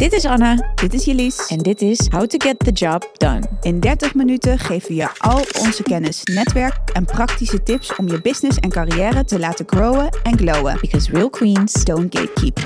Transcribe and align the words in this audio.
Dit 0.00 0.12
is 0.12 0.24
Anna 0.24 0.72
Dit 0.74 0.94
is 0.94 1.04
Jelise. 1.04 1.44
en 1.48 1.58
dit 1.58 1.82
is 1.82 2.08
How 2.08 2.26
to 2.26 2.38
Get 2.48 2.58
the 2.58 2.70
Job 2.72 3.10
Done. 3.16 3.42
In 3.60 3.80
30 3.80 4.14
minuten 4.14 4.58
geven 4.58 4.88
we 4.88 4.94
je 4.94 5.08
al 5.18 5.44
onze 5.60 5.82
kennis, 5.82 6.22
netwerk 6.24 6.78
en 6.92 7.04
praktische 7.04 7.62
tips 7.62 7.96
om 7.96 8.08
je 8.08 8.20
business 8.20 8.58
en 8.58 8.70
carrière 8.70 9.24
te 9.24 9.38
laten 9.38 9.66
growen 9.68 10.08
en 10.22 10.38
glowen. 10.38 10.78
Because 10.80 11.10
real 11.10 11.30
queens 11.30 11.84
Don't 11.84 12.16
gatekeep. 12.18 12.58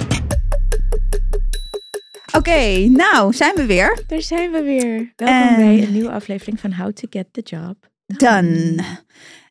Oké, 2.36 2.78
nou 2.88 3.32
zijn 3.32 3.54
we 3.54 3.66
weer. 3.66 4.02
Daar 4.06 4.22
zijn 4.22 4.50
we 4.50 4.62
weer. 4.62 5.12
Welkom 5.16 5.48
En- 5.48 5.56
bij 5.56 5.82
een 5.82 5.92
nieuwe 5.92 6.10
aflevering 6.10 6.60
van 6.60 6.72
How 6.72 6.92
to 6.92 7.06
Get 7.10 7.26
the 7.32 7.40
Job 7.40 7.76
Done. 8.06 8.84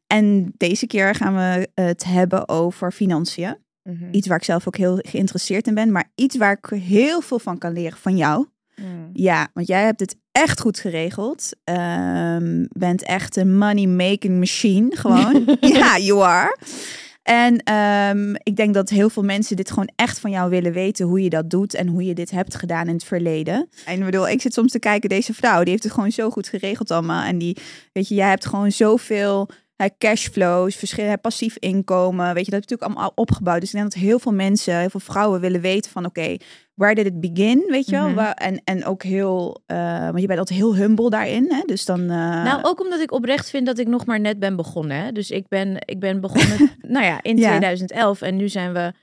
En 0.07 0.53
deze 0.57 0.87
keer 0.87 1.15
gaan 1.15 1.35
we 1.35 1.69
het 1.81 2.03
hebben 2.03 2.49
over 2.49 2.91
financiën. 2.91 3.57
Mhm. 3.83 4.11
Iets 4.11 4.27
waar 4.27 4.37
ik 4.37 4.43
zelf 4.43 4.67
ook 4.67 4.77
heel 4.77 4.99
geïnteresseerd 5.01 5.67
in 5.67 5.73
ben, 5.73 5.91
maar 5.91 6.11
iets 6.15 6.37
waar 6.37 6.59
ik 6.61 6.79
heel 6.79 7.21
veel 7.21 7.39
van 7.39 7.57
kan 7.57 7.73
leren 7.73 7.97
van 7.97 8.17
jou. 8.17 8.47
Mm. 8.75 9.09
Ja, 9.13 9.49
want 9.53 9.67
jij 9.67 9.83
hebt 9.83 9.99
het 9.99 10.15
echt 10.31 10.59
goed 10.59 10.79
geregeld. 10.79 11.49
Ehm, 11.63 12.65
bent 12.69 13.03
echt 13.03 13.35
een 13.35 13.57
money 13.57 13.87
making 13.87 14.39
machine, 14.39 14.95
gewoon. 14.97 15.57
ja, 15.59 15.97
you 16.07 16.23
are. 16.23 16.57
En 17.23 17.57
ehm, 17.57 18.33
ik 18.33 18.55
denk 18.55 18.73
dat 18.73 18.89
heel 18.89 19.09
veel 19.09 19.23
mensen 19.23 19.55
dit 19.55 19.69
gewoon 19.69 19.91
echt 19.95 20.19
van 20.19 20.31
jou 20.31 20.49
willen 20.49 20.73
weten 20.73 21.05
hoe 21.05 21.21
je 21.23 21.29
dat 21.29 21.49
doet 21.49 21.73
en 21.73 21.87
hoe 21.87 22.03
je 22.03 22.13
dit 22.13 22.31
hebt 22.31 22.55
gedaan 22.55 22.87
in 22.87 22.93
het 22.93 23.03
verleden. 23.03 23.69
En 23.85 23.99
ik 23.99 24.05
bedoel, 24.05 24.29
ik 24.29 24.41
zit 24.41 24.53
soms 24.53 24.71
te 24.71 24.79
kijken, 24.79 25.09
deze 25.09 25.33
vrouw, 25.33 25.59
die 25.59 25.71
heeft 25.71 25.83
het 25.83 25.91
gewoon 25.93 26.11
zo 26.11 26.29
goed 26.29 26.47
geregeld 26.47 26.91
allemaal. 26.91 27.23
En 27.23 27.37
die, 27.37 27.57
weet 27.93 28.07
je, 28.07 28.15
jij 28.15 28.29
hebt 28.29 28.45
gewoon 28.45 28.71
zoveel 28.71 29.49
cashflows, 29.97 30.75
verschillende 30.75 31.17
passief 31.17 31.57
inkomen, 31.57 32.33
weet 32.33 32.45
je, 32.45 32.51
dat 32.51 32.59
heb 32.59 32.69
je 32.69 32.75
natuurlijk 32.75 32.91
allemaal 32.91 33.11
opgebouwd. 33.15 33.59
Dus 33.59 33.69
ik 33.73 33.79
denk 33.79 33.91
dat 33.91 34.01
heel 34.01 34.19
veel 34.19 34.33
mensen, 34.33 34.77
heel 34.79 34.89
veel 34.89 34.99
vrouwen 34.99 35.39
willen 35.39 35.61
weten 35.61 35.91
van, 35.91 36.05
oké, 36.05 36.37
waar 36.73 36.95
did 36.95 37.05
it 37.05 37.19
begin, 37.19 37.63
weet 37.69 37.85
je 37.85 37.91
wel? 37.91 38.09
Mhm. 38.09 38.19
En, 38.19 38.61
en 38.63 38.85
ook 38.85 39.03
heel, 39.03 39.61
eh, 39.65 40.03
want 40.03 40.21
je 40.21 40.27
bent 40.27 40.39
altijd 40.39 40.59
heel 40.59 40.75
humble 40.75 41.09
daarin, 41.09 41.51
hè? 41.51 41.61
Dus 41.65 41.85
dan... 41.85 41.99
eh, 42.01 42.07
Nou, 42.43 42.63
ook 42.63 42.81
omdat 42.81 42.99
ik 42.99 43.11
oprecht 43.11 43.49
vind 43.49 43.65
dat 43.65 43.77
ik 43.77 43.87
nog 43.87 44.05
maar 44.05 44.19
net 44.19 44.39
ben 44.39 44.55
begonnen. 44.55 44.97
Hè? 44.97 45.11
Dus 45.11 45.31
ik 45.31 45.47
ben, 45.47 45.75
ik 45.85 45.99
ben 45.99 46.21
begonnen, 46.21 46.69
nou 46.87 47.05
ja, 47.05 47.21
in 47.21 47.37
Ja. 47.37 47.47
2011 47.49 48.21
en 48.21 48.35
nu 48.35 48.49
zijn 48.49 48.73
we 48.73 48.93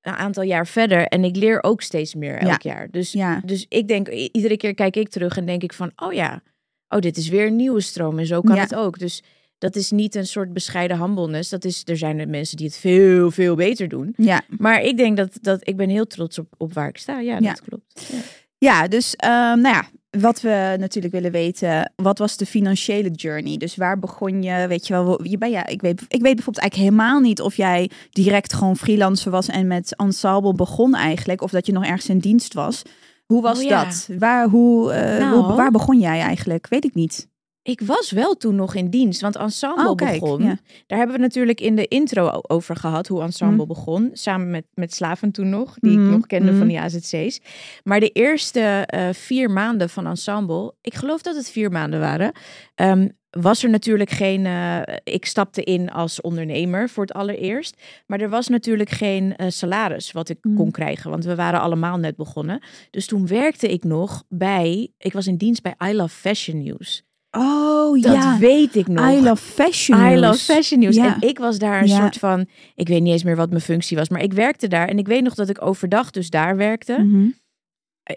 een 0.00 0.14
aantal 0.14 0.42
jaar 0.42 0.66
verder 0.66 1.06
en 1.06 1.24
ik 1.24 1.36
leer 1.36 1.62
ook 1.62 1.82
steeds 1.82 2.14
meer 2.14 2.38
elk 2.38 2.62
jaar. 2.62 2.88
Dus, 2.90 3.12
ja. 3.12 3.40
dus 3.44 3.66
ik 3.68 3.88
denk, 3.88 4.08
iedere 4.08 4.56
keer 4.56 4.74
kijk 4.74 4.96
ik 4.96 5.08
terug 5.08 5.36
en 5.36 5.46
denk 5.46 5.62
ik 5.62 5.72
van, 5.72 5.92
oh 5.96 6.12
ja, 6.12 6.42
oh 6.88 6.98
dit 6.98 7.16
is 7.16 7.28
weer 7.28 7.46
een 7.46 7.56
nieuwe 7.56 7.80
stroom 7.80 8.18
en 8.18 8.26
zo 8.26 8.40
kan 8.40 8.54
Ja. 8.56 8.62
het 8.62 8.74
ook. 8.74 8.98
Dus 8.98 9.22
dat 9.58 9.76
is 9.76 9.90
niet 9.90 10.14
een 10.14 10.26
soort 10.26 10.52
bescheiden 10.52 10.98
humbleness. 10.98 11.50
Dat 11.50 11.64
is, 11.64 11.82
er 11.84 11.96
zijn 11.96 12.18
er 12.18 12.28
mensen 12.28 12.56
die 12.56 12.66
het 12.66 12.76
veel, 12.76 13.30
veel 13.30 13.54
beter 13.54 13.88
doen. 13.88 14.12
Ja. 14.16 14.40
Maar 14.58 14.82
ik 14.82 14.96
denk 14.96 15.16
dat, 15.16 15.38
dat 15.40 15.68
ik 15.68 15.76
ben 15.76 15.88
heel 15.88 16.06
trots 16.06 16.38
op, 16.38 16.46
op 16.56 16.72
waar 16.72 16.88
ik 16.88 16.98
sta. 16.98 17.20
Ja, 17.20 17.38
Ja. 17.38 17.48
dat 17.50 17.62
klopt. 17.68 18.06
Ja. 18.12 18.18
Ja, 18.60 18.88
dus 18.88 19.14
ehm, 19.16 19.60
nou 19.60 19.74
ja, 19.74 19.88
wat 20.20 20.40
we 20.40 20.76
natuurlijk 20.78 21.14
willen 21.14 21.30
weten, 21.30 21.92
wat 21.96 22.18
was 22.18 22.36
de 22.36 22.46
financiële 22.46 23.10
journey? 23.10 23.56
Dus 23.56 23.76
waar 23.76 23.98
begon 23.98 24.42
je, 24.42 24.66
weet 24.68 24.86
je 24.86 24.92
wel, 24.92 25.24
je 25.24 25.38
ben, 25.38 25.50
ja, 25.50 25.66
ik, 25.66 25.80
weet, 25.80 26.00
ik 26.00 26.22
weet 26.22 26.34
bijvoorbeeld 26.34 26.58
eigenlijk 26.58 26.90
helemaal 26.94 27.20
niet 27.20 27.40
of 27.40 27.54
jij 27.56 27.90
direct 28.10 28.52
gewoon 28.54 28.76
freelancer 28.76 29.30
was 29.30 29.48
en 29.48 29.66
met 29.66 29.96
ensemble 29.96 30.54
begon 30.54 30.94
eigenlijk, 30.94 31.40
of 31.42 31.50
dat 31.50 31.66
je 31.66 31.72
nog 31.72 31.84
ergens 31.84 32.08
in 32.08 32.18
dienst 32.18 32.54
was. 32.54 32.82
Hoe 33.26 33.42
was 33.42 33.58
Oh 33.58 33.64
ja. 33.64 33.84
dat? 33.84 34.08
Waar, 34.18 34.48
hoe, 34.48 34.92
eh, 34.92 35.18
Nou. 35.18 35.42
hoe- 35.44 35.56
waar 35.56 35.70
begon 35.70 36.00
jij 36.00 36.20
eigenlijk? 36.20 36.68
Weet 36.68 36.84
ik 36.84 36.94
niet. 36.94 37.28
Ik 37.68 37.80
was 37.80 38.10
wel 38.10 38.36
toen 38.36 38.54
nog 38.54 38.74
in 38.74 38.90
dienst, 38.90 39.20
want 39.20 39.36
Ensemble 39.36 39.88
Oh, 39.88 39.94
kijk, 39.94 40.20
begon. 40.20 40.42
ja. 40.42 40.58
Daar 40.86 40.98
hebben 40.98 41.16
we 41.16 41.22
natuurlijk 41.22 41.60
in 41.60 41.76
de 41.76 41.86
intro 41.88 42.40
over 42.42 42.76
gehad, 42.76 43.06
hoe 43.06 43.22
Ensemble 43.22 43.66
begon. 43.66 44.10
Samen 44.12 44.50
met, 44.50 44.64
met 44.74 44.94
Slaven 44.94 45.30
toen 45.32 45.48
nog, 45.48 45.74
die 45.78 45.98
Mhm, 45.98 46.04
ik 46.06 46.10
nog 46.16 46.26
kende 46.26 46.48
mhm. 46.50 46.58
van 46.58 46.68
die 46.68 46.80
AZC's. 46.80 47.40
Maar 47.84 48.00
de 48.00 48.08
eerste 48.08 48.60
eh, 48.86 49.08
vier 49.12 49.50
maanden 49.50 49.88
van 49.90 50.06
Ensemble, 50.06 50.74
ik 50.80 50.94
geloof 50.94 51.22
dat 51.22 51.36
het 51.36 51.50
vier 51.50 51.70
maanden 51.70 52.00
waren, 52.00 52.32
ehm, 52.74 53.08
was 53.30 53.62
er 53.62 53.70
natuurlijk 53.70 54.10
geen... 54.10 54.46
eh, 54.46 54.80
ik 55.04 55.26
stapte 55.26 55.62
in 55.64 55.90
als 55.90 56.20
ondernemer 56.20 56.88
voor 56.88 57.02
het 57.04 57.12
allereerst. 57.12 57.82
Maar 58.06 58.20
er 58.20 58.28
was 58.30 58.48
natuurlijk 58.48 58.90
geen 58.90 59.36
eh, 59.36 59.46
salaris 59.50 60.12
wat 60.12 60.28
ik 60.28 60.38
Mhm. 60.42 60.56
kon 60.56 60.70
krijgen, 60.70 61.10
want 61.10 61.24
we 61.24 61.34
waren 61.34 61.60
allemaal 61.60 61.96
net 61.96 62.16
begonnen. 62.16 62.62
Dus 62.90 63.06
toen 63.06 63.26
werkte 63.26 63.68
ik 63.68 63.84
nog 63.84 64.24
bij... 64.28 64.88
Ik 64.98 65.12
was 65.12 65.26
in 65.26 65.36
dienst 65.36 65.62
bij 65.62 65.74
I 65.90 65.94
Love 65.94 66.14
Fashion 66.16 66.62
News. 66.62 67.06
Oh 67.30 68.02
Dat 68.02 68.12
ja, 68.12 68.38
weet 68.38 68.74
ik 68.76 68.88
nog. 68.88 69.10
I 69.10 69.20
love 69.22 69.42
fashion. 69.52 69.98
I 69.98 70.02
news. 70.02 70.20
love 70.20 70.38
fashion 70.52 70.80
news. 70.80 70.96
Ja. 70.96 71.14
En 71.20 71.28
ik 71.28 71.38
was 71.38 71.58
daar 71.58 71.80
een 71.80 71.88
Ja. 71.88 71.96
soort 72.00 72.16
van, 72.16 72.46
ik 72.74 72.88
weet 72.88 73.02
niet 73.02 73.12
eens 73.12 73.24
meer 73.24 73.36
wat 73.36 73.50
mijn 73.50 73.60
functie 73.60 73.96
was, 73.96 74.08
maar 74.08 74.22
ik 74.22 74.32
werkte 74.32 74.68
daar. 74.68 74.88
En 74.88 74.98
ik 74.98 75.06
weet 75.06 75.22
nog 75.22 75.34
dat 75.34 75.48
ik 75.48 75.62
overdag 75.64 76.10
dus 76.10 76.30
daar 76.30 76.56
werkte. 76.56 76.92
Mhm. 76.98 77.26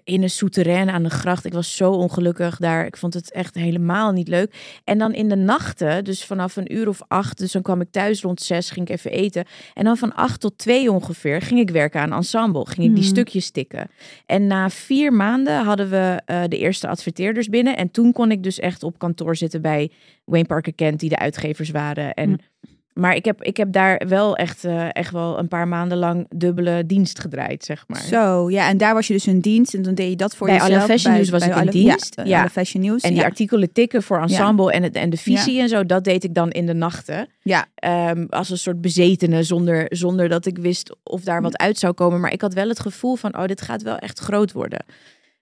In 0.04 0.24
een 0.24 0.30
souterrain 0.30 0.90
aan 0.90 1.04
de 1.04 1.10
gracht. 1.10 1.46
Ik 1.46 1.54
was 1.54 1.76
zo 1.76 1.92
ongelukkig 1.92 2.58
daar. 2.58 2.86
Ik 2.86 2.98
vond 2.98 3.14
het 3.14 3.32
echt 3.32 3.56
helemaal 3.56 4.12
niet 4.12 4.28
leuk. 4.28 4.80
En 4.84 4.98
dan 4.98 5.14
in 5.14 5.30
de 5.30 5.36
nachten, 5.36 6.04
dus 6.04 6.26
vanaf 6.26 6.56
een 6.56 6.74
uur 6.76 6.88
of 6.88 7.02
acht, 7.08 7.38
dus 7.38 7.52
dan 7.52 7.62
kwam 7.62 7.82
ik 7.82 7.88
thuis 7.92 8.22
rond 8.22 8.42
zes, 8.42 8.70
ging 8.70 8.88
ik 8.90 8.96
even 8.96 9.12
eten. 9.12 9.46
En 9.74 9.84
dan 9.84 9.98
van 9.98 10.16
acht 10.16 10.40
tot 10.40 10.58
twee 10.58 10.92
ongeveer 10.92 11.42
ging 11.42 11.60
ik 11.60 11.70
werken 11.70 12.02
aan 12.02 12.14
ensemble. 12.14 12.66
Ging 12.66 12.88
ik 12.88 12.94
die 12.96 13.04
Mhm. 13.04 13.12
stukjes 13.14 13.46
stikken. 13.46 13.90
En 14.26 14.48
na 14.48 14.70
vier 14.70 15.14
maanden 15.14 15.64
hadden 15.64 15.90
we 15.90 16.22
eh, 16.26 16.44
de 16.48 16.58
eerste 16.58 16.88
adverteerders 16.88 17.48
binnen. 17.48 17.78
En 17.78 17.92
toen 17.92 18.12
kon 18.14 18.32
ik 18.32 18.44
dus 18.44 18.60
echt 18.60 18.84
op 18.84 19.00
kantoor 19.00 19.36
zitten 19.36 19.62
bij 19.62 19.92
Wayne 20.26 20.48
Parker 20.48 20.74
Kent, 20.74 21.00
die 21.00 21.10
de 21.10 21.18
uitgevers 21.18 21.70
waren. 21.70 22.14
En, 22.14 22.30
Mm. 22.30 22.38
Maar 22.94 23.16
ik 23.16 23.26
heb, 23.26 23.44
ik 23.44 23.58
heb 23.58 23.72
daar 23.72 24.02
wel 24.08 24.36
echt, 24.36 24.64
eh, 24.64 24.88
echt 24.92 25.12
wel 25.12 25.40
een 25.40 25.48
paar 25.48 25.68
maanden 25.68 25.98
lang 25.98 26.26
dubbele 26.36 26.86
dienst 26.86 27.20
gedraaid, 27.20 27.64
zeg 27.64 27.84
maar. 27.88 28.02
Zo, 28.02 28.50
ja, 28.50 28.68
en 28.70 28.78
daar 28.78 28.94
was 28.94 29.08
je 29.08 29.14
dus 29.14 29.28
in 29.28 29.40
dienst 29.40 29.74
en 29.74 29.82
dan 29.82 29.94
deed 29.96 30.10
je 30.10 30.16
dat 30.16 30.36
voor 30.36 30.48
Bij 30.48 30.56
jezelf. 30.56 30.74
Alle 30.78 30.88
Fashion 30.88 31.14
News 31.14 31.30
was 31.30 31.42
ik 31.42 31.48
in 31.48 31.54
Alle- 31.62 31.72
dienst, 31.72 32.16
Ja, 32.16 32.24
bij 32.24 32.32
ja. 32.32 32.40
Alle 32.40 32.50
Fashion 32.50 32.84
News. 32.84 33.02
En 33.04 33.10
die 33.10 33.20
ja. 33.20 33.26
artikelen 33.26 33.72
tikken 33.72 34.04
voor 34.04 34.22
ensemble 34.22 34.72
en, 34.72 34.84
het, 34.84 34.96
en 34.96 35.10
de 35.10 35.18
visie 35.18 35.60
en 35.62 35.70
zo, 35.70 35.86
dat 35.86 36.04
deed 36.04 36.24
ik 36.24 36.34
dan 36.34 36.52
in 36.52 36.66
de 36.66 36.74
nachten. 36.74 37.28
Ja. 37.42 37.66
Ehm, 37.76 38.26
als 38.30 38.50
een 38.50 38.58
soort 38.58 38.82
bezetene, 38.82 39.44
zonder, 39.44 39.86
zonder 39.90 40.30
dat 40.30 40.46
ik 40.46 40.58
wist 40.58 40.96
of 41.04 41.22
daar 41.22 41.42
wat 41.42 41.58
uit 41.58 41.78
zou 41.80 41.94
komen. 41.94 42.20
Maar 42.20 42.32
ik 42.32 42.42
had 42.42 42.54
wel 42.54 42.68
het 42.68 42.80
gevoel 42.80 43.16
van, 43.16 43.38
oh, 43.38 43.46
dit 43.46 43.62
gaat 43.62 43.82
wel 43.82 43.98
echt 43.98 44.20
groot 44.20 44.52
worden. 44.52 44.86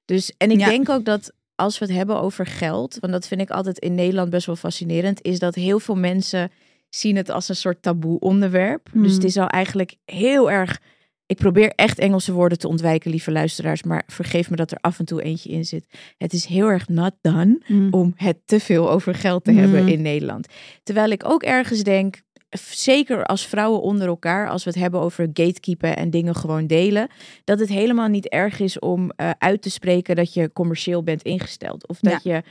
Dus, 0.06 0.34
en 0.38 0.52
ik 0.52 0.60
Ja. 0.60 0.70
denk 0.70 0.90
ook 0.90 1.06
dat 1.06 1.32
als 1.56 1.80
we 1.80 1.86
het 1.86 1.94
hebben 1.96 2.22
over 2.22 2.46
geld, 2.46 2.98
want 3.00 3.14
dat 3.14 3.28
vind 3.28 3.42
ik 3.42 3.50
altijd 3.50 3.80
in 3.80 3.96
Nederland 3.96 4.30
best 4.30 4.46
wel 4.46 4.56
fascinerend, 4.56 5.22
is 5.24 5.40
dat 5.40 5.56
heel 5.56 5.80
veel 5.80 5.96
mensen 5.96 6.52
zien 6.90 7.16
het 7.16 7.30
als 7.30 7.50
een 7.50 7.56
soort 7.56 7.82
taboe 7.82 8.20
onderwerp. 8.20 8.88
Hmm. 8.92 9.04
Dus 9.04 9.14
het 9.14 9.24
is 9.24 9.38
al 9.38 9.48
eigenlijk 9.48 9.96
heel 10.06 10.52
erg... 10.52 10.80
Ik 11.26 11.38
probeer 11.38 11.72
echt 11.76 12.00
Engelse 12.00 12.32
woorden 12.34 12.58
te 12.58 12.68
ontwijken, 12.68 13.12
lieve 13.12 13.32
luisteraars. 13.32 13.84
Maar 13.84 14.04
vergeef 14.08 14.50
me 14.50 14.56
dat 14.56 14.72
er 14.72 14.78
af 14.82 15.00
en 15.00 15.06
toe 15.06 15.22
eentje 15.22 15.50
in 15.50 15.66
zit. 15.66 15.86
Het 16.18 16.34
is 16.34 16.46
heel 16.46 16.68
erg 16.68 16.88
not 16.88 17.12
done 17.22 17.62
Mm. 17.68 17.94
om 17.94 18.14
het 18.16 18.38
te 18.46 18.60
veel 18.60 18.90
over 18.92 19.16
geld 19.16 19.44
te 19.44 19.52
hebben 19.52 19.82
Mm. 19.82 19.88
in 19.88 20.02
Nederland. 20.02 20.48
Terwijl 20.84 21.10
ik 21.10 21.30
ook 21.30 21.44
ergens 21.44 21.84
denk, 21.84 22.22
zeker 22.72 23.24
als 23.26 23.48
vrouwen 23.48 23.82
onder 23.82 24.08
elkaar, 24.08 24.50
als 24.50 24.64
we 24.64 24.70
het 24.70 24.80
hebben 24.80 25.00
over 25.00 25.30
gatekeepen 25.34 25.98
en 25.98 26.10
dingen 26.10 26.36
gewoon 26.36 26.68
delen, 26.68 27.08
dat 27.44 27.60
het 27.60 27.70
helemaal 27.70 28.08
niet 28.08 28.28
erg 28.28 28.60
is 28.60 28.80
om 28.80 29.12
eh, 29.12 29.30
uit 29.38 29.62
te 29.62 29.70
spreken 29.70 30.16
dat 30.16 30.34
je 30.34 30.52
commercieel 30.54 31.04
bent 31.04 31.22
ingesteld. 31.22 31.88
Of 31.88 32.00
dat 32.00 32.24
je 32.24 32.44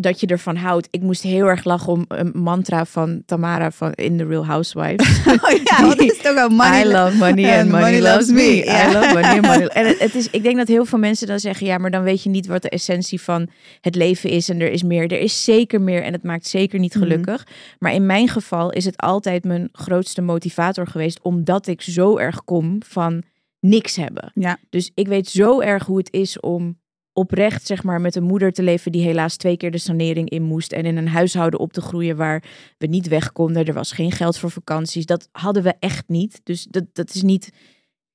dat 0.00 0.20
je 0.20 0.26
ervan 0.26 0.56
houdt. 0.56 0.88
Ik 0.90 1.02
moest 1.02 1.22
heel 1.22 1.46
erg 1.46 1.64
lachen 1.64 1.92
om 1.92 2.04
een 2.08 2.30
mantra 2.34 2.84
van 2.84 3.22
Tamara 3.26 3.70
van 3.70 3.92
in 3.92 4.16
The 4.16 4.26
Real 4.26 4.46
Housewives. 4.46 5.20
Oh 5.26 5.50
ja, 5.64 5.80
want 5.80 5.92
het 5.92 6.00
is 6.12 6.18
toch 6.22 6.34
wel 6.34 6.48
money. 6.48 6.80
I 6.80 6.86
love 6.86 7.16
money 7.16 7.58
and 7.60 7.70
money, 7.70 8.00
loves 8.00 8.28
me. 8.30 8.64
I 8.64 8.92
love 8.92 9.08
money 9.14 9.30
and 9.32 9.40
money. 9.42 9.66
En 9.66 9.86
het, 9.86 9.98
het 9.98 10.14
is, 10.14 10.30
ik 10.30 10.42
denk 10.42 10.56
dat 10.56 10.68
heel 10.68 10.84
veel 10.84 10.98
mensen 10.98 11.26
dan 11.26 11.38
zeggen, 11.38 11.66
ja, 11.66 11.78
maar 11.78 11.90
dan 11.90 12.02
weet 12.02 12.22
je 12.22 12.28
niet 12.30 12.46
wat 12.46 12.62
de 12.62 12.68
essentie 12.68 13.20
van 13.20 13.48
het 13.80 13.94
leven 13.94 14.30
is 14.30 14.48
en 14.48 14.60
er 14.60 14.70
is 14.70 14.82
meer. 14.82 15.02
Er 15.12 15.20
is 15.20 15.44
zeker 15.44 15.80
meer 15.80 16.02
en 16.02 16.12
het 16.12 16.22
maakt 16.22 16.46
zeker 16.46 16.78
niet 16.78 16.94
Mhm. 16.94 17.02
gelukkig. 17.04 17.46
Maar 17.78 17.92
in 17.94 18.06
mijn 18.06 18.28
geval 18.28 18.70
is 18.72 18.84
het 18.84 18.96
altijd 18.96 19.44
mijn 19.44 19.68
grootste 19.72 20.22
motivator 20.22 20.86
geweest, 20.86 21.20
omdat 21.22 21.66
ik 21.66 21.82
zo 21.82 22.16
erg 22.18 22.44
kom 22.44 22.78
van 22.86 23.22
niks 23.60 23.96
hebben. 23.96 24.30
Ja. 24.34 24.58
Dus 24.70 24.90
ik 24.94 25.08
weet 25.08 25.28
zo 25.28 25.60
erg 25.60 25.86
hoe 25.86 25.98
het 25.98 26.12
is 26.12 26.40
om 26.40 26.78
oprecht, 27.16 27.66
zeg 27.66 27.82
maar, 27.82 28.00
met 28.00 28.14
een 28.14 28.22
moeder 28.22 28.52
te 28.52 28.62
leven 28.62 28.92
die 28.92 29.02
helaas 29.02 29.36
twee 29.36 29.56
keer 29.56 29.70
de 29.70 29.78
sanering 29.78 30.30
in 30.30 30.42
moest 30.42 30.72
en 30.72 30.84
in 30.84 30.96
een 30.96 31.08
huishouden 31.08 31.60
op 31.60 31.72
te 31.72 31.80
groeien 31.80 32.16
waar 32.16 32.42
we 32.78 32.86
niet 32.86 33.08
weg 33.08 33.32
konden. 33.32 33.64
Er 33.64 33.74
was 33.74 33.92
geen 33.92 34.12
geld 34.12 34.38
voor 34.38 34.50
vakanties. 34.50 35.06
Dat 35.06 35.28
hadden 35.32 35.62
we 35.62 35.74
echt 35.78 36.08
niet. 36.08 36.40
Dus 36.44 36.64
dat, 36.70 36.84
dat 36.92 37.14
is 37.14 37.22
niet. 37.22 37.52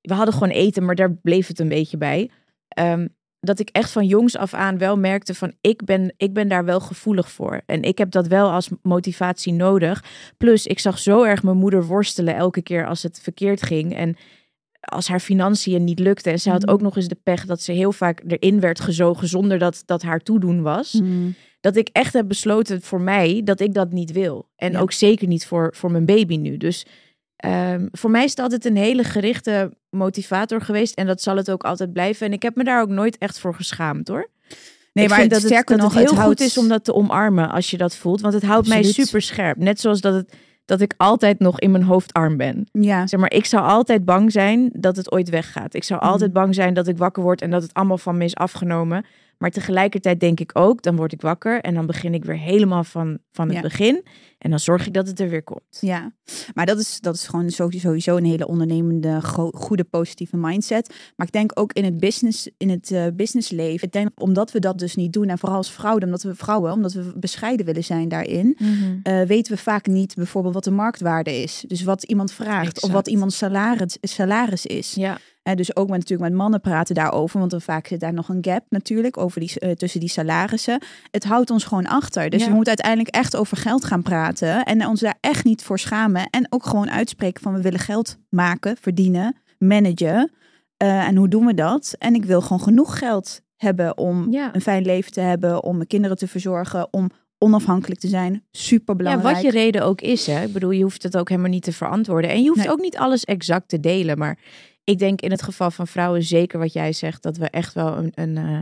We 0.02 0.14
hadden 0.14 0.34
gewoon 0.34 0.50
eten, 0.50 0.86
maar 0.86 0.96
daar 0.96 1.14
bleef 1.14 1.48
het 1.48 1.60
een 1.60 1.68
beetje 1.68 1.98
bij. 1.98 2.30
Ehm, 2.68 3.08
dat 3.40 3.60
ik 3.60 3.70
echt 3.70 3.92
van 3.92 4.06
jongs 4.06 4.38
af 4.38 4.54
aan 4.54 4.78
wel 4.78 4.98
merkte 4.98 5.34
van 5.34 5.54
ik 5.62 5.86
ben, 5.86 6.14
ik 6.18 6.34
ben 6.34 6.48
daar 6.48 6.66
wel 6.66 6.80
gevoelig 6.80 7.32
voor. 7.32 7.62
En 7.66 7.82
ik 7.82 7.98
heb 7.98 8.12
dat 8.12 8.28
wel 8.28 8.52
als 8.52 8.70
motivatie 8.82 9.54
nodig. 9.54 10.04
Plus, 10.38 10.68
ik 10.68 10.80
zag 10.80 11.00
zo 11.00 11.24
erg 11.24 11.44
mijn 11.44 11.58
moeder 11.58 11.86
worstelen 11.86 12.36
elke 12.36 12.62
keer 12.62 12.88
als 12.88 13.04
het 13.04 13.20
verkeerd 13.22 13.64
ging. 13.64 13.96
En 13.96 14.16
als 14.82 15.08
haar 15.08 15.20
financiën 15.20 15.84
niet 15.84 16.00
lukte. 16.00 16.30
En 16.30 16.40
ze 16.40 16.50
had 16.50 16.62
Mhm. 16.62 16.72
ook 16.72 16.82
nog 16.82 16.96
eens 16.96 17.08
de 17.08 17.18
pech 17.24 17.46
dat 17.46 17.62
ze 17.62 17.72
heel 17.72 17.92
vaak 17.92 18.22
erin 18.28 18.60
werd 18.60 18.80
gezogen 18.80 19.28
zonder 19.28 19.60
dat 19.60 19.84
dat 19.86 20.02
haar 20.02 20.20
toedoen 20.20 20.62
was. 20.62 20.94
Mm. 20.94 21.36
Dat 21.60 21.76
ik 21.76 21.90
echt 21.92 22.14
heb 22.14 22.28
besloten 22.28 22.82
voor 22.82 23.02
mij 23.02 23.42
dat 23.44 23.60
ik 23.60 23.74
dat 23.74 23.92
niet 23.92 24.12
wil. 24.12 24.50
En 24.56 24.72
Ja. 24.72 24.80
ook 24.80 24.92
zeker 24.92 25.28
niet 25.28 25.46
voor, 25.46 25.74
voor 25.76 25.92
mijn 25.92 26.06
baby 26.06 26.38
nu. 26.38 26.58
Dus 26.58 26.86
ehm, 27.36 27.88
voor 27.92 28.12
mij 28.12 28.24
is 28.24 28.30
het 28.30 28.40
altijd 28.40 28.66
een 28.66 28.76
hele 28.78 29.04
gerichte 29.04 29.72
motivator 29.90 30.62
geweest 30.62 30.96
en 30.96 31.06
dat 31.06 31.22
zal 31.22 31.36
het 31.38 31.52
ook 31.52 31.64
altijd 31.64 31.94
blijven. 31.94 32.26
En 32.28 32.34
ik 32.34 32.42
heb 32.42 32.56
me 32.56 32.64
daar 32.64 32.82
ook 32.82 32.90
nooit 32.90 33.18
echt 33.18 33.40
voor 33.40 33.56
geschaamd 33.56 34.08
hoor. 34.08 34.30
Nee, 34.94 35.04
ik 35.04 35.10
maar 35.10 35.20
vind 35.20 35.32
dat 35.32 35.42
het, 35.42 35.68
dat 35.68 35.78
nog, 35.78 35.88
het 35.88 35.94
heel 35.94 36.04
het 36.04 36.20
houdt... 36.20 36.40
goed 36.40 36.48
is 36.50 36.58
om 36.58 36.68
dat 36.68 36.84
te 36.84 36.94
omarmen 36.94 37.50
als 37.52 37.70
je 37.72 37.78
dat 37.78 37.96
voelt. 37.96 38.22
Want 38.22 38.34
het 38.34 38.44
houdt 38.44 38.68
mij 38.68 38.84
super 38.84 39.22
scherp. 39.22 39.58
Net 39.58 39.80
zoals 39.80 40.02
dat, 40.02 40.14
het, 40.14 40.34
dat 40.72 40.82
ik 40.82 40.94
altijd 40.98 41.40
nog 41.40 41.60
in 41.60 41.72
mijn 41.72 41.84
hoofd 41.84 42.14
arm 42.14 42.38
ben. 42.38 42.68
Ja, 42.72 43.08
Zeg 43.08 43.20
maar, 43.20 43.32
ik 43.32 43.46
zou 43.46 43.64
altijd 43.66 44.06
bang 44.06 44.32
zijn 44.32 44.70
dat 44.74 44.96
het 44.96 45.12
ooit 45.12 45.30
weggaat. 45.30 45.74
Ik 45.74 45.84
zou 45.84 46.00
Mhm. 46.02 46.10
altijd 46.10 46.34
bang 46.34 46.56
zijn 46.56 46.74
dat 46.74 46.88
ik 46.88 46.98
wakker 46.98 47.24
word 47.24 47.42
en 47.42 47.50
dat 47.52 47.62
het 47.62 47.74
allemaal 47.74 47.98
van 47.98 48.18
me 48.18 48.24
is 48.24 48.36
afgenomen. 48.36 49.06
Maar 49.42 49.52
tegelijkertijd 49.52 50.20
denk 50.20 50.40
ik 50.40 50.52
ook, 50.54 50.82
dan 50.82 50.96
word 50.96 51.14
ik 51.14 51.22
wakker 51.22 51.62
en 51.62 51.74
dan 51.74 51.86
begin 51.86 52.14
ik 52.14 52.26
weer 52.26 52.38
helemaal 52.38 52.84
van, 52.84 53.18
van 53.32 53.46
het 53.48 53.56
Ja. 53.56 53.62
begin. 53.62 54.04
En 54.38 54.50
dan 54.50 54.60
zorg 54.60 54.88
ik 54.88 54.94
dat 54.94 55.08
het 55.08 55.20
er 55.20 55.30
weer 55.30 55.44
komt. 55.44 55.78
ja. 55.80 56.12
Maar 56.54 56.66
dat 56.66 56.80
is, 56.80 57.00
dat 57.00 57.16
is 57.16 57.28
gewoon 57.28 57.50
sowieso 57.50 58.16
een 58.18 58.26
hele 58.26 58.48
ondernemende, 58.48 59.22
go- 59.22 59.52
goede, 59.54 59.84
positieve 59.84 60.38
mindset. 60.38 60.96
Maar 61.16 61.28
ik 61.28 61.34
denk 61.34 61.52
ook 61.60 61.74
in 61.74 61.84
het, 61.84 61.98
business, 62.00 62.50
in 62.58 62.70
het 62.70 62.92
eh, 62.92 63.06
businessleven. 63.14 63.88
Ik 63.88 63.94
denk 63.94 64.10
omdat 64.16 64.52
we 64.52 64.60
dat 64.60 64.80
dus 64.80 64.96
niet 64.96 65.14
doen. 65.14 65.28
En 65.30 65.38
vooral 65.38 65.58
als 65.58 65.72
vrouwen, 65.72 66.04
omdat 66.04 66.24
we 66.24 66.36
vrouwen, 66.36 66.72
omdat 66.72 66.94
we 66.94 67.14
bescheiden 67.20 67.66
willen 67.66 67.84
zijn 67.84 68.08
daarin. 68.10 68.58
eh, 69.04 69.22
weten 69.22 69.54
we 69.56 69.62
vaak 69.62 69.88
niet 69.88 70.16
bijvoorbeeld 70.16 70.54
wat 70.54 70.64
de 70.64 70.72
marktwaarde 70.72 71.42
is. 71.42 71.64
Dus 71.68 71.84
wat 71.84 72.04
iemand 72.04 72.32
vraagt 72.32 72.82
of 72.84 72.92
wat 72.92 73.08
iemands 73.08 73.38
salaris, 73.38 73.98
salaris 74.02 74.66
is. 74.66 74.94
Ja, 74.94 75.18
Eh, 75.44 75.56
dus 75.56 75.76
ook 75.76 75.90
met, 75.90 75.98
natuurlijk 76.00 76.30
met 76.30 76.40
mannen 76.40 76.62
praten 76.62 76.96
daarover, 76.96 77.40
want 77.40 77.52
dan 77.52 77.62
vaak 77.62 77.88
zit 77.88 78.00
daar 78.00 78.14
nog 78.14 78.30
een 78.30 78.38
gap 78.46 78.66
natuurlijk 78.70 79.18
over 79.18 79.40
die, 79.40 79.60
eh, 79.60 79.72
tussen 79.72 80.00
die 80.00 80.10
salarissen. 80.10 80.82
Het 81.12 81.24
houdt 81.24 81.50
ons 81.50 81.64
gewoon 81.64 81.88
achter. 81.88 82.30
Dus 82.30 82.40
Ja. 82.42 82.48
we 82.48 82.54
moeten 82.54 82.74
uiteindelijk 82.78 83.16
echt 83.16 83.36
over 83.36 83.58
geld 83.58 83.86
gaan 83.86 84.02
praten 84.02 84.64
en 84.64 84.86
ons 84.88 85.00
daar 85.00 85.18
echt 85.20 85.44
niet 85.44 85.64
voor 85.64 85.80
schamen. 85.80 86.28
En 86.30 86.48
ook 86.50 86.66
gewoon 86.66 86.92
uitspreken 86.92 87.42
van 87.42 87.54
we 87.54 87.62
willen 87.62 87.80
geld 87.80 88.18
maken, 88.30 88.78
verdienen, 88.82 89.36
managen. 89.58 90.32
Eh, 90.78 91.08
en 91.08 91.16
hoe 91.16 91.28
doen 91.28 91.46
we 91.46 91.54
dat? 91.54 91.96
En 92.00 92.16
ik 92.16 92.26
wil 92.26 92.42
gewoon 92.42 92.62
genoeg 92.62 92.98
geld 92.98 93.42
hebben 93.56 93.98
om 93.98 94.32
Ja. 94.32 94.50
een 94.56 94.62
fijn 94.62 94.86
leven 94.86 95.12
te 95.12 95.22
hebben, 95.22 95.64
om 95.64 95.76
mijn 95.76 95.88
kinderen 95.88 96.18
te 96.18 96.28
verzorgen, 96.28 96.88
om 96.94 97.10
onafhankelijk 97.38 98.00
te 98.00 98.08
zijn. 98.08 98.44
Super 98.52 99.04
ja, 99.04 99.20
wat 99.22 99.42
je 99.42 99.50
reden 99.52 99.84
ook 99.84 100.02
is. 100.02 100.28
Hè. 100.28 100.44
Ik 100.44 100.54
bedoel, 100.54 100.72
je 100.72 100.84
hoeft 100.84 101.04
het 101.04 101.18
ook 101.18 101.30
helemaal 101.30 101.50
niet 101.50 101.64
te 101.64 101.72
verantwoorden. 101.74 102.30
En 102.30 102.42
je 102.42 102.48
hoeft 102.48 102.60
Nee. 102.64 102.72
ook 102.72 102.82
niet 102.82 102.98
alles 102.98 103.26
exact 103.26 103.68
te 103.70 103.80
delen. 103.80 104.18
Maar 104.18 104.38
ik 104.92 105.00
denk 105.00 105.22
in 105.22 105.32
het 105.32 105.42
geval 105.44 105.72
van 105.72 105.88
vrouwen 105.88 106.24
zeker 106.24 106.60
wat 106.60 106.74
jij 106.74 106.94
zegt. 106.94 107.24
Dat 107.24 107.38
we 107.38 107.50
echt 107.50 107.74
wel 107.74 107.98
een, 107.98 108.12
een, 108.16 108.38
eh, 108.38 108.60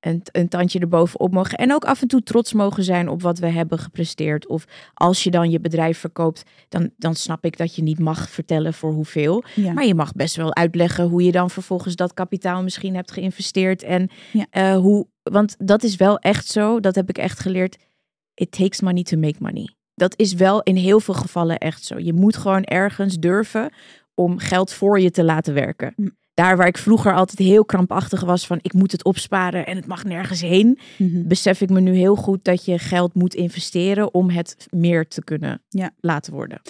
een, 0.00 0.22
een 0.32 0.48
tandje 0.48 0.78
erbovenop 0.78 1.32
mogen. 1.32 1.58
En 1.58 1.72
ook 1.74 1.84
af 1.84 2.02
en 2.02 2.08
toe 2.08 2.22
trots 2.22 2.52
mogen 2.52 2.84
zijn 2.84 3.08
op 3.08 3.22
wat 3.22 3.38
we 3.38 3.46
hebben 3.48 3.78
gepresteerd. 3.78 4.46
Of 4.48 4.64
als 4.94 5.24
je 5.24 5.30
dan 5.30 5.50
je 5.50 5.60
bedrijf 5.60 5.98
verkoopt, 5.98 6.42
dan, 6.68 6.90
dan 6.96 7.14
snap 7.14 7.44
ik 7.44 7.56
dat 7.56 7.74
je 7.74 7.82
niet 7.82 7.98
mag 7.98 8.30
vertellen 8.30 8.74
voor 8.74 8.92
hoeveel. 8.92 9.44
Ja. 9.54 9.72
Maar 9.72 9.86
je 9.86 9.94
mag 9.94 10.12
best 10.12 10.36
wel 10.36 10.54
uitleggen 10.54 11.04
hoe 11.08 11.22
je 11.24 11.32
dan 11.32 11.50
vervolgens 11.50 11.96
dat 11.96 12.14
kapitaal 12.14 12.62
misschien 12.62 12.94
hebt 12.94 13.12
geïnvesteerd. 13.12 13.82
En 13.82 14.10
Ja. 14.32 14.46
eh, 14.50 14.76
hoe, 14.76 15.06
want 15.22 15.54
dat 15.58 15.82
is 15.82 15.96
wel 15.96 16.18
echt 16.18 16.46
zo, 16.46 16.80
dat 16.80 16.94
heb 16.94 17.08
ik 17.08 17.18
echt 17.18 17.38
geleerd. 17.40 17.76
It 18.34 18.50
takes 18.50 18.80
money 18.80 19.02
to 19.02 19.16
make 19.16 19.36
money. 19.38 19.68
Dat 19.94 20.18
is 20.18 20.32
wel 20.34 20.62
in 20.62 20.76
heel 20.76 21.00
veel 21.00 21.14
gevallen 21.14 21.58
echt 21.58 21.84
zo. 21.84 21.98
Je 21.98 22.12
moet 22.12 22.36
gewoon 22.36 22.64
ergens 22.64 23.18
durven 23.18 23.72
om 24.16 24.38
geld 24.38 24.72
voor 24.72 25.00
je 25.00 25.10
te 25.10 25.24
laten 25.24 25.54
werken. 25.54 25.92
Hm. 25.96 26.08
Daar 26.34 26.56
waar 26.56 26.66
ik 26.66 26.78
vroeger 26.78 27.14
altijd 27.14 27.38
heel 27.38 27.64
krampachtig 27.64 28.20
was 28.24 28.46
van 28.46 28.58
ik 28.62 28.72
moet 28.72 28.92
het 28.92 29.04
opsparen 29.04 29.66
en 29.66 29.76
het 29.76 29.86
mag 29.86 30.04
nergens 30.04 30.40
heen, 30.40 30.78
Mhm. 30.98 31.26
besef 31.26 31.60
ik 31.60 31.70
me 31.70 31.80
nu 31.80 31.94
heel 31.94 32.16
goed 32.16 32.44
dat 32.44 32.64
je 32.64 32.78
geld 32.78 33.14
moet 33.14 33.34
investeren 33.34 34.14
om 34.14 34.30
het 34.30 34.66
meer 34.70 35.08
te 35.08 35.24
kunnen 35.24 35.62
Ja. 35.68 35.90
laten 36.00 36.32
worden. 36.32 36.60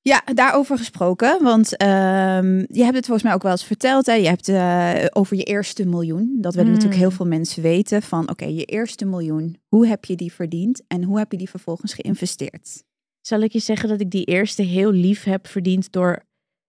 Ja, 0.00 0.22
daarover 0.34 0.78
gesproken. 0.78 1.42
Want 1.42 1.76
ehm, 1.76 2.58
je 2.58 2.82
hebt 2.82 2.94
het 2.96 3.04
volgens 3.04 3.22
mij 3.22 3.34
ook 3.34 3.42
wel 3.42 3.52
eens 3.52 3.64
verteld. 3.64 4.06
Hè? 4.06 4.12
Je 4.12 4.28
hebt 4.28 4.48
eh, 4.48 4.92
over 5.12 5.36
je 5.36 5.42
eerste 5.42 5.86
miljoen. 5.86 6.36
Dat 6.40 6.54
willen 6.54 6.68
Mm. 6.68 6.74
natuurlijk 6.74 7.00
heel 7.00 7.10
veel 7.10 7.26
mensen 7.26 7.62
weten. 7.62 8.02
Van 8.02 8.30
oké, 8.30 8.44
je 8.44 8.64
eerste 8.64 9.04
miljoen. 9.04 9.56
Hoe 9.68 9.86
heb 9.86 10.04
je 10.04 10.16
die 10.16 10.32
verdiend? 10.32 10.82
En 10.88 11.02
hoe 11.02 11.18
heb 11.18 11.32
je 11.32 11.38
die 11.38 11.50
vervolgens 11.50 11.94
geïnvesteerd? 11.94 12.82
Zal 13.20 13.40
ik 13.40 13.52
je 13.52 13.58
zeggen 13.58 13.88
dat 13.88 14.00
ik 14.00 14.10
die 14.10 14.24
eerste 14.24 14.62
heel 14.62 14.90
lief 14.92 15.24
heb 15.24 15.46
verdiend 15.46 15.92
door. 15.92 16.22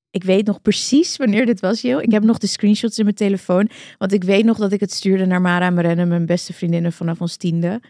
Ik 0.10 0.24
weet 0.24 0.46
nog 0.46 0.62
precies 0.62 1.18
wanneer 1.18 1.46
dit 1.46 1.60
was, 1.60 1.82
joh. 1.82 2.02
Ik 2.02 2.12
heb 2.12 2.24
nog 2.24 2.38
de 2.38 2.48
screenshots 2.48 2.98
in 2.98 3.04
mijn 3.04 3.16
telefoon. 3.16 3.70
Want 3.98 4.14
ik 4.14 4.24
weet 4.24 4.46
nog 4.46 4.58
dat 4.58 4.72
ik 4.72 4.80
het 4.80 4.94
stuurde 4.94 5.26
naar 5.26 5.42
Mara 5.42 5.66
en 5.66 5.74
Marenne, 5.74 6.06
mijn 6.06 6.26
beste 6.26 6.54
vriendinnen 6.54 6.94
vanaf 6.94 7.22
ons 7.22 7.36
tiende. 7.36 7.82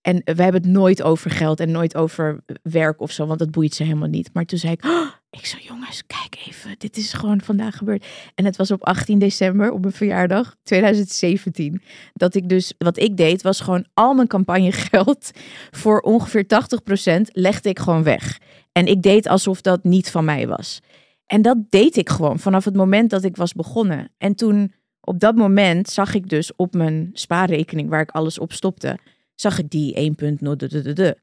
En 0.00 0.22
we 0.24 0.42
hebben 0.42 0.62
het 0.62 0.70
nooit 0.70 1.02
over 1.02 1.30
geld 1.30 1.60
en 1.60 1.70
nooit 1.70 1.96
over 1.96 2.40
werk 2.62 3.00
of 3.00 3.10
zo, 3.10 3.26
want 3.26 3.38
dat 3.38 3.50
boeit 3.50 3.74
ze 3.74 3.82
helemaal 3.82 4.08
niet. 4.08 4.30
Maar 4.32 4.44
toen 4.44 4.58
zei 4.58 4.72
ik, 4.72 4.84
"Oh," 4.84 5.08
ik 5.30 5.46
zo 5.46 5.56
jongens, 5.60 6.02
kijk 6.06 6.46
even, 6.46 6.74
dit 6.78 6.96
is 6.96 7.12
gewoon 7.12 7.40
vandaag 7.40 7.76
gebeurd. 7.76 8.06
En 8.34 8.44
het 8.44 8.56
was 8.56 8.70
op 8.70 8.84
18 8.84 9.18
december, 9.18 9.70
op 9.70 9.80
mijn 9.80 9.92
verjaardag, 9.92 10.56
2017. 10.62 11.82
Dat 12.12 12.34
ik 12.34 12.48
dus, 12.48 12.74
wat 12.78 12.98
ik 12.98 13.16
deed, 13.16 13.42
was 13.42 13.60
gewoon 13.60 13.86
al 13.94 14.14
mijn 14.14 14.28
campagnegeld 14.28 15.30
voor 15.70 16.00
ongeveer 16.00 16.46
80% 16.46 17.20
legde 17.32 17.68
ik 17.68 17.78
gewoon 17.78 18.02
weg. 18.02 18.38
En 18.72 18.86
ik 18.86 19.02
deed 19.02 19.28
alsof 19.28 19.60
dat 19.60 19.84
niet 19.84 20.10
van 20.10 20.24
mij 20.24 20.46
was. 20.46 20.80
En 21.32 21.42
dat 21.42 21.56
deed 21.70 21.96
ik 21.96 22.08
gewoon 22.08 22.38
vanaf 22.38 22.64
het 22.64 22.74
moment 22.76 23.10
dat 23.10 23.24
ik 23.24 23.36
was 23.36 23.52
begonnen. 23.52 24.10
En 24.18 24.34
toen, 24.34 24.72
op 25.00 25.20
dat 25.20 25.34
moment, 25.36 25.88
zag 25.88 26.14
ik 26.14 26.28
dus 26.28 26.56
op 26.56 26.74
mijn 26.74 27.10
spaarrekening, 27.12 27.88
waar 27.88 28.00
ik 28.00 28.10
alles 28.10 28.38
op 28.38 28.52
stopte, 28.52 28.98
zag 29.34 29.58
ik 29.58 29.70
die 29.70 29.94
1.0. 29.96 30.56
de- 30.56 30.68
de- 30.68 30.82
de- 30.82 30.92
de. 30.92 31.16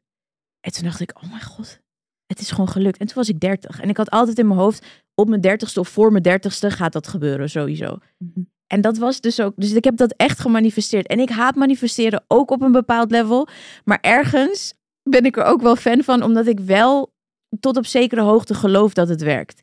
En 0.59 0.71
toen 0.71 0.83
dacht 0.83 0.99
ik, 0.99 1.11
oh 1.23 1.29
mijn 1.29 1.43
god, 1.43 1.79
het 2.27 2.39
is 2.39 2.51
gewoon 2.51 2.69
gelukt. 2.69 2.97
En 2.97 3.05
toen 3.05 3.15
was 3.15 3.29
ik 3.29 3.39
30. 3.39 3.79
En 3.81 3.89
ik 3.89 3.97
had 3.97 4.09
altijd 4.09 4.39
in 4.39 4.47
mijn 4.47 4.59
hoofd, 4.59 4.85
op 5.15 5.27
mijn 5.29 5.41
30ste 5.41 5.79
of 5.79 5.89
voor 5.89 6.11
mijn 6.11 6.23
30ste 6.23 6.67
gaat 6.67 6.93
dat 6.93 7.07
gebeuren, 7.07 7.49
sowieso. 7.49 7.97
En 8.67 8.81
dat 8.81 8.97
was 8.97 9.21
dus 9.21 9.39
ook, 9.39 9.53
dus 9.55 9.71
ik 9.73 9.83
heb 9.83 9.97
dat 9.97 10.13
echt 10.17 10.39
gemanifesteerd. 10.39 11.07
En 11.07 11.19
ik 11.19 11.29
haat 11.29 11.55
manifesteren 11.55 12.23
ook 12.27 12.51
op 12.51 12.61
een 12.61 12.71
bepaald 12.71 13.11
level. 13.11 13.47
Maar 13.83 13.97
ergens 14.01 14.73
ben 15.03 15.25
ik 15.25 15.37
er 15.37 15.43
ook 15.43 15.61
wel 15.61 15.75
fan 15.75 16.03
van, 16.03 16.23
omdat 16.23 16.47
ik 16.47 16.59
wel 16.59 17.13
tot 17.59 17.77
op 17.77 17.85
zekere 17.85 18.21
hoogte 18.21 18.53
geloof 18.53 18.93
dat 18.93 19.09
het 19.09 19.21
werkt. 19.21 19.61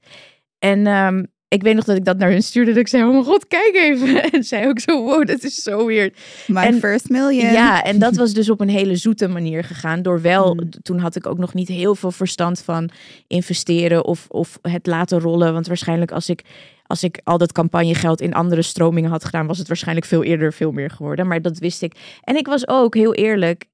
En 0.62 0.87
ehm, 0.87 1.25
ik 1.49 1.62
weet 1.62 1.75
nog 1.75 1.85
dat 1.85 1.97
ik 1.97 2.05
dat 2.05 2.19
naar 2.19 2.31
hun 2.31 2.43
stuurde. 2.43 2.70
Dat 2.70 2.81
ik 2.81 2.88
zei, 2.88 3.05
oh 3.05 3.11
mijn 3.12 3.25
god, 3.25 3.47
kijk 3.47 3.75
even. 3.75 4.23
En 4.32 4.44
zij 4.44 4.69
ook 4.69 4.81
zo, 4.81 5.03
wow, 5.03 5.26
dat 5.26 5.43
is 5.43 5.55
zo 5.62 5.87
weird. 5.87 6.19
My 6.47 6.62
En- 6.62 6.79
first 6.79 7.09
million. 7.09 7.53
Ja, 7.53 7.82
en 7.82 7.99
dat 7.99 8.17
was 8.17 8.32
dus 8.32 8.50
op 8.50 8.61
een 8.61 8.69
hele 8.69 8.97
zoete 8.97 9.29
manier 9.29 9.64
gegaan. 9.64 10.03
Door 10.03 10.20
wel, 10.20 10.55
Mm. 10.55 10.70
toen 10.82 10.99
had 10.99 11.17
ik 11.17 11.26
ook 11.26 11.38
nog 11.38 11.55
niet 11.55 11.69
heel 11.69 11.94
veel 11.94 12.11
verstand 12.11 12.61
van 12.62 12.91
investeren 13.26 14.05
of, 14.05 14.26
of 14.29 14.59
het 14.62 14.87
laten 14.87 15.20
rollen. 15.20 15.53
Want 15.53 15.67
waarschijnlijk 15.67 16.12
als 16.12 16.29
ik, 16.29 16.43
als 16.87 17.03
ik 17.03 17.20
al 17.25 17.38
dat 17.38 17.53
campagnegeld 17.53 18.20
in 18.20 18.35
andere 18.35 18.62
stromingen 18.62 19.11
had 19.11 19.25
gedaan, 19.25 19.46
was 19.46 19.58
het 19.58 19.69
waarschijnlijk 19.69 20.06
veel 20.06 20.22
eerder 20.22 20.53
veel 20.53 20.72
meer 20.72 20.91
geworden. 20.91 21.27
Maar 21.27 21.43
dat 21.43 21.58
wist 21.58 21.82
ik. 21.82 21.94
En 22.25 22.37
ik 22.37 22.46
was 22.46 22.69
ook 22.69 22.94
heel 22.94 23.15
eerlijk 23.15 23.65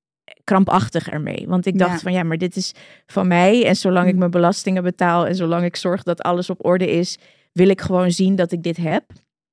krampachtig 0.44 1.08
ermee. 1.08 1.44
Want 1.48 1.66
ik 1.66 1.78
dacht 1.78 1.92
Ja. 1.92 1.98
van 1.98 2.12
ja, 2.12 2.22
maar 2.22 2.38
dit 2.38 2.56
is 2.56 2.72
van 3.06 3.26
mij. 3.26 3.66
En 3.66 3.76
zolang 3.76 4.06
ik 4.06 4.12
Mm. 4.12 4.18
mijn 4.18 4.30
belastingen 4.30 4.82
betaal 4.82 5.26
en 5.26 5.34
zolang 5.34 5.64
ik 5.64 5.76
zorg 5.76 6.02
dat 6.02 6.22
alles 6.22 6.50
op 6.50 6.64
orde 6.64 6.90
is, 6.90 7.18
wil 7.52 7.68
ik 7.68 7.80
gewoon 7.80 8.10
zien 8.10 8.36
dat 8.36 8.52
ik 8.52 8.62
dit 8.62 8.76
heb. 8.76 9.04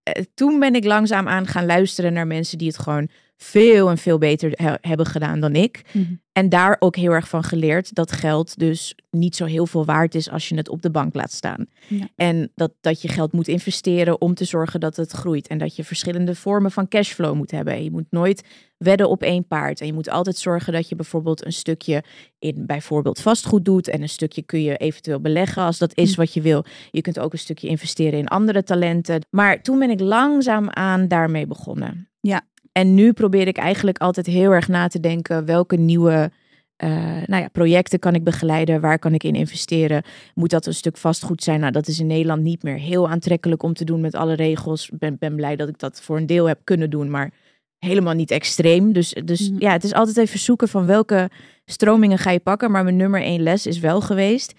Eh, 0.03 0.24
Toen 0.34 0.60
ben 0.60 0.75
ik 0.75 0.84
langzaam 0.86 1.27
aan 1.27 1.48
gaan 1.48 1.65
luisteren 1.65 2.13
naar 2.13 2.27
mensen 2.27 2.58
die 2.58 2.67
het 2.67 2.77
gewoon 2.77 3.10
veel 3.38 3.89
en 3.89 3.98
veel 3.98 4.18
beter 4.18 4.51
he- 4.56 4.74
hebben 4.82 5.06
gedaan 5.06 5.39
dan 5.39 5.56
ik. 5.56 5.82
Mhm. 5.94 6.13
En 6.32 6.50
daar 6.50 6.75
ook 6.80 6.96
heel 6.96 7.12
erg 7.12 7.30
van 7.30 7.44
geleerd 7.44 7.96
dat 7.96 8.12
geld 8.12 8.60
dus 8.60 8.96
niet 9.12 9.36
zo 9.36 9.46
heel 9.46 9.65
veel 9.68 9.86
waard 9.86 10.15
is 10.15 10.30
als 10.30 10.50
je 10.50 10.56
het 10.56 10.70
op 10.70 10.82
de 10.82 10.89
bank 10.92 11.13
laat 11.15 11.32
staan. 11.32 11.65
Ja. 11.88 12.08
En 12.15 12.51
dat, 12.56 12.74
dat 12.82 13.01
je 13.01 13.08
geld 13.08 13.32
moet 13.32 13.48
investeren 13.48 14.22
om 14.22 14.34
te 14.34 14.46
zorgen 14.46 14.80
dat 14.80 14.96
het 14.96 15.12
groeit. 15.12 15.48
En 15.48 15.58
dat 15.58 15.75
je 15.75 15.84
verschillende 15.84 16.36
vormen 16.36 16.72
van 16.72 16.88
cashflow 16.88 17.36
moet 17.36 17.51
hebben. 17.51 17.74
En 17.74 17.84
je 17.84 17.92
moet 17.92 18.06
nooit 18.10 18.44
wedden 18.77 19.10
op 19.10 19.22
één 19.22 19.48
paard. 19.48 19.80
En 19.82 19.86
je 19.88 19.94
moet 19.94 20.10
altijd 20.10 20.38
zorgen 20.38 20.74
dat 20.74 20.89
je 20.89 20.96
bijvoorbeeld 20.96 21.46
een 21.46 21.54
stukje 21.54 22.04
in 22.39 22.65
bijvoorbeeld 22.65 23.20
vastgoed 23.22 23.65
doet. 23.65 23.88
En 23.88 24.01
een 24.01 24.10
stukje 24.10 24.42
kun 24.42 24.62
je 24.62 24.77
eventueel 24.77 25.20
beleggen 25.20 25.63
als 25.63 25.77
dat 25.77 25.98
is 25.98 26.13
Hm. 26.13 26.20
wat 26.20 26.34
je 26.34 26.42
wil. 26.42 26.65
Je 26.92 27.01
kunt 27.01 27.20
ook 27.20 27.34
een 27.34 27.39
stukje 27.39 27.68
investeren 27.68 28.20
in 28.20 28.27
andere 28.27 28.63
talenten. 28.63 29.25
Maar 29.30 29.62
toen 29.62 29.80
ben 29.80 29.89
ik 29.89 30.00
langzaam 30.00 30.70
aan 30.70 31.08
daarmee 31.08 31.48
begonnen. 31.48 32.10
Ja. 32.20 32.42
En 32.77 32.94
nu 32.94 33.13
probeer 33.13 33.48
ik 33.48 33.58
eigenlijk 33.58 33.98
altijd 33.98 34.25
heel 34.25 34.51
erg 34.51 34.67
na 34.67 34.88
te 34.88 35.00
denken 35.00 35.46
welke 35.46 35.75
nieuwe 35.75 36.32
eh, 36.75 36.89
nou 37.25 37.41
ja, 37.41 37.48
projecten 37.48 38.00
kan 38.00 38.15
ik 38.15 38.24
begeleiden, 38.24 38.82
waar 38.82 39.00
kan 39.00 39.13
ik 39.13 39.24
in 39.24 39.36
investeren. 39.36 40.03
Moet 40.34 40.50
dat 40.50 40.65
een 40.65 40.74
stuk 40.74 40.98
vastgoed 40.98 41.44
zijn? 41.44 41.60
Nou, 41.60 41.72
dat 41.72 41.88
is 41.88 42.00
in 42.00 42.08
Nederland 42.08 42.41
niet 42.41 42.63
meer 42.63 42.77
heel 42.77 43.10
aantrekkelijk 43.10 43.63
om 43.63 43.74
te 43.74 43.84
doen 43.86 44.01
met 44.01 44.15
alle 44.15 44.34
regels. 44.34 44.89
Ik 44.89 45.00
ben, 45.00 45.15
ben 45.20 45.36
blij 45.36 45.55
dat 45.55 45.67
ik 45.67 45.79
dat 45.79 46.01
voor 46.01 46.17
een 46.17 46.25
deel 46.25 46.46
heb 46.46 46.60
kunnen 46.63 46.89
doen, 46.89 47.10
maar 47.10 47.32
helemaal 47.79 48.13
niet 48.13 48.32
extreem. 48.32 48.94
Dus, 48.94 49.15
dus 49.25 49.50
Mhm. 49.50 49.62
ja, 49.62 49.72
het 49.72 49.84
is 49.84 49.94
altijd 49.94 50.17
even 50.17 50.39
zoeken 50.39 50.67
van 50.67 50.86
welke 50.86 51.29
stromingen 51.65 52.17
ga 52.17 52.32
je 52.32 52.39
pakken. 52.39 52.72
Maar 52.72 52.84
mijn 52.84 52.96
nummer 52.96 53.22
één 53.22 53.41
les 53.44 53.65
is 53.65 53.79
wel 53.79 54.01
geweest. 54.01 54.53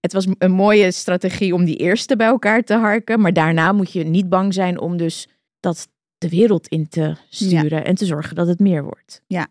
Het 0.00 0.12
was 0.12 0.26
een 0.38 0.52
mooie 0.52 0.90
strategie 0.90 1.54
om 1.54 1.64
die 1.64 1.76
eerste 1.76 2.16
bij 2.16 2.26
elkaar 2.26 2.62
te 2.62 2.74
harken. 2.74 3.20
Maar 3.20 3.32
daarna 3.32 3.72
moet 3.72 3.92
je 3.92 4.04
niet 4.04 4.28
bang 4.28 4.54
zijn 4.54 4.80
om 4.80 4.96
dus 4.96 5.28
dat 5.60 5.88
de 6.24 6.36
wereld 6.36 6.68
in 6.68 6.88
te 6.88 7.16
sturen 7.28 7.84
en 7.84 7.94
te 7.94 8.06
zorgen 8.06 8.34
dat 8.34 8.46
het 8.46 8.58
meer 8.58 8.82
wordt. 8.82 9.22
Ja, 9.26 9.46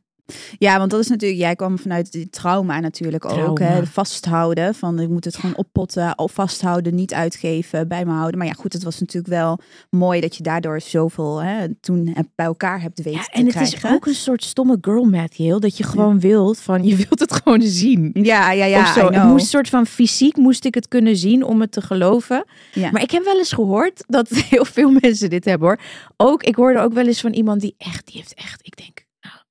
want 0.59 0.91
dat 0.91 0.99
is 0.99 1.07
natuurlijk, 1.07 1.41
jij 1.41 1.55
kwam 1.55 1.79
vanuit 1.79 2.11
die 2.11 2.29
trauma 2.29 2.79
natuurlijk 2.79 3.25
ook. 3.25 3.59
Hè? 3.59 3.85
Vasthouden 3.85 4.75
van 4.75 4.99
ik 4.99 5.09
moet 5.09 5.25
het 5.25 5.35
gewoon 5.35 5.55
oppotten, 5.55 6.17
of 6.17 6.31
vasthouden, 6.31 6.95
niet 6.95 7.13
uitgeven, 7.13 7.87
bij 7.87 8.05
me 8.05 8.11
houden. 8.11 8.37
Maar 8.37 8.47
ja, 8.47 8.53
goed, 8.53 8.73
het 8.73 8.83
was 8.83 8.99
natuurlijk 8.99 9.33
wel 9.33 9.59
mooi 9.89 10.21
dat 10.21 10.35
je 10.35 10.43
daardoor 10.43 10.81
zoveel 10.81 11.43
hè, 11.43 11.67
toen 11.79 12.15
bij 12.35 12.45
elkaar 12.45 12.81
hebt 12.81 13.03
weten 13.03 13.19
Ja, 13.19 13.27
en 13.31 13.45
het 13.45 13.55
krijgen. 13.55 13.89
is 13.89 13.95
ook 13.95 14.05
een 14.05 14.15
soort 14.15 14.43
stomme 14.43 14.77
girl 14.81 15.03
math, 15.03 15.33
heel 15.33 15.59
dat 15.59 15.77
je 15.77 15.83
gewoon 15.83 16.19
wilt 16.19 16.59
van, 16.59 16.83
je 16.83 16.95
wilt 16.95 17.19
het 17.19 17.33
gewoon 17.33 17.61
zien. 17.61 18.09
Ja, 18.13 18.51
ja, 18.51 18.65
ja. 18.65 18.81
of 18.81 18.87
zo. 18.87 19.11
Het 19.11 19.23
moest 19.23 19.47
soort 19.47 19.69
van 19.69 19.85
fysiek 19.85 20.37
moest 20.37 20.65
ik 20.65 20.75
het 20.75 20.87
kunnen 20.87 21.17
zien 21.17 21.43
om 21.43 21.61
het 21.61 21.71
te 21.71 21.81
geloven. 21.81 22.45
Ja. 22.73 22.91
Maar 22.91 23.01
ik 23.01 23.11
heb 23.11 23.23
wel 23.23 23.37
eens 23.37 23.53
gehoord 23.53 24.03
dat 24.07 24.29
heel 24.49 24.65
veel 24.65 24.91
mensen 25.01 25.29
dit 25.29 25.45
hebben 25.45 25.67
hoor. 25.67 25.79
Ook, 26.17 26.43
ik 26.43 26.55
hoorde 26.55 26.79
ook 26.79 26.93
wel 26.93 27.07
eens 27.07 27.21
van 27.21 27.33
iemand 27.33 27.61
die 27.61 27.75
echt, 27.77 28.07
die 28.07 28.15
heeft 28.17 28.33
echt, 28.33 28.59
ik 28.65 28.77
denk, 28.77 28.92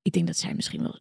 ik 0.03 0.13
denk 0.13 0.27
dat 0.27 0.37
zij 0.37 0.55
misschien 0.55 0.83
wel 0.83 1.01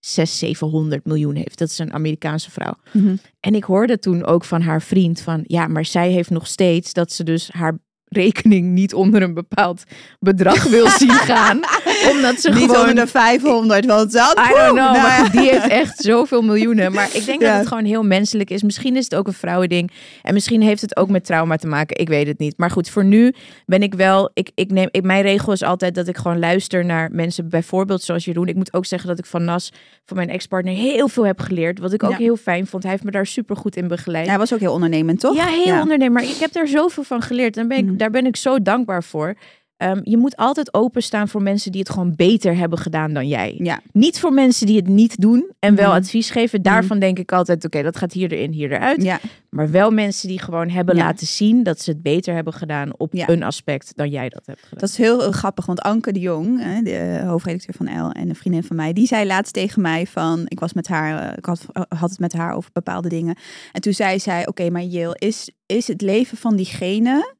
600, 0.00 0.58
700 0.58 1.06
miljoen 1.06 1.34
heeft. 1.34 1.58
Dat 1.58 1.68
is 1.68 1.78
een 1.78 1.92
Amerikaanse 1.92 2.50
vrouw. 2.50 2.74
Mhm. 2.92 3.16
En 3.40 3.54
ik 3.54 3.64
hoorde 3.64 3.98
toen 3.98 4.24
ook 4.24 4.44
van 4.44 4.60
haar 4.62 4.82
vriend 4.82 5.20
van, 5.20 5.44
ja, 5.46 5.66
maar 5.66 5.84
zij 5.84 6.10
heeft 6.10 6.30
nog 6.30 6.46
steeds 6.46 6.92
dat 6.92 7.12
ze 7.12 7.24
dus 7.24 7.50
haar 7.52 7.78
rekening 8.04 8.72
niet 8.72 8.94
onder 8.94 9.22
een 9.22 9.34
bepaald 9.34 9.84
bedrag 10.18 10.64
wil 10.64 10.88
zien 11.00 11.10
gaan. 11.10 11.60
Omdat 12.10 12.40
ze 12.40 12.50
Niet 12.50 12.58
gewoon... 12.58 12.80
onder 12.88 12.94
de 12.94 13.06
500, 13.06 13.84
want 13.86 14.12
dat... 14.12 14.38
I 14.38 14.52
don't 14.54 14.56
know, 14.56 14.74
Nou 14.76 14.92
maar 14.96 15.22
ja. 15.24 15.28
die 15.28 15.50
heeft 15.50 15.66
echt 15.68 15.98
zoveel 16.02 16.42
miljoenen. 16.42 16.92
Maar 16.92 17.08
ik 17.12 17.24
denk 17.26 17.40
Ja. 17.42 17.48
dat 17.50 17.58
het 17.58 17.68
gewoon 17.68 17.84
heel 17.84 18.02
menselijk 18.02 18.50
is. 18.50 18.62
Misschien 18.62 18.96
is 18.96 19.04
het 19.04 19.14
ook 19.14 19.26
een 19.26 19.32
vrouwending. 19.32 19.90
En 20.22 20.34
misschien 20.34 20.62
heeft 20.62 20.80
het 20.80 20.96
ook 20.96 21.08
met 21.08 21.24
trauma 21.24 21.56
te 21.56 21.66
maken. 21.66 21.98
Ik 21.98 22.08
weet 22.08 22.26
het 22.26 22.38
niet. 22.38 22.54
Maar 22.58 22.70
goed, 22.70 22.88
voor 22.90 23.04
nu 23.04 23.34
ben 23.66 23.82
ik 23.82 23.94
wel... 23.94 24.30
Ik, 24.34 24.50
ik 24.54 24.70
neem, 24.70 24.88
ik, 24.90 25.02
mijn 25.02 25.22
regel 25.22 25.52
is 25.52 25.62
altijd 25.62 25.94
dat 25.94 26.08
ik 26.08 26.16
gewoon 26.16 26.38
luister 26.38 26.84
naar 26.84 27.08
mensen. 27.12 27.48
Bijvoorbeeld 27.48 28.02
zoals 28.02 28.24
Jeroen. 28.24 28.48
Ik 28.48 28.54
moet 28.56 28.74
ook 28.74 28.86
zeggen 28.86 29.08
dat 29.08 29.18
ik 29.18 29.26
van 29.26 29.44
Nas, 29.44 29.72
van 30.04 30.16
mijn 30.16 30.28
ex-partner, 30.28 30.74
heel 30.74 31.08
veel 31.08 31.26
heb 31.26 31.40
geleerd. 31.40 31.78
Wat 31.78 31.92
ik 31.92 32.02
ook 32.02 32.10
Ja. 32.10 32.16
heel 32.16 32.36
fijn 32.36 32.66
vond. 32.66 32.82
Hij 32.82 32.92
heeft 32.92 33.04
me 33.04 33.10
daar 33.10 33.26
super 33.26 33.56
goed 33.56 33.76
in 33.76 33.88
begeleid. 33.88 34.26
Hij 34.26 34.38
was 34.38 34.52
ook 34.54 34.60
heel 34.60 34.72
ondernemend, 34.72 35.20
toch? 35.20 35.36
Ja, 35.36 35.46
heel 35.46 35.80
ondernemer. 35.80 36.12
Maar 36.12 36.22
ik 36.30 36.36
heb 36.40 36.52
daar 36.52 36.68
zoveel 36.68 37.02
van 37.02 37.22
geleerd. 37.22 37.56
En 37.56 37.68
ben 37.68 37.78
ik, 37.78 37.84
Mhm. 37.84 37.96
daar 37.96 38.10
ben 38.10 38.26
ik 38.26 38.36
zo 38.36 38.62
dankbaar 38.62 39.04
voor. 39.04 39.34
Ehm, 39.76 40.00
je 40.02 40.16
moet 40.16 40.36
altijd 40.36 40.74
openstaan 40.74 41.28
voor 41.28 41.42
mensen 41.42 41.70
die 41.72 41.80
het 41.80 41.90
gewoon 41.90 42.12
beter 42.16 42.56
hebben 42.56 42.78
gedaan 42.78 43.12
dan 43.12 43.28
jij. 43.28 43.54
Ja. 43.58 43.80
Niet 43.92 44.20
voor 44.20 44.32
mensen 44.32 44.66
die 44.66 44.76
het 44.76 44.88
niet 44.88 45.20
doen 45.20 45.50
en 45.58 45.74
wel 45.74 45.88
Mhm. 45.88 45.96
advies 45.96 46.30
geven. 46.30 46.62
Daarvan 46.62 46.98
denk 46.98 47.18
ik 47.18 47.32
altijd, 47.32 47.64
oké, 47.64 47.82
dat 47.82 47.96
gaat 47.96 48.12
hier 48.12 48.32
erin, 48.32 48.52
hier 48.52 48.72
eruit. 48.72 49.02
Ja. 49.02 49.20
Maar 49.50 49.70
wel 49.70 49.90
mensen 49.90 50.28
die 50.28 50.40
gewoon 50.40 50.68
hebben 50.68 50.96
Ja. 50.96 51.04
laten 51.04 51.26
zien 51.26 51.62
dat 51.62 51.80
ze 51.80 51.90
het 51.90 52.02
beter 52.02 52.34
hebben 52.34 52.52
gedaan 52.52 52.98
op 52.98 53.12
een 53.14 53.42
aspect 53.42 53.92
dan 53.96 54.08
jij 54.10 54.28
dat 54.28 54.46
hebt 54.46 54.62
gedaan. 54.62 54.78
Dat 54.78 54.88
is 54.88 54.96
heel, 54.96 55.20
heel 55.20 55.32
grappig, 55.32 55.66
want 55.66 55.80
Anke 55.80 56.12
de 56.12 56.20
Jong, 56.20 56.62
hè, 56.62 56.82
de 56.82 56.96
eh, 56.96 57.28
hoofdredacteur 57.28 57.74
van 57.74 58.06
L 58.06 58.10
en 58.10 58.28
een 58.28 58.34
vriendin 58.34 58.62
van 58.62 58.76
mij, 58.76 58.92
die 58.92 59.06
zei 59.06 59.26
laatst 59.26 59.52
tegen 59.52 59.82
mij 59.82 60.06
van, 60.06 60.42
ik 60.48 60.60
was 60.60 60.72
met 60.72 60.88
haar, 60.88 61.22
eh, 61.30 61.36
ik 61.36 61.44
had, 61.44 61.66
had 61.88 62.10
het 62.10 62.18
met 62.18 62.32
haar 62.32 62.54
over 62.54 62.70
bepaalde 62.72 63.08
dingen. 63.08 63.36
En 63.72 63.80
toen 63.80 63.92
zei 63.92 64.18
zij, 64.18 64.46
oké, 64.46 64.70
maar 64.70 64.82
Jill, 64.82 65.10
is, 65.14 65.50
is 65.66 65.88
het 65.88 66.00
leven 66.02 66.36
van 66.38 66.56
diegene 66.56 67.34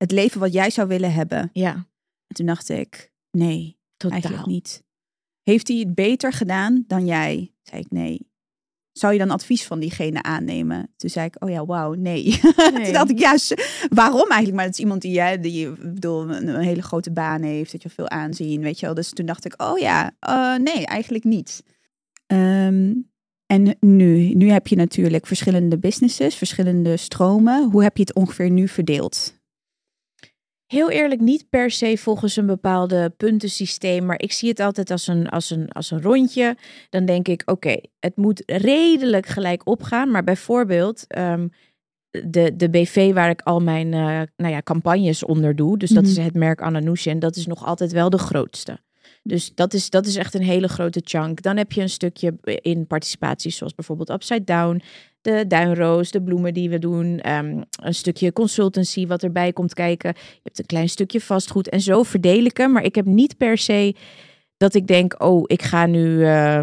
het 0.00 0.10
leven 0.12 0.40
wat 0.40 0.52
jij 0.52 0.70
zou 0.70 0.88
willen 0.88 1.12
hebben? 1.12 1.50
Ja, 1.52 1.72
En 2.26 2.34
toen 2.36 2.46
dacht 2.46 2.68
ik, 2.68 3.12
nee, 3.30 3.78
totaal. 3.96 4.18
eigenlijk 4.18 4.46
niet. 4.50 4.82
Heeft 5.42 5.68
hij 5.68 5.76
het 5.76 5.94
beter 5.94 6.32
gedaan 6.32 6.84
dan 6.86 7.06
jij? 7.06 7.54
Zei 7.62 7.80
ik, 7.82 7.90
nee. 7.90 8.28
Zou 8.92 9.12
je 9.12 9.18
dan 9.18 9.30
advies 9.30 9.66
van 9.66 9.80
diegene 9.80 10.22
aannemen? 10.22 10.92
Toen 10.96 11.10
zei 11.10 11.26
ik, 11.26 11.44
oh 11.44 11.50
ja, 11.50 11.64
wauw, 11.66 11.92
nee. 11.92 12.40
Toen 12.84 12.92
dacht 12.92 13.10
ik, 13.10 13.18
ja, 13.18 13.36
s- 13.36 13.54
waarom 13.88 14.28
eigenlijk? 14.28 14.54
Maar 14.54 14.64
het 14.64 14.74
is 14.74 14.80
iemand 14.80 15.02
die, 15.02 15.20
hè, 15.20 15.38
die 15.40 15.70
bedoel, 15.70 16.30
een, 16.30 16.48
een 16.48 16.60
hele 16.60 16.82
grote 16.82 17.12
baan 17.12 17.42
heeft, 17.42 17.72
dat 17.72 17.82
je 17.82 17.88
veel 17.88 18.08
aanzien, 18.08 18.60
weet 18.60 18.80
je 18.80 18.86
wel. 18.86 18.94
Dus 18.94 19.10
toen 19.12 19.26
dacht 19.26 19.44
ik, 19.44 19.62
oh 19.62 19.78
ja, 19.78 20.16
eh, 20.20 20.54
nee, 20.56 20.86
eigenlijk 20.86 21.24
niet. 21.24 21.62
Ehm, 22.26 22.94
en 23.46 23.76
nu, 23.80 24.34
nu 24.34 24.50
heb 24.50 24.66
je 24.66 24.76
natuurlijk 24.76 25.26
verschillende 25.26 25.78
businesses, 25.78 26.34
verschillende 26.34 26.96
stromen. 26.96 27.70
Hoe 27.70 27.82
heb 27.82 27.96
je 27.96 28.02
het 28.02 28.14
ongeveer 28.14 28.50
nu 28.50 28.68
verdeeld? 28.68 29.38
Heel 30.70 30.90
eerlijk, 30.90 31.20
niet 31.20 31.48
per 31.48 31.70
se 31.70 31.96
volgens 31.98 32.36
een 32.36 32.46
bepaalde 32.46 33.10
puntensysteem, 33.16 34.06
maar 34.06 34.20
ik 34.20 34.32
zie 34.32 34.48
het 34.48 34.60
altijd 34.60 34.90
als 34.90 35.06
een, 35.06 35.28
als 35.28 35.50
een, 35.50 35.68
als 35.68 35.90
een 35.90 36.02
rondje. 36.02 36.56
Dan 36.90 37.04
denk 37.04 37.28
ik, 37.28 37.42
oké, 37.44 37.76
het 37.98 38.16
moet 38.16 38.42
redelijk 38.46 39.26
gelijk 39.26 39.66
opgaan. 39.68 40.10
Maar 40.10 40.24
bijvoorbeeld 40.24 41.04
ehm, 41.06 41.48
de, 42.10 42.56
de 42.56 42.70
BV 42.70 43.12
waar 43.12 43.30
ik 43.30 43.42
al 43.42 43.60
mijn 43.60 43.92
eh, 43.92 44.22
nou 44.36 44.52
ja, 44.52 44.62
campagnes 44.62 45.24
onder 45.24 45.56
doe, 45.56 45.78
dus 45.78 45.90
dat 45.90 46.02
Mhm. 46.02 46.10
is 46.10 46.18
het 46.18 46.34
merk 46.34 46.62
Ananouche 46.62 47.10
en 47.10 47.18
dat 47.18 47.36
is 47.36 47.46
nog 47.46 47.64
altijd 47.64 47.92
wel 47.92 48.10
de 48.10 48.18
grootste. 48.18 48.78
Dus 49.22 49.54
dat 49.54 49.74
is, 49.74 49.90
dat 49.90 50.06
is 50.06 50.16
echt 50.16 50.34
een 50.34 50.42
hele 50.42 50.68
grote 50.68 51.00
chunk. 51.04 51.42
Dan 51.42 51.56
heb 51.56 51.72
je 51.72 51.80
een 51.80 51.88
stukje 51.88 52.38
in 52.42 52.86
participaties, 52.86 53.56
zoals 53.56 53.74
bijvoorbeeld 53.74 54.10
Upside 54.10 54.44
Down, 54.44 54.82
de 55.20 55.44
duinroos, 55.48 56.10
de 56.10 56.22
bloemen 56.22 56.54
die 56.54 56.70
we 56.70 56.78
doen, 56.78 57.18
ehm, 57.18 57.62
een 57.82 57.94
stukje 57.94 58.32
consultancy 58.32 59.06
wat 59.06 59.22
erbij 59.22 59.52
komt 59.52 59.74
kijken. 59.74 60.12
Je 60.16 60.40
hebt 60.42 60.58
een 60.58 60.66
klein 60.66 60.88
stukje 60.88 61.20
vastgoed 61.20 61.68
en 61.68 61.80
zo 61.80 62.02
verdeel 62.02 62.50
hem. 62.52 62.72
Maar 62.72 62.84
ik 62.84 62.94
heb 62.94 63.04
niet 63.04 63.36
per 63.36 63.58
se 63.58 63.94
dat 64.56 64.74
ik 64.74 64.86
denk, 64.86 65.22
oh, 65.22 65.42
ik 65.46 65.62
ga 65.62 65.86
nu, 65.86 66.24
eh, 66.24 66.60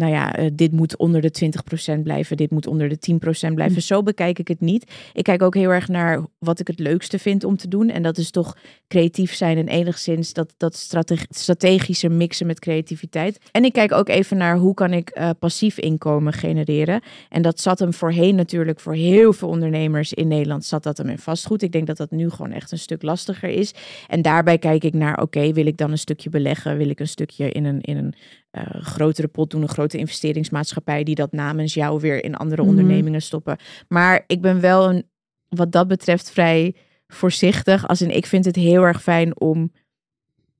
nou 0.00 0.12
ja, 0.12 0.34
eh, 0.34 0.50
dit 0.52 0.72
moet 0.72 0.96
onder 0.96 1.20
de 1.20 1.30
20% 1.30 2.02
blijven, 2.02 2.36
dit 2.36 2.50
moet 2.50 2.66
onder 2.66 2.88
de 2.88 2.98
10% 2.98 3.54
blijven. 3.54 3.76
Hm. 3.76 3.80
Zo 3.82 4.02
bekijk 4.02 4.38
ik 4.38 4.48
het 4.48 4.60
niet. 4.60 4.90
Ik 5.12 5.24
kijk 5.24 5.42
ook 5.42 5.54
heel 5.54 5.70
erg 5.70 5.88
naar 5.88 6.24
wat 6.38 6.60
ik 6.60 6.66
het 6.66 6.78
leukste 6.78 7.18
vind 7.18 7.44
om 7.44 7.56
te 7.56 7.68
doen. 7.68 7.88
En 7.88 8.02
dat 8.02 8.18
is 8.18 8.30
toch 8.30 8.56
creatief 8.88 9.34
zijn 9.34 9.58
en 9.58 9.68
enigszins 9.68 10.32
dat, 10.32 10.54
dat 10.56 10.76
strate- 10.76 11.26
strategische 11.28 12.08
mixen 12.08 12.46
met 12.46 12.58
creativiteit. 12.58 13.38
En 13.50 13.64
ik 13.64 13.72
kijk 13.72 13.92
ook 13.92 14.08
even 14.08 14.36
naar 14.36 14.56
hoe 14.56 14.74
kan 14.74 14.92
ik 14.92 15.10
eh, 15.10 15.30
passief 15.38 15.78
inkomen 15.78 16.32
genereren. 16.32 17.02
En 17.28 17.42
dat 17.42 17.60
zat 17.60 17.78
hem 17.78 17.94
voorheen 17.94 18.34
natuurlijk 18.34 18.80
voor 18.80 18.94
heel 18.94 19.32
veel 19.32 19.48
ondernemers 19.48 20.12
in 20.12 20.28
Nederland 20.28 20.64
zat 20.64 20.82
dat 20.82 20.98
hem 20.98 21.08
in 21.08 21.18
vastgoed. 21.18 21.62
Ik 21.62 21.72
denk 21.72 21.86
dat 21.86 21.96
dat 21.96 22.10
nu 22.10 22.30
gewoon 22.30 22.52
echt 22.52 22.72
een 22.72 22.78
stuk 22.78 23.02
lastiger 23.02 23.48
is. 23.48 23.74
En 24.08 24.22
daarbij 24.22 24.58
kijk 24.58 24.84
ik 24.84 24.94
naar, 24.94 25.22
oké, 25.22 25.52
wil 25.52 25.66
ik 25.66 25.76
dan 25.76 25.90
een 25.90 25.98
stukje 25.98 26.30
beleggen? 26.30 26.76
Wil 26.76 26.88
ik 26.88 27.00
een 27.00 27.08
stukje 27.08 27.50
in 27.50 27.64
een, 27.64 27.80
in 27.80 27.96
een 27.96 28.14
eh, 28.50 28.62
grotere 28.82 29.28
pot 29.28 29.50
doen, 29.50 29.62
een 29.62 29.68
grote 29.68 29.98
investeringsmaatschappij 29.98 31.04
die 31.04 31.14
dat 31.14 31.32
namens 31.32 31.74
jou 31.74 32.00
weer 32.00 32.24
in 32.24 32.34
andere 32.36 32.60
Mhm. 32.62 32.70
ondernemingen 32.70 33.22
stoppen. 33.22 33.56
Maar 33.88 34.24
ik 34.26 34.40
ben 34.40 34.60
wel 34.60 34.90
een, 34.90 35.04
wat 35.48 35.72
dat 35.72 35.88
betreft 35.88 36.30
vrij 36.30 36.74
voorzichtig. 37.06 37.88
Als 37.88 38.02
in, 38.02 38.16
ik 38.16 38.26
vind 38.26 38.44
het 38.44 38.56
heel 38.56 38.82
erg 38.82 39.02
fijn 39.02 39.40
om 39.40 39.72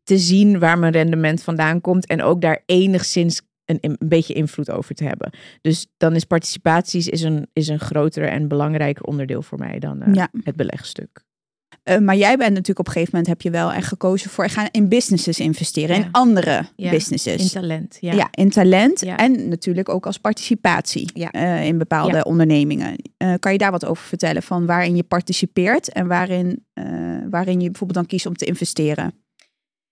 te 0.03 0.19
zien 0.19 0.59
waar 0.59 0.79
mijn 0.79 0.93
rendement 0.93 1.43
vandaan 1.43 1.81
komt 1.81 2.07
en 2.07 2.23
ook 2.23 2.41
daar 2.41 2.63
enigszins 2.67 3.43
een, 3.65 3.79
een 3.81 3.97
beetje 4.09 4.35
invloed 4.35 4.71
over 4.71 4.95
te 4.95 5.05
hebben. 5.05 5.31
Dus 5.61 5.87
dan 5.97 6.15
is 6.15 6.25
participaties 6.25 7.09
is 7.09 7.23
een, 7.23 7.47
is 7.53 7.69
een 7.69 7.81
groter 7.81 8.29
en 8.29 8.49
belangrijker 8.49 9.05
onderdeel 9.05 9.43
voor 9.43 9.59
mij 9.59 9.79
dan 9.79 10.03
eh, 10.03 10.15
Ja. 10.15 10.29
het 10.45 10.57
belegstuk. 10.57 11.25
Eh, 11.83 11.99
maar 11.99 12.17
jij 12.17 12.37
bent 12.37 12.51
natuurlijk 12.51 12.79
op 12.79 12.87
een 12.87 12.93
gegeven 12.93 13.11
moment 13.15 13.29
heb 13.33 13.43
je 13.43 13.51
wel 13.51 13.73
echt 13.73 13.87
gekozen 13.89 14.31
voor 14.31 14.45
ik 14.45 14.51
ga 14.51 14.69
in 14.71 14.89
businesses 14.89 15.39
investeren, 15.41 15.97
Ja. 15.97 16.03
in 16.05 16.09
andere 16.13 16.65
Ja, 16.77 16.91
businesses. 16.91 17.43
In 17.43 17.61
talent, 17.61 17.97
ja. 18.01 18.13
Ja. 18.13 18.29
in 18.31 18.51
talent 18.51 19.03
en 19.03 19.49
natuurlijk 19.49 19.89
ook 19.89 20.07
als 20.07 20.19
participatie 20.19 21.13
eh, 21.13 21.67
in 21.67 21.79
bepaalde 21.79 22.25
ondernemingen. 22.25 22.97
Eh, 23.17 23.35
kan 23.39 23.53
je 23.53 23.59
daar 23.59 23.71
wat 23.71 23.85
over 23.85 24.05
vertellen 24.05 24.43
van 24.43 24.67
waarin 24.67 24.97
je 24.97 25.03
participeert 25.03 25.93
en 25.93 26.07
waarin, 26.07 26.65
waarin 27.31 27.61
je 27.61 27.67
bijvoorbeeld 27.71 27.99
dan 27.99 28.07
kiest 28.07 28.27
om 28.27 28.37
te 28.37 28.45
investeren? 28.45 29.15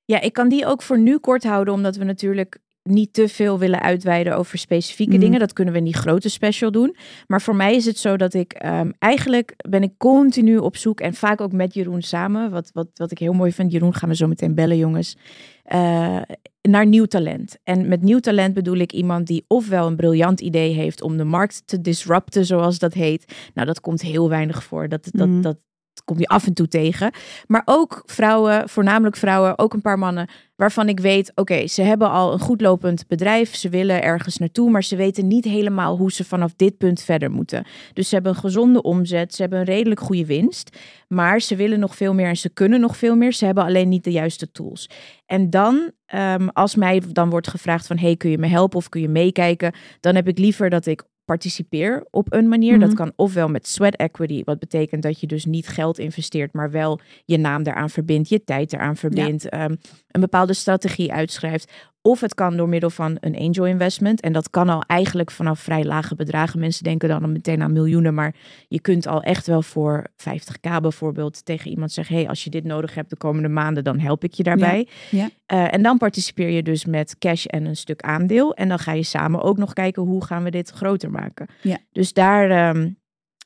Ja, 0.04 0.20
ik 0.20 0.32
kan 0.32 0.48
die 0.48 0.66
ook 0.66 0.82
voor 0.82 0.98
nu 0.98 1.18
kort 1.18 1.44
houden, 1.44 1.74
omdat 1.74 1.96
we 1.96 2.04
natuurlijk 2.04 2.58
niet 2.82 3.12
te 3.12 3.28
veel 3.28 3.58
willen 3.58 3.80
uitweiden 3.82 4.36
over 4.36 4.58
specifieke 4.58 5.12
Mhm. 5.12 5.20
dingen. 5.20 5.38
Dat 5.38 5.52
kunnen 5.52 5.72
we 5.72 5.78
in 5.78 5.84
die 5.84 5.94
grote 5.96 6.28
special 6.28 6.70
doen. 6.70 6.96
Maar 7.26 7.42
voor 7.42 7.56
mij 7.56 7.74
is 7.74 7.84
het 7.84 7.98
zo 7.98 8.16
dat 8.16 8.34
ik 8.34 8.52
ehm, 8.52 8.90
eigenlijk 8.98 9.54
ben 9.68 9.82
ik 9.82 9.92
continu 9.98 10.56
op 10.56 10.76
zoek 10.76 11.00
en 11.00 11.14
vaak 11.14 11.40
ook 11.40 11.52
met 11.52 11.74
Jeroen 11.74 12.02
samen. 12.02 12.50
Wat, 12.50 12.70
wat, 12.72 12.88
wat 12.94 13.10
ik 13.10 13.18
heel 13.18 13.32
mooi 13.32 13.52
vind. 13.52 13.72
Jeroen 13.72 13.94
gaan 13.94 14.08
we 14.08 14.14
zo 14.16 14.26
meteen 14.26 14.54
bellen, 14.54 14.76
jongens. 14.76 15.16
eh, 15.64 16.20
naar 16.62 16.86
nieuw 16.86 17.04
talent. 17.04 17.56
En 17.64 17.88
met 17.88 18.02
nieuw 18.02 18.18
talent 18.18 18.54
bedoel 18.54 18.76
ik 18.76 18.92
iemand 18.92 19.26
die 19.26 19.44
ofwel 19.48 19.86
een 19.86 19.96
briljant 19.96 20.40
idee 20.40 20.72
heeft 20.74 21.02
om 21.02 21.16
de 21.16 21.24
markt 21.24 21.62
te 21.66 21.80
disrupten, 21.80 22.44
zoals 22.46 22.78
dat 22.78 22.94
heet. 22.94 23.34
Nou, 23.54 23.66
dat 23.66 23.80
komt 23.80 24.00
heel 24.02 24.28
weinig 24.28 24.62
voor. 24.64 24.88
Dat, 24.88 25.08
dat, 25.12 25.28
Mhm. 25.28 25.40
dat 25.40 25.56
kom 26.04 26.18
je 26.18 26.26
af 26.26 26.46
en 26.46 26.54
toe 26.54 26.68
tegen. 26.68 27.12
Maar 27.46 27.62
ook 27.64 28.02
vrouwen, 28.06 28.68
voornamelijk 28.68 29.16
vrouwen, 29.16 29.58
ook 29.58 29.74
een 29.74 29.80
paar 29.80 29.98
mannen, 29.98 30.28
waarvan 30.56 30.88
ik 30.88 31.00
weet, 31.00 31.32
oké, 31.34 31.66
ze 31.66 31.82
hebben 31.82 32.10
al 32.10 32.32
een 32.32 32.38
goed 32.38 32.60
lopend 32.60 33.06
bedrijf, 33.06 33.54
ze 33.54 33.68
willen 33.68 34.02
ergens 34.02 34.38
naartoe, 34.38 34.70
maar 34.70 34.84
ze 34.84 34.96
weten 34.96 35.26
niet 35.26 35.44
helemaal 35.44 35.96
hoe 35.96 36.12
ze 36.12 36.24
vanaf 36.24 36.52
dit 36.56 36.78
punt 36.78 37.02
verder 37.02 37.30
moeten. 37.30 37.64
Dus 37.92 38.08
ze 38.08 38.14
hebben 38.14 38.32
een 38.32 38.40
gezonde 38.40 38.82
omzet, 38.82 39.34
ze 39.34 39.40
hebben 39.40 39.58
een 39.58 39.64
redelijk 39.64 40.00
goede 40.00 40.26
winst, 40.26 40.76
maar 41.08 41.40
ze 41.40 41.56
willen 41.56 41.80
nog 41.80 41.96
veel 41.96 42.14
meer 42.14 42.28
en 42.28 42.36
ze 42.36 42.48
kunnen 42.48 42.80
nog 42.80 42.96
veel 42.96 43.16
meer. 43.16 43.32
Ze 43.32 43.44
hebben 43.44 43.64
alleen 43.64 43.88
niet 43.88 44.04
de 44.04 44.12
juiste 44.12 44.50
tools. 44.50 44.90
En 45.26 45.50
dan, 45.50 45.90
ehm, 46.06 46.48
als 46.48 46.74
mij 46.74 47.02
dan 47.12 47.30
wordt 47.30 47.48
gevraagd 47.48 47.86
van, 47.86 47.98
hey, 47.98 48.16
kun 48.16 48.30
je 48.30 48.38
me 48.38 48.46
helpen 48.46 48.78
of 48.78 48.88
kun 48.88 49.00
je 49.00 49.08
meekijken, 49.08 49.72
dan 50.00 50.14
heb 50.14 50.28
ik 50.28 50.38
liever 50.38 50.70
dat 50.70 50.86
ik 50.86 51.04
participeer 51.28 52.06
op 52.10 52.32
een 52.32 52.48
manier. 52.48 52.78
Dat 52.78 52.88
Mhm. 52.88 52.96
kan 52.96 53.12
ofwel 53.16 53.48
met 53.48 53.66
sweat 53.68 53.94
equity, 53.96 54.42
wat 54.44 54.58
betekent 54.58 55.02
dat 55.02 55.20
je 55.20 55.26
dus 55.26 55.44
niet 55.44 55.68
geld 55.68 55.98
investeert, 55.98 56.52
maar 56.52 56.70
wel 56.70 57.00
je 57.24 57.38
naam 57.38 57.62
daaraan 57.62 57.90
verbindt, 57.90 58.28
je 58.28 58.44
tijd 58.44 58.72
eraan 58.72 58.96
verbindt, 58.96 59.48
ehm, 59.48 59.74
een 60.08 60.20
bepaalde 60.20 60.52
strategie 60.54 61.12
uitschrijft. 61.12 61.72
Of 62.02 62.20
het 62.20 62.34
kan 62.34 62.56
door 62.56 62.68
middel 62.68 62.90
van 62.90 63.16
een 63.20 63.36
angel 63.36 63.66
investment. 63.66 64.20
En 64.20 64.32
dat 64.32 64.50
kan 64.50 64.68
al 64.68 64.82
eigenlijk 64.86 65.30
vanaf 65.30 65.60
vrij 65.60 65.84
lage 65.84 66.14
bedragen. 66.14 66.60
Mensen 66.60 66.84
denken 66.84 67.08
dan 67.08 67.32
meteen 67.32 67.62
aan 67.62 67.72
miljoenen. 67.72 68.14
Maar 68.14 68.34
je 68.68 68.80
kunt 68.80 69.06
al 69.06 69.22
echt 69.22 69.46
wel 69.46 69.62
voor 69.62 70.06
50k 70.10 70.80
bijvoorbeeld 70.80 71.44
tegen 71.44 71.70
iemand 71.70 71.92
zeggen: 71.92 72.16
hey, 72.16 72.28
als 72.28 72.44
je 72.44 72.50
dit 72.50 72.64
nodig 72.64 72.94
hebt 72.94 73.10
de 73.10 73.16
komende 73.16 73.48
maanden, 73.48 73.84
dan 73.84 73.98
help 73.98 74.24
ik 74.24 74.32
je 74.32 74.42
daarbij. 74.42 74.88
Ja. 75.10 75.28
Uh, 75.52 75.74
en 75.74 75.82
dan 75.82 75.98
participeer 75.98 76.50
je 76.50 76.62
dus 76.62 76.84
met 76.84 77.18
cash 77.18 77.44
en 77.44 77.64
een 77.64 77.76
stuk 77.76 78.00
aandeel. 78.00 78.54
En 78.54 78.68
dan 78.68 78.78
ga 78.78 78.92
je 78.92 79.02
samen 79.02 79.42
ook 79.42 79.56
nog 79.56 79.72
kijken 79.72 80.02
hoe 80.02 80.24
gaan 80.24 80.42
we 80.44 80.50
dit 80.50 80.70
groter 80.70 81.10
maken. 81.10 81.48
Ja. 81.62 81.78
Dus 81.92 82.12
daar. 82.12 82.68
Um, 82.76 82.97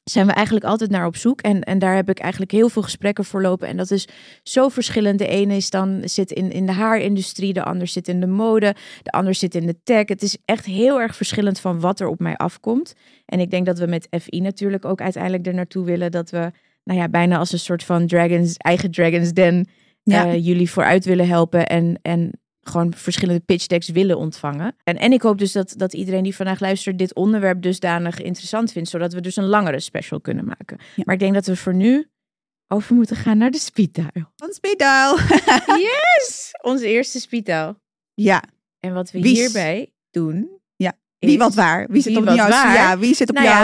zijn 0.04 0.26
we 0.26 0.32
eigenlijk 0.32 0.66
altijd 0.66 0.90
naar 0.90 1.06
op 1.06 1.16
zoek. 1.16 1.40
En, 1.40 1.60
en 1.60 1.78
daar 1.78 1.94
heb 1.94 2.08
ik 2.08 2.18
eigenlijk 2.18 2.52
heel 2.52 2.68
veel 2.68 2.82
gesprekken 2.82 3.24
voor 3.24 3.42
lopen. 3.42 3.68
En 3.68 3.76
dat 3.76 3.90
is 3.90 4.08
zo 4.42 4.68
verschillend. 4.68 5.18
De 5.18 5.26
ene 5.26 5.56
is 5.56 5.70
dan 5.70 6.00
zit 6.04 6.30
in, 6.30 6.50
in 6.52 6.66
de 6.66 6.72
haarindustrie, 6.72 7.52
de 7.52 7.64
ander 7.64 7.86
zit 7.86 8.08
in 8.08 8.20
de 8.20 8.26
mode, 8.26 8.74
de 9.02 9.10
ander 9.10 9.34
zit 9.34 9.54
in 9.54 9.66
de 9.66 9.82
tech. 9.82 10.08
Het 10.08 10.22
is 10.22 10.38
echt 10.44 10.64
heel 10.64 11.00
erg 11.00 11.16
verschillend 11.16 11.60
van 11.60 11.80
wat 11.80 12.00
er 12.00 12.06
op 12.06 12.18
mij 12.18 12.36
afkomt. 12.36 12.94
En 13.26 13.40
ik 13.40 13.50
denk 13.50 13.66
dat 13.66 13.78
we 13.78 13.86
met 13.86 14.08
FI 14.20 14.40
natuurlijk 14.40 14.84
ook 14.84 15.00
uiteindelijk 15.00 15.46
er 15.46 15.54
naartoe 15.54 15.84
willen 15.84 16.10
dat 16.10 16.30
we, 16.30 16.50
nou 16.84 17.00
ja, 17.00 17.08
bijna 17.08 17.38
als 17.38 17.52
een 17.52 17.58
soort 17.58 17.84
van 17.84 18.06
dragons, 18.06 18.56
eigen 18.56 18.90
dragons 18.90 19.32
den. 19.32 19.68
Ja. 20.02 20.26
Uh, 20.26 20.44
jullie 20.44 20.70
vooruit 20.70 21.04
willen 21.04 21.28
helpen 21.28 21.66
en, 21.66 21.98
en 22.02 22.30
gewoon 22.62 22.94
verschillende 22.94 23.40
pitch 23.40 23.66
decks 23.66 23.88
willen 23.88 24.18
ontvangen. 24.18 24.76
En, 24.84 24.98
en 24.98 25.12
ik 25.12 25.22
hoop 25.22 25.38
dus 25.38 25.52
dat, 25.52 25.74
dat 25.76 25.92
iedereen 25.92 26.22
die 26.22 26.36
vandaag 26.36 26.60
luistert 26.60 26.98
dit 26.98 27.14
onderwerp 27.14 27.62
dusdanig 27.62 28.20
interessant 28.20 28.72
vindt, 28.72 28.88
zodat 28.88 29.12
we 29.12 29.20
dus 29.20 29.36
een 29.36 29.46
langere 29.46 29.80
special 29.80 30.20
kunnen 30.20 30.44
maken. 30.44 30.78
Ja. 30.96 31.02
Maar 31.04 31.14
ik 31.14 31.20
denk 31.20 31.34
dat 31.34 31.46
we 31.46 31.56
voor 31.56 31.74
nu 31.74 32.10
over 32.68 32.94
moeten 32.94 33.16
gaan 33.16 33.38
naar 33.38 33.50
de 33.50 33.58
speed 33.58 33.94
dial. 33.94 34.32
Van 34.36 34.52
speed 34.52 34.78
dial. 34.78 35.16
yes! 35.88 36.50
Onze 36.62 36.86
eerste 36.86 37.20
speed 37.20 37.46
dial. 37.46 37.76
Ja. 38.14 38.42
En 38.80 38.94
wat 38.94 39.10
we 39.10 39.18
hierbij 39.18 39.92
doen... 40.10 40.60
Wie 41.26 41.38
wat 41.38 41.54
waar? 41.54 41.86
Wie 41.90 42.02
zit 42.02 42.12
Wie 42.12 42.20
op 42.20 42.34
jouw, 42.34 42.48
waar? 42.48 42.74
ja, 42.74 42.98
wie 42.98 43.14
zit 43.14 43.28
op 43.28 43.34
Nou 43.34 43.46
jouw 43.46 43.56
ja. 43.56 43.62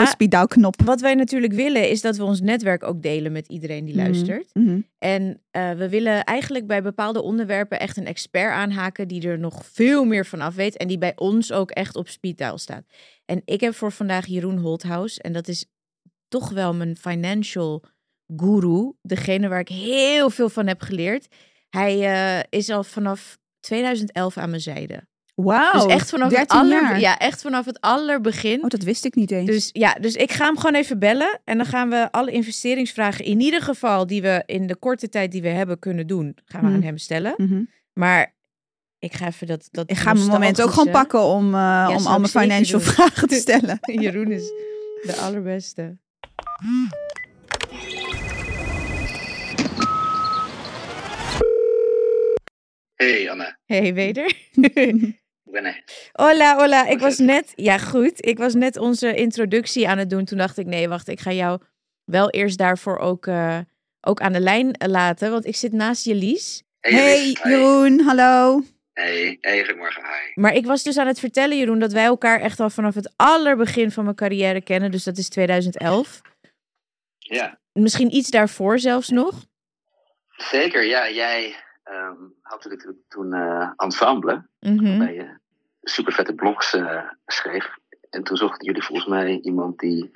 Wat 0.85 1.01
wij 1.01 1.13
natuurlijk 1.15 1.53
willen 1.53 1.89
is 1.89 2.01
dat 2.01 2.17
we 2.17 2.23
ons 2.23 2.41
netwerk 2.41 2.83
ook 2.83 3.01
delen 3.01 3.31
met 3.31 3.47
iedereen 3.47 3.85
die 3.85 3.95
Mhm. 3.95 4.03
luistert. 4.03 4.49
Mhm. 4.53 4.79
En 4.97 5.41
eh, 5.51 5.71
we 5.71 5.89
willen 5.89 6.23
eigenlijk 6.23 6.67
bij 6.67 6.81
bepaalde 6.81 7.21
onderwerpen 7.21 7.79
echt 7.79 7.97
een 7.97 8.05
expert 8.05 8.51
aanhaken 8.51 9.07
die 9.07 9.27
er 9.27 9.39
nog 9.39 9.65
veel 9.65 10.05
meer 10.05 10.25
van 10.25 10.41
af 10.41 10.55
weet 10.55 10.77
en 10.77 10.87
die 10.87 10.97
bij 10.97 11.13
ons 11.15 11.51
ook 11.51 11.71
echt 11.71 11.95
op 11.95 12.07
speed 12.07 12.37
dial 12.37 12.57
staat. 12.57 12.83
En 13.25 13.41
ik 13.45 13.61
heb 13.61 13.75
voor 13.75 13.91
vandaag 13.91 14.25
Jeroen 14.25 14.57
Holthaus 14.57 15.17
en 15.17 15.33
dat 15.33 15.47
is 15.47 15.65
toch 16.27 16.49
wel 16.49 16.73
mijn 16.73 16.97
financial 16.97 17.83
guru, 18.35 18.91
degene 19.01 19.47
waar 19.47 19.59
ik 19.59 19.67
heel 19.69 20.29
veel 20.29 20.49
van 20.49 20.67
heb 20.67 20.81
geleerd. 20.81 21.27
Hij 21.69 22.01
eh, 22.03 22.43
is 22.49 22.69
al 22.69 22.83
vanaf 22.83 23.37
2011 23.59 24.37
aan 24.37 24.49
mijn 24.49 24.61
zijde. 24.61 25.07
Wauw. 25.43 25.71
dus 25.71 25.85
echt 25.85 26.09
vanaf, 26.09 26.27
het 26.29 26.37
13 26.37 26.57
aller, 26.59 26.81
jaar. 26.81 26.99
ja, 26.99 27.17
echt 27.17 27.41
vanaf 27.41 27.65
het 27.65 27.81
allerbegin. 27.81 28.63
Oh, 28.63 28.69
dat 28.69 28.83
wist 28.83 29.05
ik 29.05 29.15
niet 29.15 29.31
eens. 29.31 29.45
Dus 29.49 29.69
ja, 29.73 29.93
dus 29.93 30.15
ik 30.15 30.31
ga 30.31 30.45
hem 30.45 30.55
gewoon 30.57 30.75
even 30.75 30.99
bellen. 30.99 31.39
En 31.43 31.57
dan 31.57 31.65
gaan 31.65 31.89
we 31.89 32.11
alle 32.11 32.31
investeringsvragen, 32.31 33.25
in 33.25 33.39
ieder 33.41 33.61
geval 33.61 34.07
die 34.07 34.21
we 34.21 34.43
in 34.45 34.67
de 34.67 34.75
korte 34.75 35.09
tijd 35.09 35.31
die 35.31 35.41
we 35.41 35.47
hebben 35.47 35.79
kunnen 35.79 36.07
doen, 36.07 36.37
gaan 36.45 36.61
we 36.61 36.67
Mhm. 36.67 36.75
aan 36.75 36.81
hem 36.83 36.97
stellen. 36.97 37.33
Mhm. 37.37 37.63
Maar 37.93 38.35
ik 38.99 39.13
ga 39.13 39.27
even 39.27 39.47
dat. 39.47 39.67
dat 39.71 39.89
Ik 39.89 39.97
ga 39.97 40.13
mijn 40.13 40.27
moment 40.27 40.61
ook 40.61 40.71
gewoon 40.71 40.91
pakken 40.93 41.21
om, 41.23 41.53
eh, 41.53 41.93
om 41.97 42.05
al 42.07 42.19
mijn 42.19 42.31
financial 42.31 42.79
doen. 42.79 42.89
vragen 42.89 43.27
te 43.27 43.35
stellen. 43.35 43.79
Jeroen 44.01 44.31
is 44.31 44.43
de 45.01 45.15
allerbeste. 45.21 45.97
Hey 52.95 53.29
Anne, 53.29 53.57
Hey, 53.65 53.93
weder. 53.93 54.33
ik 55.49 55.55
ben 55.55 55.65
er. 55.65 55.83
Hola, 56.11 56.55
hola. 56.57 56.87
Ik 56.87 56.99
was 56.99 57.17
net, 57.17 57.51
ja 57.55 57.77
goed, 57.77 58.25
ik 58.25 58.37
was 58.37 58.53
net 58.53 58.77
onze 58.77 59.15
introductie 59.15 59.87
aan 59.89 59.97
het 59.97 60.09
doen. 60.09 60.25
Toen 60.25 60.37
dacht 60.37 60.57
ik, 60.57 60.65
nee, 60.65 60.89
wacht, 60.89 61.07
ik 61.07 61.19
ga 61.19 61.31
jou 61.31 61.61
wel 62.03 62.29
eerst 62.29 62.57
daarvoor 62.57 62.97
ook, 62.97 63.27
eh, 63.27 63.59
ook 64.01 64.21
aan 64.21 64.33
de 64.33 64.39
lijn 64.39 64.75
laten. 64.77 65.31
Want 65.31 65.45
ik 65.45 65.55
zit 65.55 65.71
naast 65.71 66.05
Jelies. 66.05 66.63
Hey 66.79 67.25
Lies. 67.25 67.39
Jeroen, 67.43 67.99
hallo. 67.99 68.61
Hey, 68.93 69.37
hey, 69.41 69.59
goedemorgen, 69.65 70.03
hi. 70.03 70.41
Maar 70.41 70.53
ik 70.53 70.65
was 70.65 70.83
dus 70.83 70.97
aan 70.97 71.07
het 71.07 71.19
vertellen, 71.19 71.57
Jeroen, 71.57 71.79
dat 71.79 71.91
wij 71.93 72.05
elkaar 72.05 72.39
echt 72.39 72.59
al 72.59 72.69
vanaf 72.69 72.95
het 72.95 73.13
allerbegin 73.15 73.91
van 73.91 74.03
mijn 74.03 74.15
carrière 74.15 74.61
kennen. 74.61 74.91
Dus 74.91 75.03
dat 75.03 75.17
is 75.17 75.29
2011. 75.29 76.21
Ja, 77.17 77.59
Misschien 77.71 78.15
iets 78.15 78.29
daarvoor 78.29 78.79
zelfs 78.79 79.09
nog. 79.09 79.45
zeker. 80.51 80.83
Ja, 80.85 81.09
jij 81.09 81.55
ehm, 81.83 82.15
had 82.41 82.63
natuurlijk 82.63 82.97
toen 83.07 83.33
eh 83.33 83.69
Ensemble, 83.75 84.47
Mhm. 84.59 84.85
waarbij 84.97 85.13
je 85.13 85.38
super 85.81 86.13
vette 86.13 86.33
blogs 86.33 86.73
eh, 86.73 87.01
schreef. 87.25 87.67
En 88.09 88.23
toen 88.23 88.37
zochten 88.37 88.65
jullie 88.65 88.83
volgens 88.83 89.07
mij 89.07 89.39
iemand 89.41 89.79
die 89.79 90.11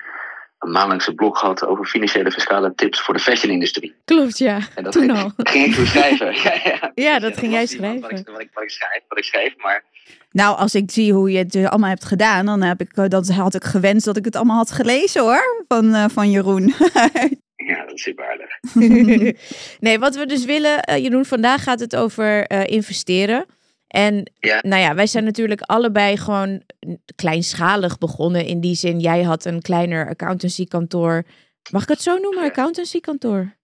een 0.58 0.70
maandelijkse 0.70 1.14
blog 1.14 1.40
had 1.40 1.64
over 1.66 1.84
financiële 1.86 2.30
fiscale 2.30 2.74
tips 2.74 3.00
voor 3.00 3.14
de 3.14 3.20
fashion-industrie. 3.20 3.94
Klopt, 4.04 4.38
ja. 4.38 4.58
En 4.74 4.84
dat 4.84 4.92
Toen 4.92 5.02
ging, 5.02 5.18
al. 5.18 5.32
ging 5.52 5.66
ik 5.66 5.74
toen 5.74 5.86
schrijven. 5.86 6.34
ja, 6.44 6.54
ja. 6.64 6.92
Ja, 6.94 7.18
dat 7.18 7.32
Ja, 7.34 7.38
ging 7.38 7.52
jij 7.52 7.60
Wat 7.60 7.70
schrijven. 7.70 7.96
ik, 7.96 8.26
wat, 8.28 8.40
ik, 8.40 8.48
wat, 8.52 8.62
ik 8.62 8.70
schrijf, 8.70 9.02
wat 9.08 9.18
ik 9.18 9.24
schreef, 9.24 9.56
maar 9.56 9.84
Nou, 10.30 10.56
als 10.56 10.74
ik 10.74 10.90
zie 10.90 11.12
hoe 11.12 11.30
je 11.30 11.38
het 11.38 11.56
allemaal 11.56 11.88
hebt 11.88 12.04
gedaan, 12.04 12.46
dan 12.46 12.62
heb 12.62 12.80
ik, 12.80 12.92
eh, 12.96 13.04
dat 13.08 13.28
had 13.28 13.54
ik 13.54 13.64
gewenst 13.64 14.04
dat 14.04 14.16
ik 14.16 14.24
het 14.24 14.36
allemaal 14.36 14.56
had 14.56 14.70
gelezen 14.70 15.22
hoor. 15.22 15.64
Van, 15.68 15.94
eh, 15.94 16.04
van 16.08 16.30
Jeroen. 16.30 16.66
ja, 17.56 17.84
dat 17.84 17.92
is 17.94 18.02
super 18.02 18.24
aardig. 18.30 18.58
nee, 19.80 19.98
wat 19.98 20.16
we 20.16 20.26
dus 20.26 20.44
willen, 20.44 21.02
Jeroen, 21.02 21.24
vandaag 21.24 21.62
gaat 21.62 21.80
het 21.80 21.96
over 21.96 22.50
investeren. 22.68 23.46
En 23.94 24.30
Ja. 24.40 24.58
nou 24.62 24.82
ja, 24.82 24.94
wij 24.94 25.06
zijn 25.06 25.24
natuurlijk 25.24 25.60
allebei 25.60 26.16
gewoon 26.16 26.62
kleinschalig 27.16 27.98
begonnen. 27.98 28.44
In 28.46 28.60
die 28.60 28.74
zin, 28.74 28.98
jij 28.98 29.22
had 29.22 29.44
een 29.44 29.62
kleiner 29.62 30.08
accountancykantoor. 30.08 31.24
Mag 31.70 31.82
ik 31.82 31.88
het 31.88 32.02
zo 32.02 32.18
noemen, 32.18 32.44
accountancykantoor? 32.44 33.56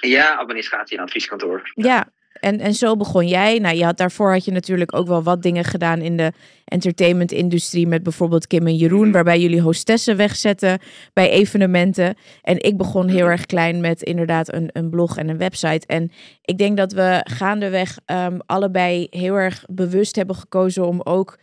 Ja, 0.00 0.34
administratie 0.34 0.96
en 0.96 1.02
advieskantoor. 1.02 1.70
Ja, 1.74 2.08
en, 2.40 2.60
en 2.60 2.74
zo 2.74 2.96
begon 2.96 3.26
jij. 3.28 3.58
Nou, 3.58 3.76
je 3.76 3.84
had, 3.84 3.96
daarvoor 3.96 4.32
had 4.32 4.44
je 4.44 4.50
natuurlijk 4.52 4.96
ook 4.96 5.06
wel 5.06 5.22
wat 5.22 5.42
dingen 5.42 5.64
gedaan 5.64 6.00
in 6.00 6.16
de 6.16 6.32
entertainment-industrie. 6.64 7.86
Met 7.86 8.02
bijvoorbeeld 8.02 8.46
Kim 8.46 8.66
en 8.66 8.76
Jeroen, 8.76 9.02
Mhm. 9.02 9.12
waarbij 9.12 9.40
jullie 9.40 9.60
hostessen 9.60 10.16
wegzetten 10.16 10.78
bij 11.12 11.30
evenementen. 11.30 12.14
En 12.42 12.62
ik 12.62 12.76
begon 12.76 13.08
heel 13.08 13.22
Mhm. 13.22 13.30
erg 13.30 13.46
klein 13.46 13.80
met 13.80 14.02
inderdaad 14.02 14.52
een, 14.52 14.70
een 14.72 14.90
blog 14.90 15.16
en 15.16 15.28
een 15.28 15.38
website. 15.38 15.86
En 15.86 16.10
ik 16.42 16.58
denk 16.58 16.76
dat 16.76 16.92
we 16.92 17.20
gaandeweg 17.24 17.98
ehm, 18.04 18.38
allebei 18.46 19.06
heel 19.10 19.34
erg 19.34 19.64
bewust 19.70 20.16
hebben 20.16 20.36
gekozen 20.36 20.86
om 20.86 21.00
ook. 21.02 21.38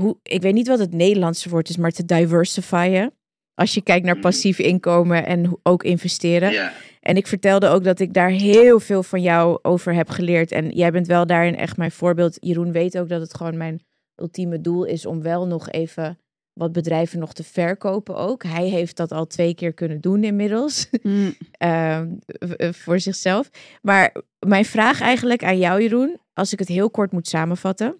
Hoe, 0.00 0.16
ik 0.22 0.42
weet 0.42 0.54
niet 0.54 0.68
wat 0.68 0.78
het 0.78 0.92
Nederlandse 0.94 1.48
woord 1.48 1.68
is, 1.68 1.76
maar 1.76 1.90
te 1.90 2.04
diversifyen. 2.04 3.12
Als 3.54 3.74
je 3.74 3.82
kijkt 3.82 4.04
naar 4.04 4.14
Mhm. 4.14 4.22
passief 4.22 4.58
inkomen 4.58 5.26
en 5.26 5.56
ook 5.62 5.82
investeren. 5.82 6.52
Ja, 6.52 6.72
En 7.00 7.16
ik 7.16 7.26
vertelde 7.26 7.68
ook 7.68 7.84
dat 7.84 8.00
ik 8.00 8.12
daar 8.14 8.30
heel 8.30 8.80
veel 8.80 9.02
van 9.02 9.22
jou 9.22 9.58
over 9.62 9.94
heb 9.94 10.08
geleerd. 10.08 10.52
En 10.52 10.70
jij 10.70 10.90
bent 10.90 11.06
wel 11.06 11.26
daarin 11.26 11.56
echt 11.56 11.76
mijn 11.76 11.90
voorbeeld. 11.90 12.36
Jeroen 12.40 12.72
weet 12.72 12.98
ook 12.98 13.08
dat 13.08 13.20
het 13.20 13.34
gewoon 13.34 13.56
mijn 13.56 13.82
ultieme 14.16 14.60
doel 14.60 14.84
is 14.84 15.06
om 15.06 15.22
wel 15.22 15.46
nog 15.46 15.70
even 15.70 16.18
wat 16.52 16.72
bedrijven 16.72 17.18
nog 17.18 17.32
te 17.32 17.44
verkopen 17.44 18.16
ook. 18.16 18.42
Hij 18.42 18.68
heeft 18.68 18.96
dat 18.96 19.12
al 19.12 19.26
twee 19.26 19.54
keer 19.54 19.72
kunnen 19.72 20.00
doen 20.00 20.24
inmiddels. 20.24 20.88
Mm. 21.02 21.34
Ehm, 21.58 22.08
eh, 22.56 22.72
voor 22.72 23.00
zichzelf. 23.00 23.50
Maar 23.82 24.14
mijn 24.46 24.64
vraag 24.64 25.00
eigenlijk 25.00 25.44
aan 25.44 25.58
jou, 25.58 25.82
Jeroen, 25.82 26.18
als 26.32 26.52
ik 26.52 26.58
het 26.58 26.68
heel 26.68 26.90
kort 26.90 27.12
moet 27.12 27.28
samenvatten. 27.28 27.98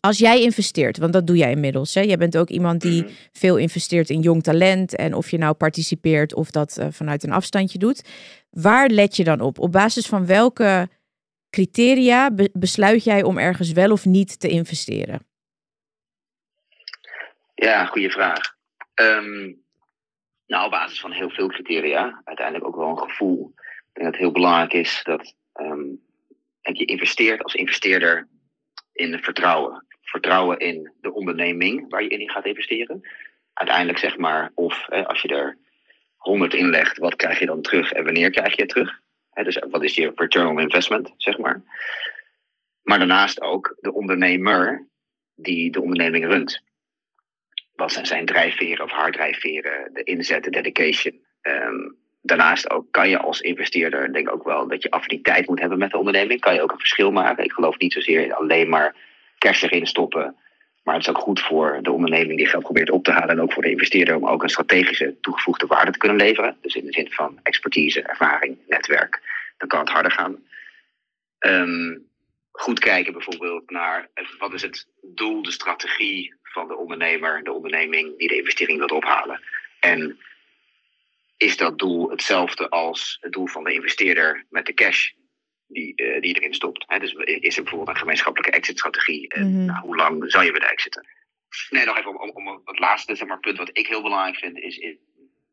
Als 0.00 0.18
jij 0.18 0.42
investeert, 0.42 0.98
want 0.98 1.12
dat 1.12 1.26
doe 1.26 1.36
jij 1.36 1.50
inmiddels. 1.50 1.94
Hè? 1.94 2.00
Jij 2.00 2.16
bent 2.16 2.36
ook 2.36 2.48
iemand 2.48 2.80
die 2.80 3.02
Mhm. 3.02 3.12
veel 3.32 3.56
investeert 3.56 4.10
in 4.10 4.20
jong 4.20 4.42
talent. 4.42 4.96
En 4.96 5.14
of 5.14 5.30
je 5.30 5.38
nou 5.38 5.54
participeert 5.54 6.34
of 6.34 6.50
dat 6.50 6.76
eh, 6.78 6.86
vanuit 6.90 7.22
een 7.22 7.32
afstandje 7.32 7.78
doet. 7.78 8.08
Waar 8.50 8.88
let 8.88 9.16
je 9.16 9.24
dan 9.24 9.40
op? 9.40 9.58
Op 9.58 9.72
basis 9.72 10.06
van 10.06 10.26
welke 10.26 10.88
criteria 11.50 12.30
be- 12.30 12.50
besluit 12.52 13.04
jij 13.04 13.22
om 13.22 13.38
ergens 13.38 13.72
wel 13.72 13.90
of 13.90 14.04
niet 14.04 14.40
te 14.40 14.48
investeren? 14.48 15.26
Ja, 17.54 17.84
goede 17.84 18.10
vraag. 18.10 18.40
Ehm, 18.94 19.52
nou, 20.46 20.64
op 20.64 20.70
basis 20.70 21.00
van 21.00 21.12
heel 21.12 21.30
veel 21.30 21.48
criteria. 21.48 22.20
Uiteindelijk 22.24 22.66
ook 22.66 22.76
wel 22.76 22.88
een 22.90 22.98
gevoel. 23.10 23.52
Ik 23.56 23.64
denk 23.92 24.06
dat 24.06 24.06
het 24.06 24.16
heel 24.16 24.32
belangrijk 24.32 24.72
is 24.72 25.00
dat 25.04 25.34
kijk, 26.62 26.76
je 26.76 26.84
investeert 26.84 27.42
als 27.42 27.54
investeerder 27.54 28.28
in 28.98 29.18
vertrouwen. 29.22 29.86
Vertrouwen 30.02 30.58
in 30.58 30.92
de 31.00 31.12
onderneming 31.12 31.90
waar 31.90 32.02
je 32.02 32.08
in 32.08 32.30
gaat 32.30 32.46
investeren. 32.46 33.08
Uiteindelijk 33.52 33.98
zeg 33.98 34.16
maar, 34.16 34.50
of 34.54 34.86
hè, 34.86 35.06
als 35.06 35.22
je 35.22 35.28
er 35.28 35.58
100 36.16 36.54
inlegt, 36.54 36.98
wat 36.98 37.16
krijg 37.16 37.38
je 37.38 37.46
dan 37.46 37.62
terug 37.62 37.92
en 37.92 38.04
wanneer 38.04 38.30
krijg 38.30 38.54
je 38.54 38.62
het 38.62 38.70
terug? 38.70 39.00
Hè, 39.30 39.42
dus 39.42 39.62
wat 39.70 39.82
is 39.82 39.94
je 39.94 40.12
return 40.14 40.46
on 40.46 40.60
investment, 40.60 41.12
zeg 41.16 41.38
maar. 41.38 41.62
Maar 42.82 42.98
daarnaast 42.98 43.40
ook 43.40 43.76
de 43.80 43.92
ondernemer 43.92 44.88
die 45.34 45.70
de 45.70 45.80
onderneming 45.80 46.24
runt 46.24 46.62
wat 47.72 47.92
zijn 47.92 48.06
zijn 48.06 48.26
drijfveren 48.26 48.84
of 48.84 48.90
haar 48.90 49.12
drijfveren, 49.12 49.92
de 49.92 50.02
inzet, 50.02 50.44
de 50.44 50.50
dedication. 50.50 51.20
Ehm, 51.40 51.90
daarnaast 52.28 52.70
ook 52.70 52.86
kan 52.90 53.08
je 53.08 53.18
als 53.18 53.40
investeerder, 53.40 54.12
denk 54.12 54.28
ik 54.28 54.34
ook 54.34 54.44
wel, 54.44 54.68
dat 54.68 54.82
je 54.82 54.90
affiniteit 54.90 55.46
moet 55.46 55.60
hebben 55.60 55.78
met 55.78 55.90
de 55.90 55.98
onderneming. 55.98 56.40
Kan 56.40 56.54
je 56.54 56.62
ook 56.62 56.72
een 56.72 56.78
verschil 56.78 57.12
maken. 57.12 57.44
Ik 57.44 57.52
geloof 57.52 57.78
niet 57.78 57.92
zozeer 57.92 58.20
in 58.20 58.34
alleen 58.34 58.68
maar 58.68 58.94
cash 59.38 59.62
erin 59.62 59.86
stoppen. 59.86 60.36
Maar 60.82 60.94
het 60.94 61.06
is 61.06 61.10
ook 61.10 61.22
goed 61.22 61.40
voor 61.40 61.78
de 61.82 61.92
onderneming 61.92 62.38
die 62.38 62.46
geld 62.46 62.62
probeert 62.62 62.90
op 62.90 63.04
te 63.04 63.12
halen. 63.12 63.28
En 63.28 63.40
ook 63.40 63.52
voor 63.52 63.62
de 63.62 63.70
investeerder 63.70 64.16
om 64.16 64.26
ook 64.26 64.42
een 64.42 64.48
strategische 64.48 65.14
toegevoegde 65.20 65.66
waarde 65.66 65.90
te 65.90 65.98
kunnen 65.98 66.16
leveren. 66.16 66.56
Dus 66.60 66.74
in 66.74 66.84
de 66.84 66.92
zin 66.92 67.10
van 67.10 67.38
expertise, 67.42 68.02
ervaring, 68.02 68.58
netwerk. 68.68 69.20
Dan 69.56 69.68
kan 69.68 69.80
het 69.80 69.88
harder 69.88 70.12
gaan. 70.12 70.36
Um, 71.38 72.08
goed 72.52 72.78
kijken 72.78 73.12
bijvoorbeeld 73.12 73.70
naar 73.70 74.08
wat 74.38 74.52
is 74.52 74.62
het 74.62 74.86
doel, 75.02 75.42
de 75.42 75.50
strategie 75.50 76.34
van 76.42 76.68
de 76.68 76.76
ondernemer, 76.76 77.44
de 77.44 77.52
onderneming 77.52 78.18
die 78.18 78.28
de 78.28 78.36
investering 78.36 78.78
wil 78.78 78.96
ophalen. 78.96 79.40
En 79.80 80.18
is 81.38 81.56
dat 81.56 81.78
doel 81.78 82.10
hetzelfde 82.10 82.68
als 82.68 83.18
het 83.20 83.32
doel 83.32 83.46
van 83.46 83.64
de 83.64 83.72
investeerder 83.72 84.44
met 84.50 84.66
de 84.66 84.74
cash 84.74 85.10
die, 85.66 85.92
uh, 85.96 86.20
die 86.20 86.34
erin 86.34 86.54
stopt? 86.54 86.84
Hè? 86.86 86.98
Dus 86.98 87.12
is 87.12 87.56
er 87.56 87.62
bijvoorbeeld 87.62 87.96
een 87.96 88.02
gemeenschappelijke 88.02 88.56
exit-strategie? 88.56 89.28
En 89.28 89.46
mm 89.46 89.54
-hmm. 89.54 89.64
nou, 89.64 89.80
hoe 89.80 89.96
lang 89.96 90.30
zou 90.30 90.44
je 90.44 90.52
willen 90.52 90.70
exiten? 90.70 91.06
Nee, 91.70 91.84
nog 91.84 91.98
even 91.98 92.20
om, 92.20 92.30
om, 92.30 92.48
om 92.48 92.62
het 92.64 92.78
laatste 92.78 93.14
zeg 93.14 93.28
maar, 93.28 93.40
punt 93.40 93.58
wat 93.58 93.70
ik 93.72 93.86
heel 93.86 94.02
belangrijk 94.02 94.36
vind, 94.36 94.58
is, 94.58 94.78
is 94.78 94.96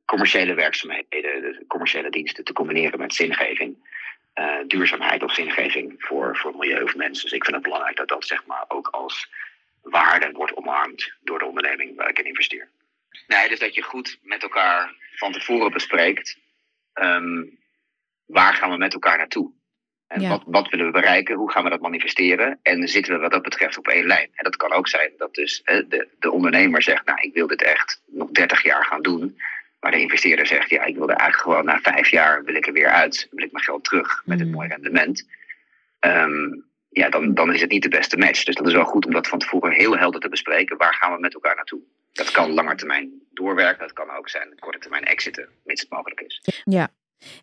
commerciële 0.06 0.54
werkzaamheden, 0.54 1.42
dus 1.42 1.58
commerciële 1.68 2.10
diensten 2.10 2.44
te 2.44 2.54
combineren 2.54 3.00
met 3.00 3.14
zingeving 3.14 3.78
uh, 4.36 4.58
duurzaamheid 4.68 5.24
of 5.24 5.34
zingeving 5.34 5.96
voor, 5.98 6.38
voor 6.38 6.56
milieu 6.56 6.84
of 6.84 6.96
mensen. 6.96 7.24
Dus 7.24 7.34
ik 7.34 7.44
vind 7.44 7.56
het 7.56 7.64
belangrijk 7.64 7.98
dat 7.98 8.08
dat 8.08 8.26
zeg 8.26 8.46
maar 8.46 8.66
ook 8.68 8.88
als 8.88 9.30
waarde 9.82 10.32
wordt 10.32 10.56
omarmd 10.56 11.14
door 11.22 11.40
de 11.40 11.46
onderneming 11.46 11.96
waar 11.96 12.10
ik 12.10 12.20
in 12.20 12.26
investeer. 12.26 12.70
Nee, 13.28 13.50
dus 13.50 13.60
dat 13.60 13.76
je 13.76 13.82
goed 13.82 14.20
met 14.22 14.44
elkaar 14.44 14.94
van 15.16 15.32
tevoren 15.32 15.72
bespreekt. 15.72 16.38
Um, 16.94 17.60
waar 18.26 18.54
gaan 18.54 18.72
we 18.72 18.78
met 18.78 18.94
elkaar 18.94 19.18
naartoe? 19.18 19.52
En 20.08 20.22
ja. 20.22 20.30
wat, 20.30 20.44
wat 20.46 20.70
willen 20.70 20.86
we 20.86 20.92
bereiken? 20.92 21.36
Hoe 21.36 21.52
gaan 21.52 21.64
we 21.64 21.70
dat 21.70 21.82
manifesteren? 21.82 22.60
En 22.62 22.88
zitten 22.88 23.14
we 23.14 23.20
wat 23.20 23.32
dat 23.32 23.42
betreft 23.42 23.78
op 23.78 23.88
één 23.88 24.06
lijn? 24.06 24.30
En 24.34 24.44
dat 24.44 24.56
kan 24.56 24.74
ook 24.74 24.88
zijn 24.88 25.12
dat 25.18 25.34
dus 25.34 25.62
de, 25.64 26.08
de 26.20 26.32
ondernemer 26.32 26.82
zegt, 26.82 27.06
nou 27.06 27.20
ik 27.22 27.34
wil 27.34 27.48
dit 27.48 27.62
echt 27.62 28.02
nog 28.06 28.30
30 28.30 28.64
jaar 28.64 28.86
gaan 28.86 29.02
doen. 29.02 29.40
Maar 29.80 29.92
de 29.92 30.00
investeerder 30.00 30.48
zegt, 30.48 30.70
ja, 30.70 30.84
ik 30.84 30.96
wil 30.96 31.10
er 31.10 31.16
eigenlijk 31.16 31.42
gewoon 31.42 31.66
na 31.66 31.80
vijf 31.80 32.10
jaar 32.10 32.44
wil 32.44 32.56
ik 32.56 32.68
er 32.68 32.74
weer 32.74 32.90
uit. 32.90 33.28
Wil 33.32 33.46
ik 33.46 33.52
mijn 33.52 33.64
geld 33.64 33.84
terug 33.84 34.22
met 34.26 34.40
een 34.40 34.48
Mm. 34.48 34.54
mooi 34.54 34.68
rendement. 34.68 35.28
Um, 36.00 36.66
ja, 36.90 37.10
dan, 37.10 37.34
dan 37.34 37.54
is 37.54 37.62
het 37.62 37.72
niet 37.72 37.84
de 37.84 37.90
beste 37.90 38.18
match. 38.18 38.44
Dus 38.44 38.56
dat 38.56 38.68
is 38.68 38.74
wel 38.74 38.86
goed 38.86 39.06
om 39.06 39.12
dat 39.12 39.28
van 39.28 39.40
tevoren 39.40 39.72
heel 39.72 39.98
helder 39.98 40.22
te 40.22 40.30
bespreken. 40.30 40.78
Waar 40.78 40.94
gaan 40.94 41.14
we 41.14 41.20
met 41.20 41.34
elkaar 41.34 41.56
naartoe? 41.56 41.82
Dat 42.16 42.32
kan 42.32 42.54
langer 42.54 42.78
termijn 42.78 43.12
doorwerken. 43.34 43.80
Dat 43.80 43.94
kan 43.94 44.10
ook 44.18 44.30
zijn 44.30 44.60
korte 44.60 44.80
termijn 44.80 45.04
exiten, 45.04 45.50
mits 45.64 45.82
het 45.82 45.90
mogelijk 45.90 46.22
is. 46.22 46.42
Ja. 46.64 46.90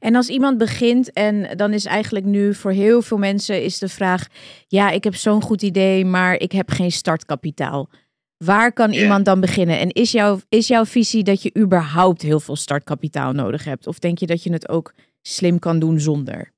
En 0.01 0.15
als 0.15 0.29
iemand 0.29 0.59
begint 0.59 1.13
en 1.13 1.57
dan 1.57 1.73
is 1.73 1.85
eigenlijk 1.85 2.25
nu 2.25 2.55
voor 2.55 2.71
heel 2.71 3.03
veel 3.03 3.19
mensen 3.19 3.63
is 3.63 3.79
de 3.79 3.89
vraag... 3.89 4.27
ja, 4.69 4.91
ik 4.91 5.05
heb 5.05 5.15
zo'n 5.15 5.43
goed 5.43 5.63
idee, 5.63 6.05
maar 6.05 6.35
ik 6.35 6.53
heb 6.53 6.71
geen 6.71 6.91
startkapitaal. 6.91 7.89
Waar 8.37 8.73
kan 8.73 8.93
iemand 8.93 9.25
dan 9.25 9.41
beginnen? 9.41 9.79
En 9.79 9.91
is, 9.91 10.13
jouw 10.13 10.41
is 10.49 10.67
jouw 10.69 10.85
visie 10.85 11.23
dat 11.23 11.43
je 11.43 11.57
überhaupt 11.59 12.23
heel 12.23 12.41
veel 12.41 12.57
startkapitaal 12.57 13.33
nodig 13.33 13.65
hebt? 13.65 13.87
Of 13.87 13.99
denk 13.99 14.19
je 14.19 14.27
dat 14.27 14.43
je 14.43 14.53
het 14.53 14.69
ook 14.69 14.93
slim 15.23 15.59
kan 15.59 15.79
doen 15.79 16.01
zonder? 16.01 16.53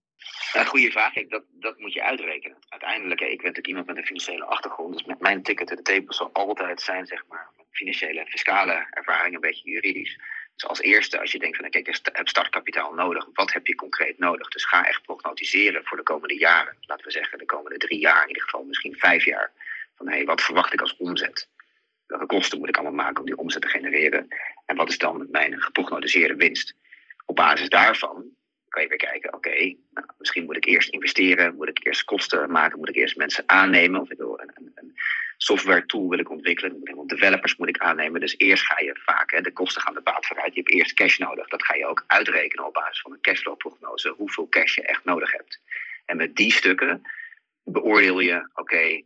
Goede 0.66 0.90
vraag. 0.90 1.12
Kijk, 1.12 1.31
dat, 1.31 1.42
dat 1.61 1.79
moet 1.79 1.92
je 1.92 2.03
uitrekenen. 2.03 2.57
Uiteindelijk, 2.68 3.20
ik 3.20 3.29
ben 3.29 3.37
natuurlijk 3.37 3.66
iemand 3.66 3.87
met 3.87 3.96
een 3.96 4.05
financiële 4.05 4.44
achtergrond. 4.44 4.92
Dus 4.92 5.05
met 5.05 5.20
mijn 5.20 5.42
ticket 5.42 5.66
to 5.66 5.74
the 5.74 5.83
table 5.83 6.14
zal 6.14 6.31
altijd 6.33 6.81
zijn, 6.81 7.07
zeg 7.07 7.24
maar, 7.29 7.43
financiële 7.76 8.20
en 8.20 8.26
fiscale 8.26 8.87
ervaring, 8.90 9.34
een 9.34 9.40
beetje 9.40 9.70
juridisch. 9.70 10.18
Dus 10.54 10.66
als 10.66 10.80
eerste, 10.80 11.20
als 11.20 11.32
je 11.32 11.38
denkt 11.38 11.56
van, 11.56 11.70
kijk, 11.70 11.88
ik 11.88 12.00
heb 12.12 12.28
startkapitaal 12.28 12.94
nodig. 12.94 13.28
Wat 13.32 13.52
heb 13.52 13.66
je 13.66 13.74
concreet 13.74 14.18
nodig? 14.18 14.48
Dus 14.48 14.64
ga 14.64 14.87
echt 14.87 15.02
prognosticeren 15.02 15.84
voor 15.84 15.96
de 15.96 16.02
komende 16.02 16.38
jaren. 16.38 16.76
Laten 16.80 17.04
we 17.04 17.10
zeggen, 17.10 17.38
de 17.38 17.46
komende 17.46 17.78
drie 17.78 17.98
jaar, 17.98 18.22
in 18.22 18.28
ieder 18.28 18.42
geval 18.42 18.64
misschien 18.64 18.94
vijf 18.94 19.24
jaar. 19.24 19.52
Van, 19.96 20.08
hé, 20.08 20.14
hey, 20.14 20.24
wat 20.24 20.42
verwacht 20.42 20.72
ik 20.72 20.80
als 20.80 20.96
omzet? 20.96 21.48
Welke 22.06 22.26
kosten 22.26 22.58
moet 22.58 22.68
ik 22.68 22.76
allemaal 22.76 23.04
maken 23.04 23.20
om 23.20 23.26
die 23.26 23.37
omzet 23.37 23.62
te 23.62 23.68
genereren? 23.68 24.28
En 24.66 24.76
wat 24.76 24.88
is 24.88 24.98
dan 24.98 25.26
mijn 25.30 25.62
geprognosticeerde 25.62 26.37
winst? 26.37 26.74
Op 27.24 27.37
basis 27.37 27.68
daarvan 27.68 28.24
kan 28.68 28.82
je 28.82 28.88
weer 28.88 28.98
kijken, 28.98 29.34
oké, 29.34 29.76
nou, 29.90 30.06
misschien 30.18 30.44
moet 30.44 30.56
ik 30.56 30.64
eerst 30.64 30.88
investeren, 30.88 31.54
moet 31.56 31.68
ik 31.68 31.87
eerst 31.87 32.04
kosten 32.04 32.50
maken, 32.50 32.78
moet 32.78 32.88
ik 32.88 32.96
eerst 32.96 33.16
mensen 33.16 33.44
aannemen, 33.46 34.00
of 34.00 34.10
ik 34.10 34.18
wil 34.18 34.40
een 34.40 34.94
software 35.44 35.87
tool 35.87 36.09
wil 36.09 36.18
ik 36.18 36.30
ontwikkelen, 36.30 36.80
helemaal 36.83 37.07
developers 37.07 37.57
moet 37.57 37.68
ik 37.68 37.78
aannemen. 37.78 38.20
Dus 38.20 38.35
eerst 38.38 38.64
ga 38.64 38.80
je 38.80 39.00
vaak, 39.04 39.30
hè, 39.30 39.40
de 39.40 39.52
kosten 39.52 39.83
gaan 39.83 39.94
de 39.94 40.00
baat 40.00 40.26
vooruit, 40.26 40.54
je 40.54 40.61
hebt 40.61 40.72
eerst 40.72 40.94
cash 40.94 41.18
nodig. 41.18 41.48
Dat 41.48 41.64
ga 41.64 41.74
je 41.74 41.87
ook 41.87 42.04
uitrekenen 42.07 42.66
op 42.66 42.72
basis 42.72 43.00
van 43.00 43.12
een 43.12 43.20
cashflow-prognose, 43.20 44.14
hoeveel 44.16 44.48
cash 44.48 44.74
je 44.74 44.83
echt 44.83 45.04
nodig 45.04 45.33
hebt. 45.33 45.61
En 46.04 46.16
met 46.16 46.37
die 46.37 46.52
stukken 46.52 47.02
beoordeel 47.64 48.20
je, 48.20 48.48
oké, 48.54 49.02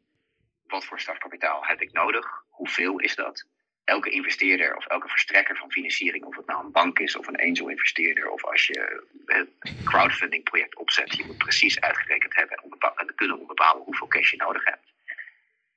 wat 0.67 0.85
voor 0.85 1.01
startkapitaal 1.01 1.67
heb 1.67 1.81
ik 1.81 1.93
nodig, 1.93 2.27
hoeveel 2.49 2.99
is 2.99 3.15
dat? 3.15 3.47
elke 3.85 4.11
investeerder 4.11 4.77
of 4.77 4.87
elke 4.87 5.09
verstrekker 5.09 5.57
van 5.57 5.71
financiering, 5.71 6.25
of 6.25 6.37
het 6.37 6.47
nou 6.47 6.65
een 6.65 6.73
bank 6.73 6.99
is 6.99 7.17
of 7.17 7.27
een 7.27 7.41
angel 7.41 7.69
investeerder, 7.69 8.31
of 8.31 8.45
als 8.45 8.67
je 8.67 9.07
een 9.27 9.49
crowdfunding 9.85 10.45
project 10.45 10.77
opzet, 10.77 11.17
je 11.17 11.25
moet 11.27 11.39
precies 11.39 11.81
uitgerekend 11.81 12.35
hebben 12.35 12.59
en 12.97 13.15
kunnen 13.15 13.47
bepalen 13.47 13.83
hoeveel 13.83 14.07
cash 14.07 14.31
je 14.31 14.37
nodig 14.37 14.65
hebt. 14.65 14.97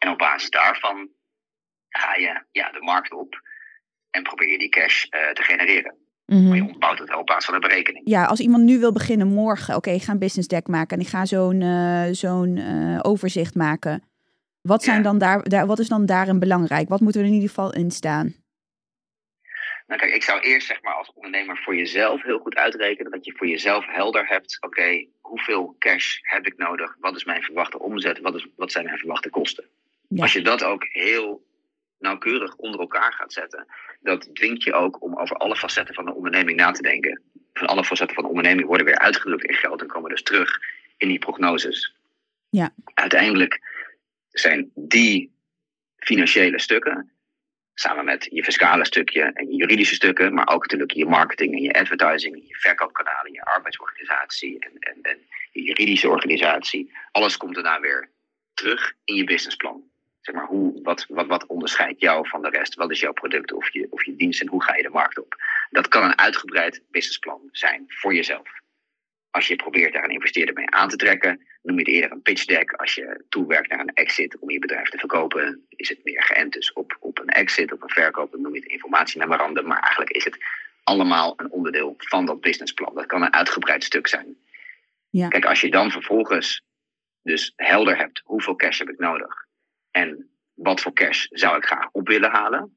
En 0.03 0.09
op 0.09 0.17
basis 0.17 0.49
daarvan 0.49 1.09
ga 1.89 2.15
je 2.15 2.43
ja, 2.51 2.71
de 2.71 2.81
markt 2.81 3.11
op 3.13 3.41
en 4.09 4.23
probeer 4.23 4.51
je 4.51 4.57
die 4.57 4.69
cash 4.69 5.03
uh, 5.03 5.29
te 5.29 5.43
genereren. 5.43 5.95
Mhm. 6.25 6.47
Maar 6.47 6.57
je 6.57 6.63
ontbouwt 6.63 6.99
het 6.99 7.15
op 7.15 7.25
basis 7.25 7.45
van 7.45 7.53
een 7.53 7.59
berekening. 7.59 8.09
Ja, 8.09 8.25
als 8.25 8.39
iemand 8.39 8.63
nu 8.63 8.79
wil 8.79 8.91
beginnen 8.91 9.27
morgen, 9.27 9.67
oké, 9.67 9.77
okay, 9.77 9.93
ik 9.93 10.01
ga 10.01 10.11
een 10.11 10.19
business 10.19 10.47
deck 10.47 10.67
maken 10.67 10.97
en 10.97 11.03
ik 11.03 11.09
ga 11.09 11.25
zo'n 11.25 11.61
uh, 11.61 12.07
zo'n 12.11 12.55
uh, 12.55 12.99
overzicht 13.01 13.55
maken. 13.55 14.03
Wat, 14.61 14.83
zijn 14.83 14.97
ja. 14.97 15.03
dan 15.03 15.17
daar, 15.17 15.43
daar, 15.43 15.65
wat 15.65 15.79
is 15.79 15.87
dan 15.87 16.05
daarin 16.05 16.39
belangrijk? 16.39 16.89
Wat 16.89 16.99
moeten 16.99 17.21
we 17.21 17.27
er 17.27 17.33
in 17.33 17.39
ieder 17.41 17.55
geval 17.55 17.73
in 17.73 17.91
staan? 17.91 18.33
Nou 19.87 19.99
kijk, 19.99 20.13
ik 20.13 20.23
zou 20.23 20.39
eerst 20.39 20.67
zeg 20.67 20.81
maar 20.81 20.93
als 20.93 21.11
ondernemer 21.13 21.57
voor 21.57 21.75
jezelf 21.75 22.23
heel 22.23 22.39
goed 22.39 22.55
uitrekenen. 22.55 23.11
Dat 23.11 23.25
je 23.25 23.35
voor 23.37 23.47
jezelf 23.47 23.85
helder 23.87 24.27
hebt, 24.27 24.57
oké, 24.61 24.79
okay, 24.79 25.09
hoeveel 25.19 25.75
cash 25.79 26.17
heb 26.21 26.45
ik 26.45 26.57
nodig? 26.57 26.95
Wat 26.99 27.15
is 27.15 27.23
mijn 27.23 27.43
verwachte 27.43 27.79
omzet? 27.79 28.19
Wat, 28.19 28.35
is, 28.35 28.47
wat 28.55 28.71
zijn 28.71 28.85
mijn 28.85 28.97
verwachte 28.97 29.29
kosten? 29.29 29.65
Ja. 30.13 30.21
Als 30.21 30.33
je 30.33 30.41
dat 30.41 30.63
ook 30.63 30.85
heel 30.89 31.45
nauwkeurig 31.99 32.55
onder 32.55 32.79
elkaar 32.79 33.13
gaat 33.13 33.33
zetten, 33.33 33.67
dat 33.99 34.35
dwingt 34.35 34.63
je 34.63 34.73
ook 34.73 35.01
om 35.01 35.17
over 35.17 35.35
alle 35.35 35.55
facetten 35.55 35.95
van 35.95 36.05
de 36.05 36.13
onderneming 36.13 36.57
na 36.57 36.71
te 36.71 36.81
denken. 36.81 37.21
Van 37.53 37.67
alle 37.67 37.83
facetten 37.83 38.15
van 38.15 38.23
de 38.23 38.29
onderneming 38.29 38.67
worden 38.67 38.85
weer 38.85 38.99
uitgedrukt 38.99 39.43
in 39.43 39.53
geld 39.53 39.81
en 39.81 39.87
komen 39.87 40.09
dus 40.09 40.23
terug 40.23 40.59
in 40.97 41.07
die 41.07 41.19
prognoses. 41.19 41.95
Ja. 42.49 42.73
Uiteindelijk 42.93 43.59
zijn 44.29 44.71
die 44.75 45.31
financiële 45.97 46.59
stukken, 46.59 47.11
samen 47.73 48.05
met 48.05 48.27
je 48.31 48.43
fiscale 48.43 48.85
stukje 48.85 49.21
en 49.21 49.47
je 49.49 49.55
juridische 49.55 49.95
stukken, 49.95 50.33
maar 50.33 50.47
ook 50.47 50.61
natuurlijk 50.61 50.91
je 50.91 51.05
marketing 51.05 51.53
en 51.53 51.61
je 51.61 51.73
advertising, 51.73 52.35
en 52.35 52.47
je 52.47 52.55
verkoopkanalen, 52.55 53.31
je 53.31 53.43
arbeidsorganisatie 53.43 54.59
en, 54.59 54.71
en, 54.79 54.97
en 55.01 55.17
je 55.51 55.61
juridische 55.61 56.09
organisatie, 56.09 56.91
alles 57.11 57.37
komt 57.37 57.55
daarna 57.55 57.79
weer 57.79 58.09
terug 58.53 58.93
in 59.03 59.15
je 59.15 59.23
businessplan. 59.23 59.80
Zeg 60.21 60.35
maar, 60.35 60.45
hoe, 60.45 60.81
wat, 60.83 61.05
wat, 61.09 61.27
wat 61.27 61.45
onderscheidt 61.45 61.99
jou 61.99 62.27
van 62.27 62.41
de 62.41 62.49
rest? 62.49 62.75
Wat 62.75 62.91
is 62.91 62.99
jouw 62.99 63.13
product 63.13 63.53
of 63.53 63.73
je, 63.73 63.87
of 63.89 64.05
je 64.05 64.15
dienst 64.15 64.41
en 64.41 64.47
hoe 64.47 64.63
ga 64.63 64.75
je 64.75 64.83
de 64.83 64.89
markt 64.89 65.19
op? 65.19 65.35
Dat 65.69 65.87
kan 65.87 66.03
een 66.03 66.17
uitgebreid 66.17 66.83
businessplan 66.89 67.49
zijn 67.51 67.85
voor 67.87 68.13
jezelf. 68.13 68.49
Als 69.29 69.47
je 69.47 69.55
probeert 69.55 69.93
daar 69.93 70.03
een 70.03 70.09
investeerder 70.09 70.55
mee 70.55 70.69
aan 70.69 70.89
te 70.89 70.95
trekken, 70.95 71.47
noem 71.61 71.75
je 71.75 71.83
het 71.83 71.93
eerder 71.93 72.11
een 72.11 72.21
pitch 72.21 72.45
deck. 72.45 72.71
Als 72.71 72.95
je 72.95 73.23
toewerkt 73.29 73.69
naar 73.69 73.79
een 73.79 73.93
exit 73.93 74.39
om 74.39 74.49
je 74.49 74.59
bedrijf 74.59 74.89
te 74.89 74.97
verkopen, 74.97 75.65
is 75.69 75.89
het 75.89 76.03
meer 76.03 76.23
geënt 76.23 76.53
dus 76.53 76.73
op, 76.73 76.97
op 76.99 77.19
een 77.19 77.29
exit, 77.29 77.71
op 77.71 77.81
een 77.83 77.89
verkoop. 77.89 78.31
Dan 78.31 78.41
noem 78.41 78.53
je 78.53 78.59
het 78.59 78.69
informatiememorandum. 78.69 79.67
Maar 79.67 79.79
eigenlijk 79.79 80.11
is 80.11 80.23
het 80.23 80.37
allemaal 80.83 81.33
een 81.37 81.51
onderdeel 81.51 81.95
van 81.97 82.25
dat 82.25 82.41
businessplan. 82.41 82.95
Dat 82.95 83.05
kan 83.05 83.21
een 83.21 83.33
uitgebreid 83.33 83.83
stuk 83.83 84.07
zijn. 84.07 84.37
Ja. 85.09 85.27
Kijk, 85.27 85.45
als 85.45 85.61
je 85.61 85.71
dan 85.71 85.91
vervolgens 85.91 86.61
dus 87.21 87.53
helder 87.55 87.97
hebt 87.97 88.21
hoeveel 88.23 88.55
cash 88.55 88.79
heb 88.79 88.89
ik 88.89 88.99
nodig 88.99 89.49
en 89.91 90.29
wat 90.53 90.81
voor 90.81 90.93
cash 90.93 91.25
zou 91.29 91.57
ik 91.57 91.65
graag 91.65 91.89
op 91.91 92.07
willen 92.07 92.31
halen. 92.31 92.75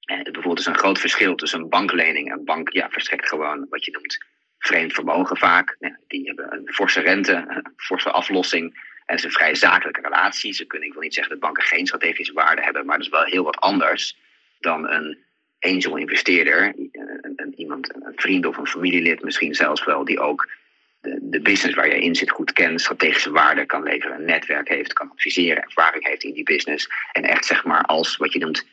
En 0.00 0.22
bijvoorbeeld 0.22 0.58
is 0.58 0.66
een 0.66 0.78
groot 0.78 0.98
verschil 0.98 1.34
tussen 1.34 1.60
een 1.60 1.68
banklening. 1.68 2.32
Een 2.32 2.44
bank 2.44 2.72
ja, 2.72 2.90
verstrekt 2.90 3.28
gewoon 3.28 3.66
wat 3.68 3.84
je 3.84 3.90
noemt 3.90 4.24
vreemd 4.58 4.92
vermogen 4.92 5.36
vaak. 5.36 5.76
Ja, 5.78 5.98
die 6.06 6.26
hebben 6.26 6.52
een 6.52 6.72
forse 6.72 7.00
rente, 7.00 7.44
een 7.48 7.72
forse 7.76 8.10
aflossing. 8.10 8.74
En 9.06 9.14
het 9.14 9.18
is 9.18 9.24
een 9.24 9.30
vrij 9.30 9.54
zakelijke 9.54 10.00
relatie. 10.00 10.52
Ze 10.52 10.64
kunnen, 10.64 10.88
ik 10.88 10.94
wil 10.94 11.02
niet 11.02 11.14
zeggen 11.14 11.32
dat 11.32 11.42
banken 11.42 11.62
geen 11.62 11.86
strategische 11.86 12.32
waarde 12.32 12.62
hebben, 12.62 12.86
maar 12.86 12.96
dat 12.96 13.06
is 13.06 13.12
wel 13.12 13.24
heel 13.24 13.44
wat 13.44 13.56
anders 13.56 14.18
dan 14.58 14.88
een 14.88 15.18
angel 15.58 15.96
investeerder. 15.96 16.74
Een, 16.76 17.32
een, 17.36 17.54
iemand, 17.56 17.94
een 17.94 18.12
vriend 18.16 18.46
of 18.46 18.56
een 18.56 18.66
familielid 18.66 19.22
misschien 19.22 19.54
zelfs 19.54 19.84
wel, 19.84 20.04
die 20.04 20.20
ook 20.20 20.48
de, 21.02 21.18
de 21.22 21.40
business 21.40 21.74
waar 21.74 21.88
je 21.88 22.00
in 22.00 22.14
zit 22.14 22.30
goed 22.30 22.52
kent, 22.52 22.80
strategische 22.80 23.30
waarde 23.30 23.66
kan 23.66 23.82
leveren, 23.82 24.16
een 24.16 24.24
netwerk 24.24 24.68
heeft, 24.68 24.92
kan 24.92 25.10
adviseren, 25.10 25.62
ervaring 25.62 26.06
heeft 26.06 26.22
in 26.22 26.32
die 26.32 26.44
business. 26.44 26.88
En 27.12 27.22
echt 27.22 27.44
zeg 27.44 27.64
maar 27.64 27.82
als 27.82 28.16
wat 28.16 28.32
je 28.32 28.38
noemt 28.38 28.66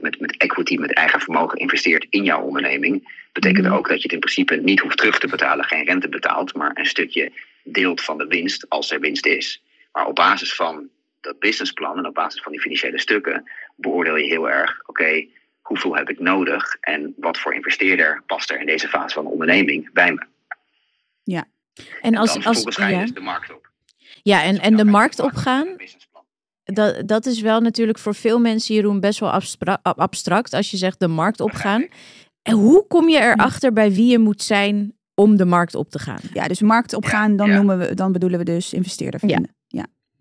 met, 0.00 0.20
met 0.20 0.36
equity, 0.36 0.76
met 0.76 0.92
eigen 0.92 1.20
vermogen 1.20 1.58
investeert 1.58 2.06
in 2.10 2.24
jouw 2.24 2.42
onderneming, 2.42 3.26
betekent 3.32 3.66
Mhm. 3.66 3.74
ook 3.74 3.88
dat 3.88 3.96
je 3.96 4.02
het 4.02 4.12
in 4.12 4.18
principe 4.18 4.56
niet 4.56 4.80
hoeft 4.80 4.96
terug 4.96 5.18
te 5.18 5.26
betalen, 5.26 5.64
geen 5.64 5.84
rente 5.84 6.08
betaalt, 6.08 6.54
maar 6.54 6.70
een 6.74 6.86
stukje 6.86 7.32
deelt 7.62 8.00
van 8.00 8.18
de 8.18 8.26
winst 8.26 8.68
als 8.68 8.90
er 8.90 9.00
winst 9.00 9.26
is. 9.26 9.62
Maar 9.92 10.06
op 10.06 10.14
basis 10.14 10.54
van 10.54 10.88
dat 11.20 11.38
businessplan 11.38 11.98
en 11.98 12.06
op 12.06 12.14
basis 12.14 12.42
van 12.42 12.52
die 12.52 12.60
financiële 12.60 12.98
stukken 13.00 13.50
beoordeel 13.76 14.16
je 14.16 14.26
heel 14.26 14.50
erg, 14.50 14.80
oké, 14.86 15.26
hoeveel 15.62 15.96
heb 15.96 16.10
ik 16.10 16.18
nodig 16.18 16.76
en 16.80 17.14
wat 17.16 17.38
voor 17.38 17.54
investeerder 17.54 18.22
past 18.26 18.50
er 18.50 18.60
in 18.60 18.66
deze 18.66 18.88
fase 18.88 19.14
van 19.14 19.24
de 19.24 19.30
onderneming 19.30 19.92
bij 19.92 20.12
me. 20.12 20.26
Ja. 21.78 21.84
En 22.00 22.12
En 22.12 22.16
als, 22.16 22.32
dan 22.32 22.36
als, 22.36 22.44
vervolgens 22.44 22.76
ga 22.76 22.86
je 22.86 22.94
ja. 22.94 23.00
dus 23.00 23.12
de 23.12 23.20
markt 23.20 23.54
op. 23.54 23.70
ja, 24.22 24.42
en, 24.42 24.54
Dus 24.54 24.60
en 24.62 24.76
de 24.76 24.84
markt 24.84 25.20
opgaan, 25.20 25.76
dat, 26.64 27.08
dat 27.08 27.26
is 27.26 27.40
wel 27.40 27.60
natuurlijk 27.60 27.98
voor 27.98 28.14
veel 28.14 28.38
mensen, 28.40 28.74
Jeroen, 28.74 29.00
best 29.00 29.18
wel 29.20 29.30
abstra- 29.30 29.78
abstract 29.82 30.52
als 30.52 30.70
je 30.70 30.76
zegt 30.76 31.00
de 31.00 31.08
markt 31.08 31.40
opgaan. 31.40 31.86
En 32.42 32.54
hoe 32.54 32.86
kom 32.86 33.08
je 33.08 33.18
erachter 33.20 33.72
bij 33.72 33.92
wie 33.92 34.10
je 34.10 34.18
moet 34.18 34.42
zijn 34.42 34.92
om 35.14 35.36
de 35.36 35.44
markt 35.44 35.74
op 35.74 35.90
te 35.90 35.98
gaan? 35.98 36.20
Ja, 36.32 36.48
dus 36.48 36.60
markt 36.60 36.94
opgaan, 36.94 37.36
dan, 37.36 37.48
ja. 37.48 37.54
noemen 37.56 37.78
we, 37.78 37.94
dan 37.94 38.12
bedoelen 38.12 38.38
we 38.38 38.44
dus 38.44 38.72
investeerder 38.72 39.20
Ja. 39.26 39.34
vinden. 39.34 39.56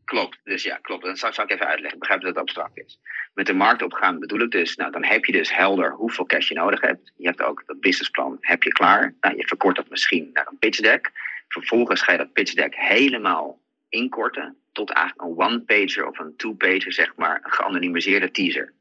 Klopt, 0.06 0.40
dus 0.44 0.64
ja, 0.64 0.76
klopt. 0.82 1.04
Dat 1.04 1.20
zal, 1.20 1.34
zal 1.34 1.44
ik 1.44 1.52
even 1.52 1.66
uitleggen. 1.66 1.94
Ik 1.94 2.00
begrijp 2.00 2.22
dat 2.22 2.30
het 2.30 2.40
abstract 2.40 2.78
is. 2.78 3.00
Met 3.34 3.46
de 3.46 3.54
markt 3.54 3.82
opgaan 3.82 4.20
bedoel 4.20 4.40
ik 4.40 4.52
dus, 4.52 4.76
nou 4.76 4.92
dan 4.92 5.04
heb 5.04 5.26
je 5.26 5.32
dus 5.32 5.56
helder 5.56 5.92
hoeveel 5.92 6.26
cash 6.26 6.48
je 6.48 6.54
nodig 6.56 6.82
hebt. 6.82 7.12
Je 7.16 7.28
hebt 7.28 7.42
ook 7.42 7.64
dat 7.66 7.80
businessplan, 7.80 8.38
heb 8.40 8.64
je 8.64 8.72
klaar. 8.72 9.14
Nou, 9.22 9.36
je 9.38 9.48
verkort 9.48 9.76
dat 9.76 9.90
misschien 9.90 10.30
naar 10.34 10.48
een 10.52 10.58
pitch 10.58 10.80
deck. 10.80 11.12
Vervolgens 11.48 12.02
ga 12.02 12.12
je 12.12 12.18
dat 12.18 12.34
pitch 12.34 12.54
deck 12.54 12.76
helemaal 12.76 13.60
inkorten 13.90 14.58
tot 14.72 14.90
eigenlijk 14.92 15.30
een 15.30 15.46
one-pager 15.46 16.08
of 16.08 16.20
een 16.20 16.36
two-pager, 16.36 16.94
zeg 16.94 17.16
maar, 17.16 17.42
een 17.44 17.52
geanonimiseerde 17.52 18.32
teaser. 18.32 18.74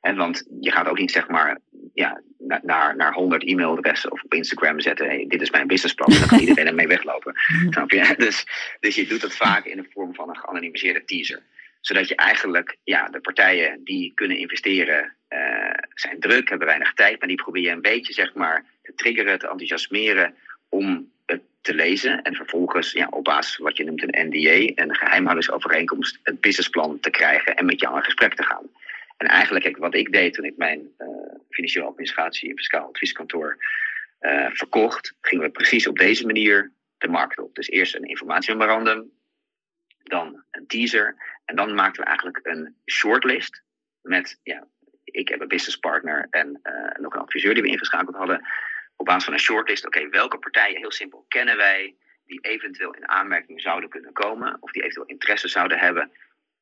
En 0.00 0.16
want 0.16 0.46
je 0.60 0.70
gaat 0.70 0.88
ook 0.88 0.98
niet 0.98 1.10
zeg 1.10 1.28
maar 1.28 1.58
ja, 1.94 2.20
na- 2.38 2.60
naar, 2.62 2.96
naar 2.96 3.12
100 3.12 3.44
e-mailadressen 3.44 4.12
of 4.12 4.22
op 4.22 4.34
Instagram 4.34 4.80
zetten. 4.80 5.06
Hey, 5.06 5.24
dit 5.28 5.40
is 5.40 5.50
mijn 5.50 5.66
businessplan. 5.66 6.08
En 6.08 6.18
dan 6.18 6.28
kan 6.28 6.38
iedereen 6.38 6.66
ermee 6.66 6.86
weglopen. 6.86 7.34
Snap 7.70 7.90
je? 7.90 8.14
Dus, 8.16 8.46
dus 8.80 8.94
je 8.94 9.06
doet 9.06 9.20
dat 9.20 9.34
vaak 9.34 9.64
in 9.64 9.76
de 9.76 9.86
vorm 9.90 10.14
van 10.14 10.28
een 10.28 10.36
geanonimiseerde 10.36 11.04
teaser. 11.04 11.42
Zodat 11.80 12.08
je 12.08 12.16
eigenlijk, 12.16 12.76
ja, 12.84 13.08
de 13.08 13.20
partijen 13.20 13.84
die 13.84 14.12
kunnen 14.14 14.38
investeren 14.38 15.14
eh, 15.28 15.38
zijn 15.94 16.20
druk, 16.20 16.48
hebben 16.48 16.66
weinig 16.66 16.94
tijd. 16.94 17.18
Maar 17.18 17.28
die 17.28 17.42
probeer 17.42 17.62
je 17.62 17.70
een 17.70 17.80
beetje 17.80 18.12
zeg 18.12 18.34
maar 18.34 18.64
te 18.82 18.94
triggeren, 18.94 19.38
te 19.38 19.48
enthousiasmeren 19.48 20.34
om 20.68 21.12
te 21.64 21.74
lezen. 21.74 22.22
En 22.22 22.34
vervolgens 22.34 22.92
ja, 22.92 23.06
op 23.10 23.24
basis 23.24 23.54
van 23.54 23.64
wat 23.64 23.76
je 23.76 23.84
noemt 23.84 24.02
een 24.02 24.28
NDA, 24.28 24.82
een 24.82 24.94
geheimhoudingsovereenkomst, 24.94 26.18
het 26.22 26.40
businessplan 26.40 27.00
te 27.00 27.10
krijgen 27.10 27.56
en 27.56 27.64
met 27.64 27.80
jou 27.80 27.96
in 27.96 28.04
gesprek 28.04 28.34
te 28.34 28.42
gaan. 28.42 28.70
En 29.16 29.26
eigenlijk, 29.26 29.76
wat 29.76 29.94
ik 29.94 30.12
deed 30.12 30.34
toen 30.34 30.44
ik 30.44 30.56
mijn 30.56 30.88
eh, 30.96 31.08
financiële 31.48 31.86
administratie 31.86 32.50
en 32.50 32.56
fiscaal 32.56 32.88
advieskantoor 32.88 33.56
eh, 34.18 34.46
verkocht, 34.50 35.14
gingen 35.20 35.44
we 35.44 35.50
precies 35.50 35.86
op 35.86 35.98
deze 35.98 36.26
manier 36.26 36.72
de 36.98 37.08
markt 37.08 37.38
op. 37.38 37.54
Dus 37.54 37.68
eerst 37.68 37.94
een 37.94 38.08
informatiememorandum, 38.08 39.10
dan 40.02 40.44
een 40.50 40.66
teaser. 40.66 41.16
En 41.44 41.56
dan 41.56 41.74
maakten 41.74 42.02
we 42.02 42.08
eigenlijk 42.08 42.40
een 42.42 42.76
shortlist 42.90 43.62
met, 44.00 44.40
ja, 44.42 44.66
ik 45.04 45.28
heb 45.28 45.40
een 45.40 45.48
businesspartner 45.48 46.26
en 46.30 46.58
eh, 46.62 47.00
nog 47.00 47.14
een 47.14 47.20
adviseur 47.20 47.54
die 47.54 47.62
we 47.62 47.68
ingeschakeld 47.68 48.16
hadden. 48.16 48.46
Op 48.96 49.06
basis 49.06 49.24
van 49.24 49.32
een 49.32 49.38
shortlist, 49.40 49.86
oké, 49.86 50.08
welke 50.08 50.38
partijen, 50.38 50.76
heel 50.76 50.92
simpel, 50.92 51.24
kennen 51.28 51.56
wij 51.56 51.94
die 52.26 52.40
eventueel 52.40 52.94
in 52.94 53.08
aanmerking 53.08 53.60
zouden 53.60 53.90
kunnen 53.90 54.12
komen 54.12 54.56
of 54.60 54.70
die 54.70 54.82
eventueel 54.82 55.06
interesse 55.06 55.48
zouden 55.48 55.78
hebben 55.78 56.10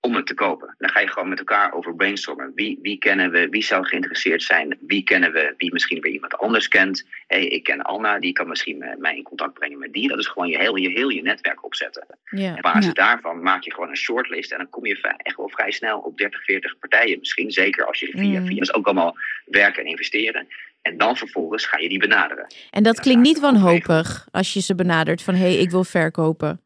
om 0.00 0.14
het 0.14 0.26
te 0.26 0.34
kopen. 0.34 0.74
Dan 0.78 0.90
ga 0.90 1.00
je 1.00 1.08
gewoon 1.08 1.28
met 1.28 1.38
elkaar 1.38 1.72
over 1.72 1.94
brainstormen. 1.94 2.52
Wie, 2.54 2.78
wie 2.82 2.98
kennen 2.98 3.30
we? 3.30 3.48
Wie 3.48 3.62
zou 3.62 3.84
geïnteresseerd 3.86 4.42
zijn? 4.42 4.78
Wie 4.80 5.02
kennen 5.02 5.32
we? 5.32 5.54
Wie 5.56 5.72
misschien 5.72 6.00
weer 6.00 6.12
iemand 6.12 6.38
anders 6.38 6.68
kent? 6.68 7.06
hey, 7.26 7.46
ik 7.46 7.62
ken 7.62 7.82
Alna, 7.82 8.18
die 8.18 8.32
kan 8.32 8.48
misschien 8.48 8.78
met 8.78 8.98
mij 8.98 9.16
in 9.16 9.22
contact 9.22 9.54
brengen 9.54 9.78
met 9.78 9.92
die. 9.92 10.08
Dat 10.08 10.18
is 10.18 10.26
gewoon 10.26 10.48
je 10.48 10.58
heel 10.58 10.76
je, 10.76 10.90
heel 10.90 11.08
je 11.08 11.22
netwerk 11.22 11.64
opzetten. 11.64 12.06
Ja. 12.30 12.48
En 12.48 12.54
op 12.56 12.62
basis 12.62 12.86
Ja. 12.86 12.92
daarvan 12.92 13.42
maak 13.42 13.62
je 13.62 13.72
gewoon 13.72 13.88
een 13.88 13.96
shortlist. 13.96 14.52
En 14.52 14.58
dan 14.58 14.68
kom 14.70 14.86
je 14.86 15.14
echt 15.16 15.36
wel 15.36 15.48
vrij 15.48 15.70
snel 15.70 15.98
op 15.98 16.18
30, 16.18 16.44
40 16.44 16.78
partijen. 16.78 17.18
Misschien 17.18 17.50
zeker 17.50 17.86
als 17.86 18.00
je 18.00 18.06
via, 18.10 18.40
Mm. 18.40 18.46
via 18.46 18.54
dat 18.58 18.68
is 18.68 18.74
ook 18.74 18.86
allemaal 18.86 19.16
werken 19.44 19.82
en 19.82 19.88
investeren. 19.90 20.46
En 20.82 20.98
dan 20.98 21.16
vervolgens 21.16 21.66
ga 21.66 21.78
je 21.78 21.88
die 21.88 21.98
benaderen. 21.98 22.46
En 22.70 22.82
dat 22.82 23.00
klinkt 23.00 23.22
niet 23.22 23.40
wanhopig 23.40 24.26
als 24.30 24.52
je 24.52 24.60
ze 24.60 24.74
benadert 24.74 25.22
van 25.22 25.34
hé, 25.34 25.40
hey, 25.40 25.54
ik 25.56 25.70
wil 25.70 25.84
verkopen. 25.84 26.60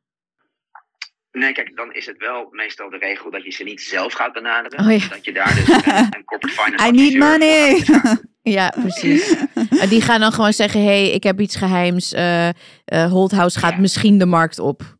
Nee, 1.32 1.52
kijk, 1.52 1.76
dan 1.76 1.92
is 1.94 2.06
het 2.06 2.18
wel 2.18 2.48
meestal 2.50 2.90
de 2.90 2.96
regel 2.98 3.30
dat 3.30 3.44
je 3.44 3.50
ze 3.50 3.62
niet 3.64 3.80
zelf 3.82 4.12
gaat 4.12 4.32
benaderen. 4.32 4.86
Oh 4.86 4.92
ja. 4.98 5.08
Dat 5.08 5.24
je 5.24 5.32
daar 5.32 5.54
dus 5.54 5.68
een, 5.68 6.06
een 6.10 6.24
corporate 6.24 6.56
finance 6.62 6.86
I 6.86 6.90
need 6.90 7.18
money. 7.18 7.82
Ja, 8.42 8.70
precies. 8.80 9.34
En 9.80 9.88
die 9.88 10.00
gaan 10.00 10.20
dan 10.20 10.32
gewoon 10.32 10.52
zeggen: 10.52 10.80
hé, 10.80 10.86
hey, 10.86 11.10
ik 11.10 11.22
heb 11.22 11.40
iets 11.40 11.56
geheims. 11.56 12.12
eh 12.12 12.48
eh, 12.48 12.54
Holthouse 13.10 13.58
gaat 13.58 13.72
Ja. 13.72 13.78
misschien 13.78 14.18
de 14.18 14.26
markt 14.26 14.58
op. 14.58 14.95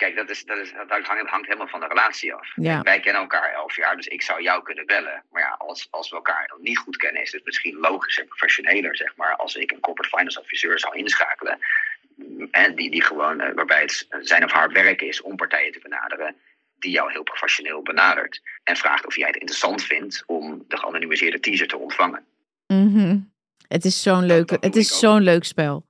Kijk, 0.00 0.16
dat, 0.16 0.30
is, 0.30 0.44
dat, 0.44 0.58
is, 0.58 0.72
dat 0.72 1.06
hangt, 1.06 1.30
hangt 1.30 1.46
helemaal 1.46 1.68
van 1.68 1.80
de 1.80 1.86
relatie 1.86 2.34
af. 2.34 2.48
Ja. 2.54 2.82
Wij 2.82 3.00
kennen 3.00 3.22
elkaar 3.22 3.52
elf 3.52 3.76
jaar, 3.76 3.96
dus 3.96 4.06
ik 4.06 4.22
zou 4.22 4.42
jou 4.42 4.62
kunnen 4.62 4.86
bellen. 4.86 5.24
Maar 5.30 5.42
ja, 5.42 5.54
als, 5.58 5.88
als 5.90 6.10
we 6.10 6.16
elkaar 6.16 6.52
niet 6.58 6.78
goed 6.78 6.96
kennen, 6.96 7.22
is 7.22 7.32
het 7.32 7.44
misschien 7.44 7.76
logischer, 7.76 8.24
professioneler, 8.24 8.96
zeg 8.96 9.16
maar, 9.16 9.36
als 9.36 9.56
ik 9.56 9.70
een 9.70 9.80
corporate 9.80 10.16
finance 10.16 10.38
adviseur 10.38 10.78
zou 10.78 10.96
inschakelen. 10.96 11.58
En 12.50 12.74
die, 12.74 12.90
die 12.90 13.02
gewoon, 13.02 13.40
eh, 13.40 13.54
waarbij 13.54 13.80
het 13.80 14.06
zijn 14.20 14.44
of 14.44 14.52
haar 14.52 14.72
werk 14.72 15.02
is 15.02 15.20
om 15.20 15.36
partijen 15.36 15.72
te 15.72 15.80
benaderen, 15.82 16.36
die 16.78 16.90
jou 16.90 17.12
heel 17.12 17.22
professioneel 17.22 17.82
benadert. 17.82 18.40
En 18.64 18.76
vraagt 18.76 19.06
of 19.06 19.16
jij 19.16 19.26
het 19.26 19.36
interessant 19.36 19.82
vindt 19.82 20.22
om 20.26 20.64
de 20.68 20.76
geanonimiseerde 20.76 21.40
teaser 21.40 21.66
te 21.66 21.78
ontvangen. 21.78 22.24
Mhm. 22.66 23.18
Het 23.68 23.84
is 23.84 24.02
zo'n 24.02 24.26
leuk, 24.26 24.48
dat 24.48 24.62
doe 24.62 24.70
het 24.70 24.76
is 24.78 24.98
zo'n 24.98 25.22
leuk 25.22 25.44
spel. 25.44 25.88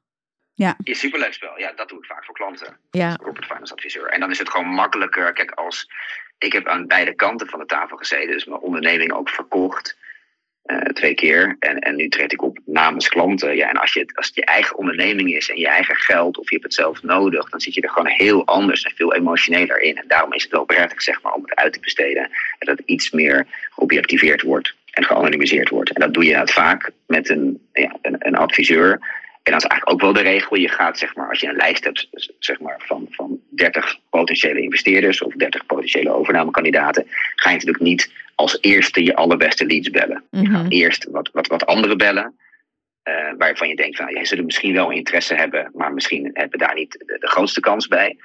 Is 0.83 0.99
superleuk 0.99 1.33
spel. 1.33 1.59
Ja, 1.59 1.73
dat 1.77 1.88
doe 1.88 1.99
ik 1.99 2.05
vaak 2.05 2.25
voor 2.25 2.35
klanten. 2.35 2.77
Ja, 2.90 3.14
corporate 3.16 3.53
finance 3.53 3.73
adviseur. 3.73 4.07
En 4.07 4.20
dan 4.20 4.31
is 4.31 4.38
het 4.38 4.51
gewoon 4.51 4.68
makkelijker. 4.68 5.33
Kijk, 5.33 5.51
als 5.51 5.88
ik 6.38 6.53
heb 6.53 6.66
aan 6.66 6.87
beide 6.87 7.14
kanten 7.14 7.46
van 7.49 7.59
de 7.59 7.66
tafel 7.66 7.96
gezeten, 7.96 8.33
dus 8.33 8.44
mijn 8.44 8.61
onderneming 8.61 9.12
ook 9.12 9.29
verkocht. 9.29 9.96
eh, 10.62 10.77
twee 10.79 11.14
keer. 11.14 11.57
En, 11.59 11.79
en 11.79 11.96
nu 11.96 12.09
treed 12.09 12.33
ik 12.33 12.42
op 12.42 12.59
namens 12.64 13.09
klanten. 13.09 13.57
Ja, 13.57 13.68
en 13.68 13.77
als, 13.77 13.92
je 13.92 14.01
het, 14.01 14.16
als 14.16 14.27
het 14.27 14.35
je 14.35 14.44
eigen 14.44 14.77
onderneming 14.77 15.35
is 15.35 15.51
en 15.51 15.59
je 15.59 15.68
eigen 15.68 15.96
geld, 15.96 16.38
of 16.38 16.44
je 16.49 16.55
hebt 16.55 16.66
het 16.66 16.75
zelf 16.75 17.03
nodig, 17.03 17.49
dan 17.49 17.61
zit 17.61 17.75
je 17.75 17.81
er 17.81 17.90
gewoon 17.90 18.12
heel 18.12 18.46
anders 18.46 18.83
en 18.83 18.94
veel 18.94 19.14
emotioneler 19.14 19.81
in. 19.81 19.96
En 19.96 20.05
daarom 20.09 20.33
is 20.33 20.42
het 20.42 20.53
wel 20.53 20.64
prettig, 20.64 21.03
zeg 21.03 21.23
maar, 21.23 21.33
om 21.33 21.42
het 21.42 21.55
uit 21.55 21.73
te 21.73 21.81
besteden. 21.81 22.23
En 22.23 22.66
dat 22.66 22.79
het 22.79 22.87
iets 22.87 23.11
meer 23.11 23.46
geobjectiveerd 23.70 24.42
wordt 24.42 24.75
en 24.90 25.05
geanonimiseerd 25.05 25.68
wordt. 25.68 25.92
En 25.92 26.01
dat 26.01 26.14
doe 26.14 26.25
je 26.25 26.42
vaak 26.44 26.90
met 27.07 27.29
een, 27.29 27.68
ja, 27.73 27.96
een, 28.03 28.16
een 28.18 28.37
adviseur. 28.37 29.01
En 29.42 29.53
dat 29.53 29.62
is 29.62 29.68
eigenlijk 29.68 29.90
ook 29.92 30.00
wel 30.00 30.22
de 30.22 30.31
regel. 30.31 30.57
Je 30.57 30.68
gaat, 30.68 30.98
zeg 30.98 31.14
maar, 31.14 31.29
als 31.29 31.40
je 31.40 31.48
een 31.48 31.57
lijst 31.57 31.85
hebt 31.85 32.09
zeg 32.38 32.61
maar, 32.61 32.81
van, 32.85 33.07
van 33.11 33.40
30 33.50 33.98
potentiële 34.11 34.61
investeerders 34.61 35.22
of 35.22 35.33
30 35.35 35.66
potentiële 35.66 36.11
overnamekandidaten, 36.11 37.07
ga 37.35 37.48
je 37.50 37.57
natuurlijk 37.57 37.85
niet 37.85 38.12
als 38.35 38.59
eerste 38.61 39.05
je 39.05 39.14
allerbeste 39.16 39.66
leads 39.66 39.90
bellen. 39.90 40.24
Je 40.31 40.40
Mhm. 40.40 40.53
gaat 40.55 40.70
eerst 40.72 41.05
wat, 41.11 41.31
wat, 41.33 41.46
wat 41.46 41.66
anderen 41.66 41.96
bellen. 41.98 42.35
eh, 43.03 43.33
waarvan 43.38 43.68
je 43.68 43.76
denkt, 43.76 43.96
van, 43.96 44.12
jij 44.12 44.24
zullen 44.24 44.44
misschien 44.44 44.72
wel 44.72 44.90
interesse 44.90 45.35
hebben, 45.35 45.70
maar 45.74 45.92
misschien 45.92 46.31
hebben 46.33 46.59
daar 46.59 46.74
niet 46.74 46.92
de, 47.07 47.16
de 47.20 47.26
grootste 47.29 47.61
kans 47.61 47.88
bij. 47.88 48.16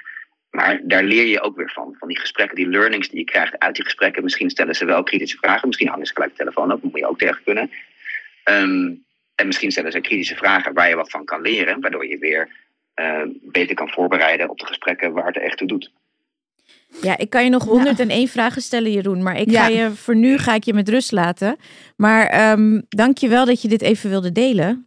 Maar 0.50 0.80
daar 0.82 1.02
leer 1.02 1.24
je 1.26 1.40
ook 1.40 1.56
weer 1.56 1.70
van. 1.70 1.94
Van 1.98 2.08
die 2.08 2.18
gesprekken, 2.18 2.56
die 2.56 2.68
learnings 2.68 3.08
die 3.08 3.18
je 3.18 3.24
krijgt 3.24 3.58
uit 3.58 3.74
die 3.74 3.84
gesprekken. 3.84 4.22
Misschien 4.22 4.50
stellen 4.50 4.74
ze 4.74 4.84
wel 4.84 5.02
kritische 5.02 5.36
vragen. 5.36 5.66
Misschien 5.68 5.88
hangen 5.88 6.06
ze 6.06 6.12
gelijk 6.14 6.30
de 6.30 6.36
telefoon 6.38 6.72
op. 6.72 6.82
Dat 6.82 6.90
moet 6.90 7.00
je 7.00 7.08
ook 7.08 7.18
tegen 7.18 7.40
kunnen. 7.44 7.70
Ehm, 8.44 8.92
en 9.36 9.46
misschien 9.46 9.70
stellen 9.70 9.92
ze 9.92 10.00
kritische 10.00 10.36
vragen 10.36 10.74
waar 10.74 10.88
je 10.88 10.94
wat 10.96 11.10
van 11.10 11.24
kan 11.24 11.40
leren. 11.40 11.80
Waardoor 11.80 12.06
je 12.06 12.18
weer 12.18 12.48
eh, 12.94 13.20
beter 13.42 13.74
kan 13.74 13.88
voorbereiden 13.90 14.50
op 14.50 14.58
de 14.58 14.66
gesprekken 14.66 15.12
waar 15.12 15.26
het 15.26 15.36
er 15.36 15.42
echt 15.42 15.56
toe 15.58 15.68
doet. 15.68 15.92
ja, 17.02 17.18
ik 17.18 17.30
kan 17.30 17.44
je 17.44 17.50
nog 17.50 17.64
101 17.64 18.28
vragen 18.28 18.62
stellen, 18.62 18.92
Jeroen. 18.92 19.22
Maar 19.22 19.40
ik 19.40 19.50
Ja. 19.50 19.62
ga 19.62 19.68
je 19.68 19.90
voor 19.90 20.16
nu 20.16 20.38
ga 20.38 20.54
ik 20.54 20.64
je 20.64 20.74
met 20.74 20.88
rust 20.88 21.12
laten. 21.12 21.56
Maar 21.96 22.26
ehm 22.26 22.80
dank 22.88 23.18
je 23.18 23.28
wel 23.28 23.44
dat 23.44 23.62
je 23.62 23.68
dit 23.68 23.82
even 23.82 24.10
wilde 24.10 24.32
delen. 24.32 24.85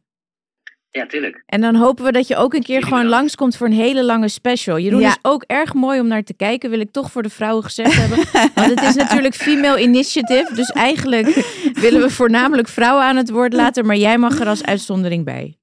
Ja, 0.91 1.05
tuurlijk. 1.05 1.43
En 1.45 1.61
dan 1.61 1.75
hopen 1.75 2.03
we 2.05 2.11
dat 2.11 2.27
je 2.27 2.35
ook 2.35 2.53
een 2.53 2.63
keer 2.63 2.83
gewoon 2.83 2.97
bedankt. 3.01 3.17
langskomt 3.19 3.55
voor 3.57 3.67
een 3.67 3.73
hele 3.73 4.03
lange 4.03 4.27
special. 4.27 4.77
Jeroen 4.79 4.99
Ja. 5.01 5.07
is 5.09 5.17
ook 5.21 5.43
erg 5.47 5.73
mooi 5.73 5.99
om 5.99 6.07
naar 6.07 6.23
te 6.23 6.33
kijken, 6.33 6.69
wil 6.69 6.79
ik 6.79 6.91
toch 6.91 7.11
voor 7.11 7.23
de 7.23 7.29
vrouwen 7.29 7.63
gezegd 7.63 7.93
hebben. 7.95 8.17
Want 8.53 8.69
het 8.69 8.81
is 8.81 8.95
natuurlijk 9.03 9.33
female 9.35 9.81
initiative. 9.81 10.53
Dus 10.53 10.69
eigenlijk 10.69 11.27
willen 11.73 12.01
we 12.01 12.09
voornamelijk 12.09 12.67
vrouwen 12.67 13.03
aan 13.03 13.15
het 13.15 13.29
woord 13.29 13.53
laten. 13.53 13.85
Maar 13.85 13.95
jij 13.95 14.17
mag 14.17 14.39
er 14.39 14.47
als 14.47 14.63
uitzondering 14.65 15.25
bij. 15.25 15.57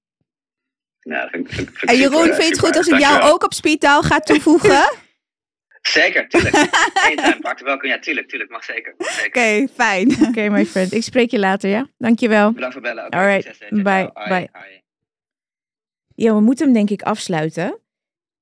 Nou, 1.00 1.28
vind, 1.30 1.46
ik- 1.48 1.54
vind, 1.54 1.70
vind 1.74 1.90
En 1.90 1.96
Jeroen, 1.96 2.20
super, 2.22 2.34
vind 2.34 2.46
je 2.46 2.52
het 2.54 2.58
goed 2.66 2.76
als 2.76 2.86
ik 2.86 2.98
jou 2.98 3.22
ook 3.22 3.44
op 3.44 3.52
speedtaal 3.54 4.02
ga 4.02 4.20
toevoegen? 4.20 4.70
Oké, 4.70 4.94
Zeker, 6.00 6.28
tuurlijk. 6.28 6.54
Anytime, 7.06 7.24
hartelijk 7.40 7.60
welkom. 7.64 7.88
Ja, 7.88 7.98
tuurlijk, 7.98 8.28
tuurlijk. 8.28 8.50
Mag 8.50 8.64
zeker. 8.64 8.94
Zeker. 8.98 9.68
fijn. 9.74 10.16
Oké, 10.28 10.48
my 10.48 10.66
friend. 10.66 10.92
Ik 10.92 11.02
spreek 11.02 11.30
je 11.30 11.38
later, 11.38 11.70
ja? 11.70 11.86
Dankjewel. 11.98 12.52
Bedankt 12.52 12.74
voor 12.74 12.82
bellen. 12.82 13.06
Oké, 13.06 13.16
Alright, 13.16 13.44
succes, 13.44 13.68
hè. 13.70 13.80
Ciao, 13.82 14.12
bye, 14.14 14.28
bye. 14.28 14.84
Ja, 16.16 16.35
we 16.35 16.40
moeten 16.40 16.64
hem 16.64 16.74
denk 16.74 16.90
ik 16.90 17.02
afsluiten. 17.02 17.79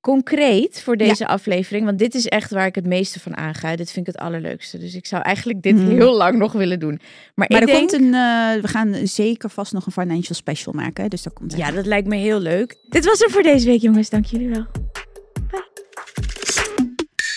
Concreet 0.01 0.81
voor 0.83 0.97
deze 0.97 1.27
aflevering, 1.27 1.85
want 1.85 1.99
dit 1.99 2.15
is 2.15 2.27
echt 2.27 2.51
waar 2.51 2.67
ik 2.67 2.75
het 2.75 2.87
meeste 2.87 3.21
van 3.21 3.37
aanga. 3.37 3.77
Dit 3.77 3.91
vind 3.91 4.09
ik 4.09 4.15
het 4.15 4.23
allerleukste. 4.23 4.79
Dus 4.79 4.95
ik 4.95 5.07
zou 5.07 5.23
eigenlijk 5.23 5.63
dit 5.63 5.77
Hmm. 5.77 5.89
heel 5.89 6.17
lang 6.17 6.39
nog 6.39 6.53
willen 6.53 6.81
doen. 6.81 7.01
Maar, 7.35 7.49
Maar 7.49 7.63
ik 7.63 7.69
er 7.69 7.75
denk, 7.75 7.79
komt 7.79 7.93
een, 7.93 8.15
eh, 8.15 8.63
we 8.63 8.69
gaan 8.69 8.95
zeker 9.07 9.51
vast 9.51 9.73
nog 9.73 9.87
een 9.87 9.93
financial 9.93 10.35
special 10.35 10.75
maken. 10.75 11.11
Dus 11.11 11.23
dat 11.23 11.33
komt 11.33 11.57
ja, 11.57 11.71
dat 11.71 11.87
lijkt 11.87 12.09
me 12.09 12.17
heel 12.17 12.41
leuk. 12.41 12.77
Dit 12.89 13.05
was 13.05 13.19
het 13.19 13.31
voor 13.33 13.43
deze 13.43 13.67
week, 13.67 13.81
jongens. 13.81 14.11
Dank 14.11 14.25
jullie 14.25 14.49
wel. 14.49 14.67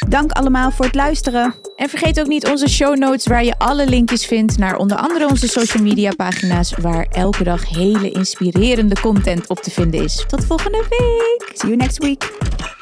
Dank 0.09 0.31
allemaal 0.31 0.71
voor 0.71 0.85
het 0.85 0.95
luisteren. 0.95 1.53
En 1.75 1.89
vergeet 1.89 2.19
ook 2.19 2.27
niet 2.27 2.47
onze 2.47 2.69
show 2.69 2.97
notes 2.97 3.27
waar 3.27 3.43
je 3.43 3.57
alle 3.57 3.87
linkjes 3.87 4.25
vindt 4.25 4.57
naar 4.57 4.77
onder 4.77 4.97
andere 4.97 5.27
onze 5.27 5.47
social 5.47 5.83
media 5.83 6.11
pagina's 6.15 6.73
waar 6.81 7.07
elke 7.11 7.43
dag 7.43 7.69
hele 7.69 8.11
inspirerende 8.11 8.99
content 9.01 9.47
op 9.47 9.59
te 9.59 9.71
vinden 9.71 10.03
is. 10.03 10.25
Tot 10.27 10.45
volgende 10.45 10.85
week. 10.89 11.51
See 11.53 11.69
you 11.69 11.75
next 11.75 11.97
week. 11.97 12.75